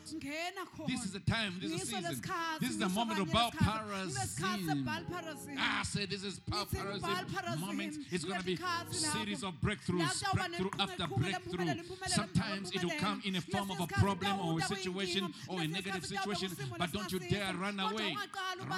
This 0.88 1.06
is 1.06 1.12
the 1.12 1.20
time, 1.20 1.54
this 1.62 1.72
is 1.72 1.80
the 1.80 1.86
season. 1.86 2.22
This 2.60 2.70
is 2.72 2.78
the 2.78 2.90
moment 2.90 3.20
of 3.20 3.32
Baal 3.32 3.52
lesikhathi. 3.52 4.12
Kulesikhathi 4.12 4.66
Perazim. 4.66 4.68
se-Baal 4.68 5.04
Perazim. 5.04 5.56
Ah, 5.58 5.84
say 5.84 6.06
this 6.06 6.24
is 6.24 6.40
Baal 6.40 6.66
Ngithi 6.66 7.02
Baal 7.02 7.12
Perazim 7.12 7.26
Perazim. 7.26 7.60
moment. 7.60 7.98
It's 8.12 8.26
going 8.26 8.40
to 8.40 8.46
be 8.46 8.58
series 8.92 9.44
of 9.44 9.54
breakthroughs, 9.62 10.24
breakthrough 10.34 10.70
after 10.80 11.08
breakthrough. 11.08 11.84
Sometimes 12.08 12.72
it 12.72 12.84
will 12.84 13.00
come 13.00 13.22
in 13.26 13.36
a 13.36 13.42
form 13.42 13.72
of 13.72 13.80
a 13.80 13.88
problem 13.88 14.40
or 14.40 14.60
a 14.60 14.62
situation 14.64 15.34
or 15.48 15.62
a 15.62 15.68
negative 15.68 16.06
situation, 16.06 16.50
but 16.78 16.92
don't 16.92 17.12
you 17.12 17.20
dare 17.20 17.54
run 17.54 17.80
away. 17.80 18.16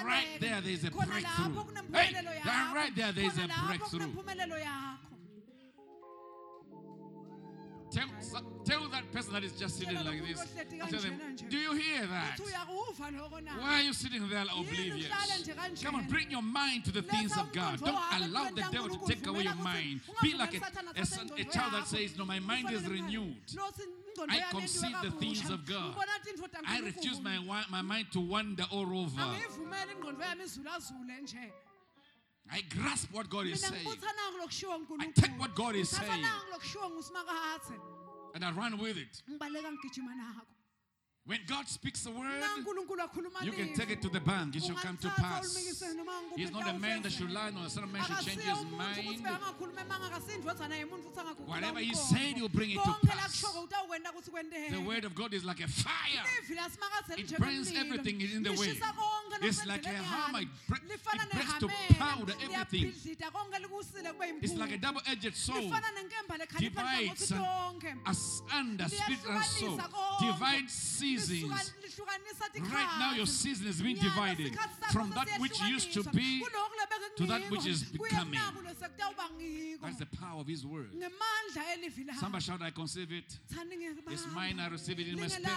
Right 0.03 0.27
there, 0.39 0.61
there 0.61 0.71
is 0.73 0.83
a 0.83 0.91
breakthrough. 0.91 1.63
Hey, 1.91 2.13
right 2.75 2.95
there, 2.95 3.11
there 3.11 3.25
is 3.25 3.37
a 3.37 3.49
breakthrough. 3.67 4.09
Tell, 7.93 8.07
tell 8.65 8.89
that 8.89 9.11
person 9.11 9.33
that 9.33 9.43
is 9.43 9.51
just 9.51 9.77
sitting 9.77 9.95
like 10.03 10.25
this. 10.27 10.43
Tell 10.89 10.99
them, 10.99 11.19
do 11.47 11.57
you 11.57 11.73
hear 11.73 12.07
that? 12.07 12.39
uthi 12.39 12.51
uyakuva 12.51 13.11
loko 13.11 13.43
na 13.43 13.51
Why 13.51 13.79
are 13.79 13.83
you 13.83 13.93
sitting 13.93 14.27
there 14.29 14.45
oblivious? 14.57 15.07
uhlale 15.07 15.41
nje 15.41 15.53
kanjena? 15.53 15.83
Come 15.83 15.95
on, 15.95 16.07
bring 16.07 16.31
your 16.31 16.41
mind 16.41 16.85
to 16.85 16.91
the 16.91 17.03
things 17.03 17.37
of 17.37 17.51
God. 17.51 17.79
Don't 17.79 17.95
allow 18.21 18.49
the 18.49 18.65
devil 18.71 18.97
to 18.97 19.05
take 19.05 19.27
away 19.27 19.43
your 19.43 19.55
mind. 19.55 20.01
Be 20.23 20.33
like 20.33 20.55
a, 20.55 20.61
a, 20.97 21.41
a 21.41 21.45
child 21.45 21.73
that 21.73 21.87
says, 21.87 22.17
No, 22.17 22.25
my 22.25 22.39
mind 22.39 22.71
is 22.71 22.87
renewed. 22.87 23.35
I 24.29 24.41
conceive 24.49 24.95
the 25.03 25.11
things 25.11 25.49
of 25.49 25.65
God. 25.65 25.95
I 26.65 26.79
refuse 26.79 27.21
my, 27.21 27.37
my 27.69 27.81
mind 27.81 28.07
to 28.13 28.19
wander 28.19 28.65
all 28.71 28.97
over. 28.97 29.21
I 32.51 32.61
grasp 32.61 33.09
what 33.11 33.29
God 33.29 33.47
is 33.47 33.61
saying 33.61 33.87
I 34.99 35.11
take 35.11 35.39
what 35.39 35.55
God 35.55 35.75
is 35.75 35.89
saying. 35.89 36.11
ngithathananga 36.11 36.39
kulokushiwo 36.45 36.89
ngusimakathe 36.89 37.79
and 38.35 38.43
I 38.45 38.51
run 38.51 38.77
with 38.79 38.97
it. 38.97 39.23
Ngibaleka 41.23 41.31
ngigijima 41.31 41.31
nako 41.31 41.33
When 41.33 41.39
God 41.47 41.67
speaks 41.69 42.05
a 42.05 42.11
word, 42.11 42.39
na 42.39 42.47
unkulunkulu 42.57 43.01
akhuluma 43.01 43.43
you 43.45 43.53
can 43.53 43.73
take 43.73 43.91
it 43.91 44.01
to 44.01 44.09
the 44.09 44.19
bank. 44.19 44.55
It 44.55 44.63
shall 44.63 44.75
come 44.75 44.97
to 44.97 45.07
pass. 45.09 45.55
ulimikise 45.55 45.95
noma 45.95 46.11
ngikuphi 46.11 46.37
He's 46.39 46.51
not 46.51 46.67
a 46.67 46.73
man 46.79 47.01
that 47.01 47.11
should 47.13 47.31
lie, 47.31 47.49
nor 47.49 47.63
the 47.63 47.69
son 47.69 47.83
of 47.85 47.91
man 47.93 48.03
should 48.03 48.25
change 48.25 48.41
his 48.41 48.65
mind. 48.65 49.23
bengakhuluma 49.23 49.81
emanga 49.81 50.05
akasindvozana 50.11 50.75
yemuntu 50.75 51.03
futhi 51.03 51.19
angakhuphula 51.19 51.47
Whatever 51.47 51.79
he 51.79 51.93
said, 51.93 52.35
he'll 52.35 52.49
bring 52.49 52.71
it 52.71 52.83
to 52.83 52.95
pass. 53.07 53.15
lakushoko 53.15 53.61
utawukwenta 53.63 54.11
ukuthi 54.11 54.31
kwenteke 54.31 54.69
The 54.71 54.81
word 54.81 55.05
of 55.05 55.15
God 55.15 55.33
is 55.33 55.45
like 55.45 55.61
a 55.63 55.67
fire. 55.67 56.23
It 57.17 57.39
burns 57.39 57.71
everything 57.71 58.19
in 58.21 58.43
the 58.43 58.51
way. 58.51 58.75
It's 59.41 59.65
like 59.65 59.85
a 59.85 59.89
hammer. 59.89 60.41
It 60.41 60.47
Lifana 60.67 61.23
it 61.23 61.31
breaks 61.31 61.53
to 61.59 61.67
powder 61.99 62.33
everything. 62.43 62.91
Liyabhidlita 62.91 63.31
konke 63.31 63.59
likusile 63.59 64.11
kube 64.13 64.43
It's 64.43 64.53
like 64.55 64.73
a 64.73 64.77
double-edged 64.77 65.35
sword. 65.35 65.63
lifana 65.63 65.89
nenkemba 65.95 66.37
lekhalipha 66.37 66.59
Divides 66.59 67.31
lihlangothi 67.31 67.87
and 67.87 68.03
tonke. 68.03 68.09
asunder 68.11 68.87
spirit 68.89 69.19
and 69.29 69.43
soul. 69.45 69.69
Liyahlukanisa 69.69 69.89
konke. 69.89 70.23
Seasons. 71.19 71.73
Right 72.59 72.95
now, 72.99 73.13
your 73.15 73.25
season 73.25 73.67
is 73.67 73.81
being 73.81 73.97
divided 73.97 74.57
from 74.91 75.11
that 75.11 75.27
which 75.39 75.61
used 75.61 75.93
to 75.93 76.03
be 76.09 76.43
to 77.17 77.25
that 77.25 77.41
which 77.49 77.65
is 77.67 77.83
becoming. 77.83 78.39
kunakulo 78.39 78.73
sekutawuba 78.73 79.29
ngiko. 79.37 79.81
That's 79.81 79.97
the 79.97 80.05
power 80.05 80.41
of 80.41 80.47
His 80.47 80.65
word. 80.65 80.89
Somebody 82.19 82.43
shout, 82.43 82.61
I 82.61 82.71
conceive 82.71 83.11
it. 83.11 83.37
It's 84.09 84.27
mine. 84.33 84.59
I 84.59 84.67
receive 84.69 84.99
it 84.99 85.07
in 85.07 85.19
my 85.19 85.27
spirit. 85.27 85.49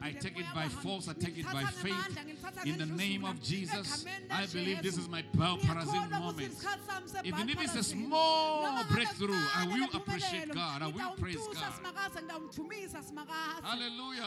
I 0.00 0.12
take 0.12 0.38
it 0.38 0.46
by 0.54 0.68
force. 0.68 1.08
I 1.08 1.14
take 1.14 1.38
it 1.38 1.46
by 1.46 1.64
faith. 1.64 2.18
In 2.64 2.78
the 2.78 2.86
name 2.86 3.24
of 3.24 3.42
Jesus, 3.42 4.04
I 4.30 4.46
believe 4.46 4.82
this 4.82 4.96
is 4.96 5.08
my 5.08 5.24
Baal 5.34 5.58
Perazim 5.58 6.06
Ngiyakholwa 6.06 6.32
ukuthi 6.32 6.36
moment. 6.36 7.26
Even 7.26 7.50
if 7.50 7.62
it's 7.62 7.76
a 7.76 7.82
small 7.82 8.84
breakthrough, 8.84 9.42
I 9.56 9.66
will 9.66 9.88
appreciate 9.94 10.52
God. 10.52 10.82
I 10.82 10.86
will 10.88 11.16
praise 11.16 11.36
God. 11.36 11.72
Simakase, 11.78 12.22
ngitawumthumisa 12.22 13.02
Simakase. 13.02 13.62
Hallelujah. 13.62 14.26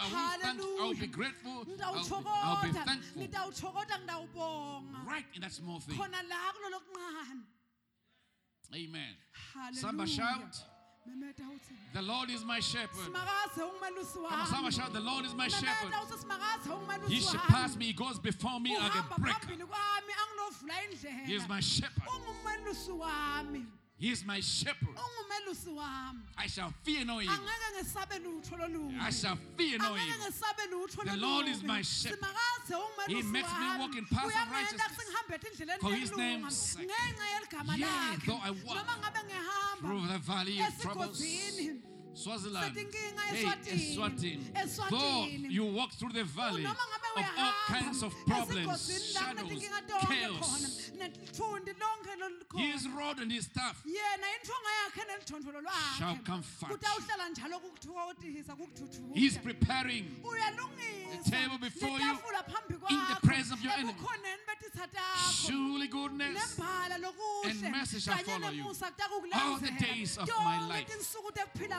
I 0.49 0.61
will 0.61 0.63
thank, 0.65 0.81
I'll 0.81 0.93
be 0.93 1.07
grateful. 1.07 1.65
I'll 1.83 1.95
I'll 2.43 2.63
be 2.63 2.71
thankful. 2.71 3.21
Right 5.07 5.25
in 5.35 5.41
that 5.41 5.51
small 5.51 5.79
thing. 5.79 5.95
khona 5.97 6.21
la 6.29 6.53
kulolo 6.53 6.79
kuncane 6.85 7.43
Amen. 8.75 9.15
Hallelujah. 9.53 9.81
Somebody 9.81 10.11
shout, 10.11 10.63
The 11.93 12.01
Lord 12.03 12.29
is 12.29 12.45
my 12.45 12.59
shepherd. 12.59 12.89
simakaze 13.07 13.55
Come 13.55 14.31
on, 14.31 14.45
somebody 14.45 14.75
shout, 14.75 14.93
The 14.93 14.99
Lord 14.99 15.25
is 15.25 15.33
my 15.33 15.47
shepherd. 15.47 15.91
memeta 15.91 16.01
uthi 16.05 16.17
simakaze 16.17 16.69
ungumelusi 16.69 17.13
He 17.13 17.19
shall 17.19 17.39
pass 17.39 17.75
me, 17.75 17.85
he 17.85 17.93
goes 17.93 18.19
before 18.19 18.59
me 18.59 18.77
like 18.77 18.95
a 18.95 19.19
brick. 19.19 19.35
phambili 19.35 19.65
kwami 19.65 20.13
anginovula 20.21 21.25
He 21.25 21.33
is 21.35 21.47
my 21.47 21.59
shepherd. 21.59 22.03
He 23.99 24.11
is 24.11 24.23
my 24.25 24.39
shepherd. 24.39 24.95
ungumelusi 24.95 25.69
wami 25.75 26.19
I 26.37 26.47
shall 26.47 26.73
fear 26.83 27.03
no 27.05 27.19
evil. 27.21 27.35
angeke 27.35 27.67
ngesabe 27.75 28.19
lutho 28.23 28.55
lolubi 28.57 28.97
I 29.01 29.09
shall 29.11 29.37
fear 29.57 29.77
no 29.77 29.93
angeke 29.93 30.07
evil. 30.07 30.25
ngesabe 30.25 30.63
lutho 30.71 31.03
The 31.11 31.17
Lord 31.17 31.47
is 31.47 31.63
my 31.63 31.81
shepherd. 31.81 32.19
simakaze 32.19 32.73
He 33.07 33.13
ungumelusi 33.15 33.31
makes 33.31 33.51
me 33.59 33.67
walk 33.79 33.95
in 33.97 34.05
paths 34.05 34.35
of 34.35 34.51
righteousness 34.51 34.91
sengihambe 34.97 35.79
for 35.81 35.91
his 35.93 36.15
name's 36.15 36.55
sake. 36.57 36.87
ngenxa 36.87 37.25
yeligama 37.33 37.77
Yea, 37.77 37.85
lakhe 37.85 38.25
though 38.25 38.41
I 38.41 38.51
walk 38.51 38.75
noma 38.77 38.95
ngabe 39.01 39.19
Through 39.81 40.07
the 40.07 40.17
valley 40.19 40.59
of 40.61 40.81
troubles. 40.81 41.21
esigodini 41.21 41.81
Swaziland. 42.13 42.75
Setinkinga 42.75 43.21
Hey, 43.21 43.45
Eswatini. 43.45 43.95
Eswatini. 43.95 44.43
Eswatini. 44.53 44.89
Though 44.89 45.49
you 45.49 45.65
walk 45.65 45.91
through 45.93 46.11
the 46.13 46.21
oh, 46.21 46.23
valley 46.23 46.63
noma 46.63 46.75
ngabe 46.91 46.98
of 47.17 47.25
all 47.37 47.53
kinds 47.67 48.03
of 48.03 48.13
problems, 48.25 49.13
shadows, 49.13 49.69
chaos, 50.07 50.91
his 52.57 52.87
rod 52.89 53.19
and 53.19 53.31
his 53.31 53.45
staff 53.45 53.83
yena 53.85 54.27
inthonga 54.37 54.71
yakhe 54.79 55.03
nelithondolo 55.09 55.71
shall 55.97 56.17
comfort 56.25 56.69
you. 56.69 56.77
njalo 56.77 57.59
He's 59.13 59.37
preparing 59.37 60.05
the 60.23 61.31
table 61.31 61.57
before 61.57 61.99
you 61.99 62.17
in 62.89 62.99
the 63.13 63.27
presence 63.27 63.51
of 63.51 63.61
your 63.63 63.73
enemy. 63.73 63.93
ebukhoneni 63.93 64.43
betitha 64.47 64.87
takho 64.87 65.47
surely 65.47 65.87
goodness 65.87 66.59
and 67.45 67.71
mercy 67.71 67.99
shall 67.99 68.17
follow 68.17 68.49
you 68.51 68.65
all 68.65 69.57
the 69.57 69.71
days 69.79 70.17
of 70.17 70.27
my 70.43 70.67
life. 70.67 70.85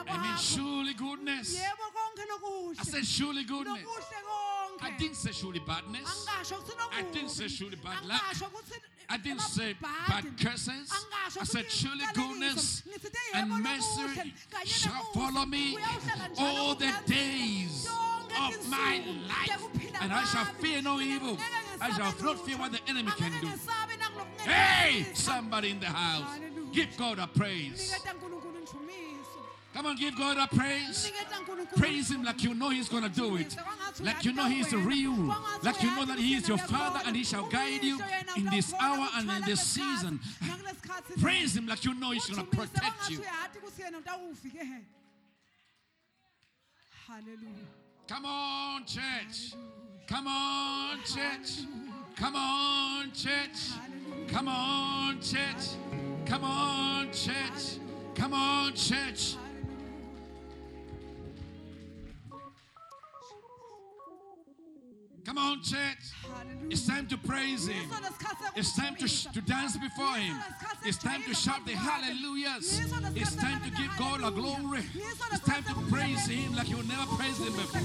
I 0.07 0.17
mean, 0.21 0.37
surely 0.37 0.93
goodness. 0.93 1.55
I 2.79 2.83
said, 2.83 3.05
surely 3.05 3.43
goodness. 3.43 3.85
I 4.81 4.91
didn't 4.97 5.15
say 5.15 5.31
surely 5.31 5.59
badness. 5.59 6.27
I 6.91 7.03
didn't 7.11 7.29
say 7.29 7.47
surely 7.47 7.77
bad 7.77 8.05
luck. 8.05 8.21
I 9.09 9.17
didn't 9.17 9.41
say 9.41 9.75
bad 9.81 10.25
curses. 10.41 10.91
I 11.39 11.43
said, 11.43 11.69
surely 11.69 12.05
goodness 12.13 12.83
and 13.33 13.49
mercy 13.63 14.33
shall 14.65 15.03
follow 15.13 15.45
me 15.45 15.77
all 16.37 16.75
the 16.75 16.91
days 17.05 17.87
of 18.39 18.69
my 18.69 19.03
life. 19.27 19.61
And 20.01 20.11
I 20.13 20.23
shall 20.23 20.45
fear 20.45 20.81
no 20.81 20.99
evil. 20.99 21.37
I 21.79 21.91
shall 21.91 22.13
not 22.23 22.45
fear 22.45 22.57
what 22.57 22.71
the 22.71 22.79
enemy 22.87 23.11
can 23.17 23.31
do. 23.41 23.49
Hey, 24.49 25.05
somebody 25.13 25.71
in 25.71 25.79
the 25.79 25.87
house, 25.87 26.39
give 26.71 26.95
God 26.97 27.19
a 27.19 27.27
praise. 27.27 27.93
Niketa 29.71 29.71
nkulunkulu 29.71 29.71
ntshumiso. 29.71 29.73
Come 29.73 29.85
on, 29.85 29.95
give 29.95 30.15
God 30.17 30.37
a 30.37 30.47
praise. 30.47 31.11
Praise 31.77 32.11
Him 32.11 32.23
like 32.23 32.43
you 32.43 32.53
know 32.53 32.69
He's 32.69 32.89
going 32.89 33.03
to 33.03 33.09
do 33.09 33.37
it. 33.37 33.55
Like 34.01 34.25
you 34.25 34.33
know 34.33 34.45
He's 34.45 34.69
the 34.69 34.77
real. 34.77 35.15
Like 35.63 35.81
you 35.81 35.95
know 35.95 36.05
that 36.05 36.19
He 36.19 36.35
is 36.35 36.47
your 36.47 36.57
Father 36.57 36.99
and 37.05 37.15
He 37.15 37.23
shall 37.23 37.47
guide 37.47 37.83
you 37.83 37.99
in 38.35 38.45
this 38.45 38.73
hour 38.79 39.07
and 39.15 39.29
in 39.29 39.41
this 39.43 39.61
season. 39.61 40.19
Praise 41.21 41.55
Him 41.55 41.67
like 41.67 41.85
you 41.85 41.93
know 41.93 42.11
He's 42.11 42.27
going 42.27 42.45
to 42.45 42.55
protect 42.55 43.09
you. 43.09 43.21
Hallelujah. 47.07 47.67
Come 48.07 48.25
on, 48.25 48.85
church. 48.85 49.53
Come 50.07 50.27
on, 50.27 50.97
church. 51.03 51.65
Come 52.17 52.35
on, 52.35 53.11
church. 53.13 53.71
Come 54.27 54.47
on, 54.47 55.21
church. 55.21 55.77
Come 56.25 56.43
on, 56.43 57.11
church. 57.11 57.79
Come 58.15 58.33
on, 58.33 58.73
church. 58.73 59.35
Come 65.25 65.37
on, 65.37 65.61
church. 65.61 66.11
It's 66.69 66.87
time 66.87 67.07
to 67.07 67.17
praise 67.17 67.67
Him. 67.67 67.89
It's 68.55 68.75
time 68.75 68.95
to, 68.95 69.07
sh- 69.07 69.25
to 69.33 69.41
dance 69.41 69.77
before 69.77 70.15
Him. 70.15 70.35
It's 70.83 70.97
time 70.97 71.21
to 71.23 71.33
shout 71.33 71.65
the 71.65 71.73
hallelujahs. 71.73 72.79
It's 73.15 73.35
time 73.35 73.61
to 73.61 73.69
give 73.69 73.91
God 73.97 74.21
a 74.23 74.31
glory. 74.31 74.83
It's 74.95 75.39
time 75.45 75.63
to 75.63 75.73
praise 75.89 76.25
Him 76.27 76.55
like 76.55 76.69
you 76.69 76.77
never 76.83 77.05
praised 77.15 77.39
Him 77.41 77.53
before. 77.53 77.81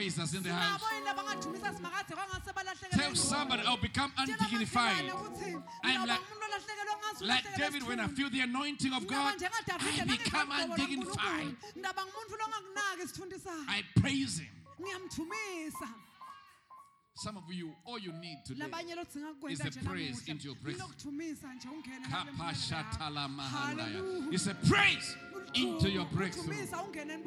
Praisers 0.00 0.34
in 0.34 0.42
the 0.42 0.52
house? 0.52 0.80
Tell 2.92 3.14
somebody 3.14 3.62
I'll 3.66 3.76
become 3.76 4.12
undignified. 4.16 5.12
I'm 5.84 6.08
like, 6.08 6.20
like 7.20 7.44
David, 7.56 7.86
when 7.86 8.00
I 8.00 8.06
feel 8.08 8.30
the 8.30 8.40
anointing 8.40 8.92
of 8.94 9.06
God, 9.06 9.34
I 9.42 10.04
become 10.06 10.48
undignified. 10.50 11.56
I 13.68 13.82
praise 14.00 14.38
Him. 14.38 14.48
Some 17.16 17.36
of 17.36 17.42
you, 17.52 17.74
all 17.84 17.98
you 17.98 18.14
need 18.14 18.38
today 18.46 18.64
is 19.50 19.60
a 19.60 19.84
praise 19.84 20.26
into 20.26 20.44
your 20.46 20.54
namuhla 20.54 20.62
praise. 20.62 20.78
ilokuthumisa 20.78 21.54
nje 21.54 21.68
ungene 21.68 22.08
ngabe 22.08 22.30
empumelelo 22.30 22.72
yakho. 22.72 22.96
Kapashatalamahandaya. 22.98 23.88
Hallelujah. 23.88 24.32
It's 24.32 24.46
a 24.46 24.54
praise 24.54 25.16
into 25.54 25.90
your 25.90 26.06
breakthrough. 26.06 26.54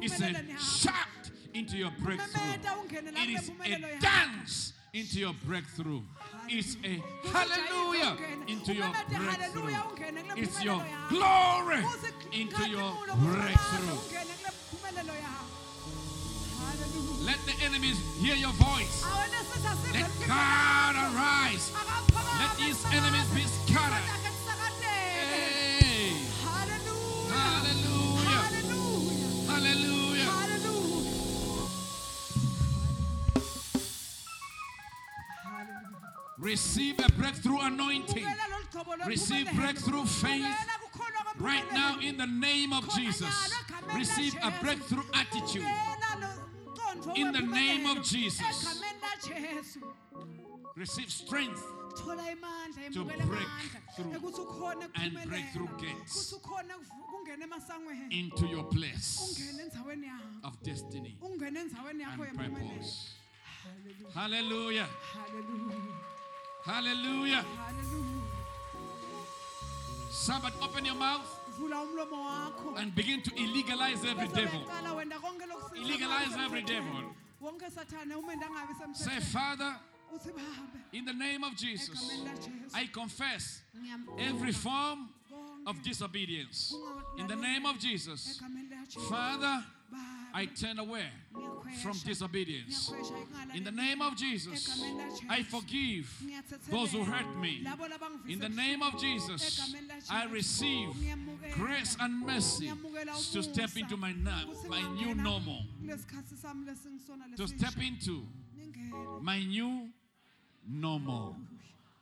It's 0.00 0.20
a 0.20 0.34
shout 0.58 1.30
into 1.54 1.76
your 1.76 1.90
breakthrough. 2.02 2.40
Memeta 2.40 2.76
ungene 2.82 3.12
la 3.14 3.22
It 3.22 3.30
is 3.30 3.48
a 3.48 4.00
dance 4.00 4.72
into 4.92 5.20
your 5.20 5.34
breakthrough. 5.46 6.02
It's 6.48 6.76
a 6.84 7.02
hallelujah 7.28 8.16
into 8.48 8.74
your 8.74 8.92
breakthrough. 9.08 9.74
It's 10.36 10.62
your 10.62 10.82
glory 11.08 11.82
into 12.32 12.68
your 12.68 12.92
breakthrough. 13.18 13.98
Let 17.24 17.38
the 17.46 17.64
enemies 17.64 17.98
hear 18.18 18.34
your 18.34 18.52
voice. 18.52 19.04
Let 19.92 20.10
God 20.26 20.94
arise. 20.96 21.72
Let 22.38 22.56
these 22.58 22.84
enemies 22.92 23.28
be 23.34 23.42
scattered. 23.42 24.23
Receive 36.44 37.00
a 37.00 37.10
breakthrough 37.12 37.58
anointing. 37.60 38.26
Receive 39.06 39.50
breakthrough 39.54 40.04
faith 40.04 40.44
right 41.40 41.64
now 41.72 41.98
in 42.00 42.18
the 42.18 42.26
name 42.26 42.74
of 42.74 42.86
Jesus. 42.94 43.34
Receive 43.94 44.36
a 44.42 44.52
breakthrough 44.60 45.04
attitude. 45.14 45.64
In 47.16 47.32
the 47.32 47.40
name 47.40 47.86
of 47.86 48.04
Jesus. 48.04 48.82
Receive 50.76 51.10
strength 51.10 51.62
To 52.92 53.04
break 53.04 53.48
through 53.96 54.12
and 54.96 55.14
break 55.24 55.44
through 55.54 55.68
gates. 55.80 56.34
into 58.10 58.46
your 58.48 58.64
place 58.64 59.54
of 60.42 60.62
destiny 60.62 61.16
and 61.22 62.36
purpose. 62.36 63.14
haleluya 64.14 64.86
Hallelujah. 65.14 66.13
Hallelujah. 66.64 67.44
Somebody 70.10 70.54
open 70.62 70.84
your 70.84 70.94
mouth 70.94 71.40
vula 71.58 71.76
umlomo 71.82 72.24
wakho. 72.24 72.78
and 72.78 72.94
begin 72.94 73.20
to 73.22 73.30
illegalize 73.32 74.04
every 74.06 74.28
devil. 74.28 74.60
uyaqala 74.60 74.94
wenda 74.96 75.16
konke 75.18 75.46
lokusiza 75.46 75.84
Illegalize 75.84 76.38
every 76.44 76.62
devil. 76.62 77.14
wonke 77.42 77.70
sathane 77.70 78.14
umende 78.14 78.44
angabi 78.44 78.96
Say, 78.96 79.20
Father, 79.20 79.76
in 80.92 81.04
the 81.04 81.12
name 81.12 81.42
of 81.44 81.56
Jesus, 81.56 82.22
I 82.74 82.86
confess 82.86 83.60
every 84.18 84.52
form 84.52 85.08
of 85.66 85.82
disobedience. 85.82 86.74
In 87.18 87.26
the 87.26 87.36
name 87.36 87.66
of 87.66 87.78
Jesus, 87.78 88.40
Father, 89.08 89.64
I 90.36 90.46
turn 90.46 90.80
away 90.80 91.04
from 91.80 91.96
disobedience. 92.04 92.92
In 93.54 93.62
the 93.62 93.70
name 93.70 94.02
of 94.02 94.16
Jesus, 94.16 94.82
I 95.30 95.44
forgive 95.44 96.12
those 96.68 96.90
who 96.90 97.04
hurt 97.04 97.38
me. 97.38 97.64
In 98.28 98.40
the 98.40 98.48
name 98.48 98.82
of 98.82 98.98
Jesus, 98.98 99.72
I 100.10 100.26
receive 100.26 100.88
grace 101.52 101.96
and 102.00 102.26
mercy 102.26 102.72
to 103.32 103.42
step 103.44 103.76
into 103.76 103.96
my, 103.96 104.12
my 104.68 104.82
new 104.94 105.14
normal, 105.14 105.62
to 107.36 107.46
step 107.46 107.74
into 107.80 108.26
my 109.20 109.38
new 109.38 109.88
normal. 110.68 111.36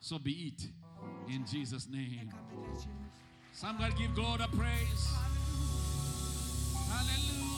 So 0.00 0.18
be 0.18 0.52
it 0.54 1.32
in 1.32 1.44
Jesus' 1.46 1.86
name. 1.86 2.30
Somebody 3.52 3.94
give 3.98 4.16
God 4.16 4.40
a 4.40 4.48
praise. 4.48 5.12
Hallelujah. 6.88 7.51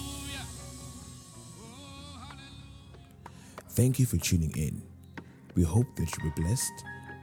Thank 3.75 3.99
you 3.99 4.07
for 4.07 4.19
tuning 4.19 4.53
in. 4.57 4.81
We 5.57 5.65
hope 5.65 5.97
that 5.97 6.17
you 6.17 6.25
were 6.25 6.43
blessed 6.45 6.73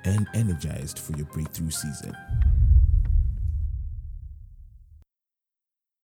and 0.03 0.27
energized 0.33 0.99
for 0.99 1.15
your 1.15 1.25
breakthrough 1.27 1.69
season. 1.69 2.13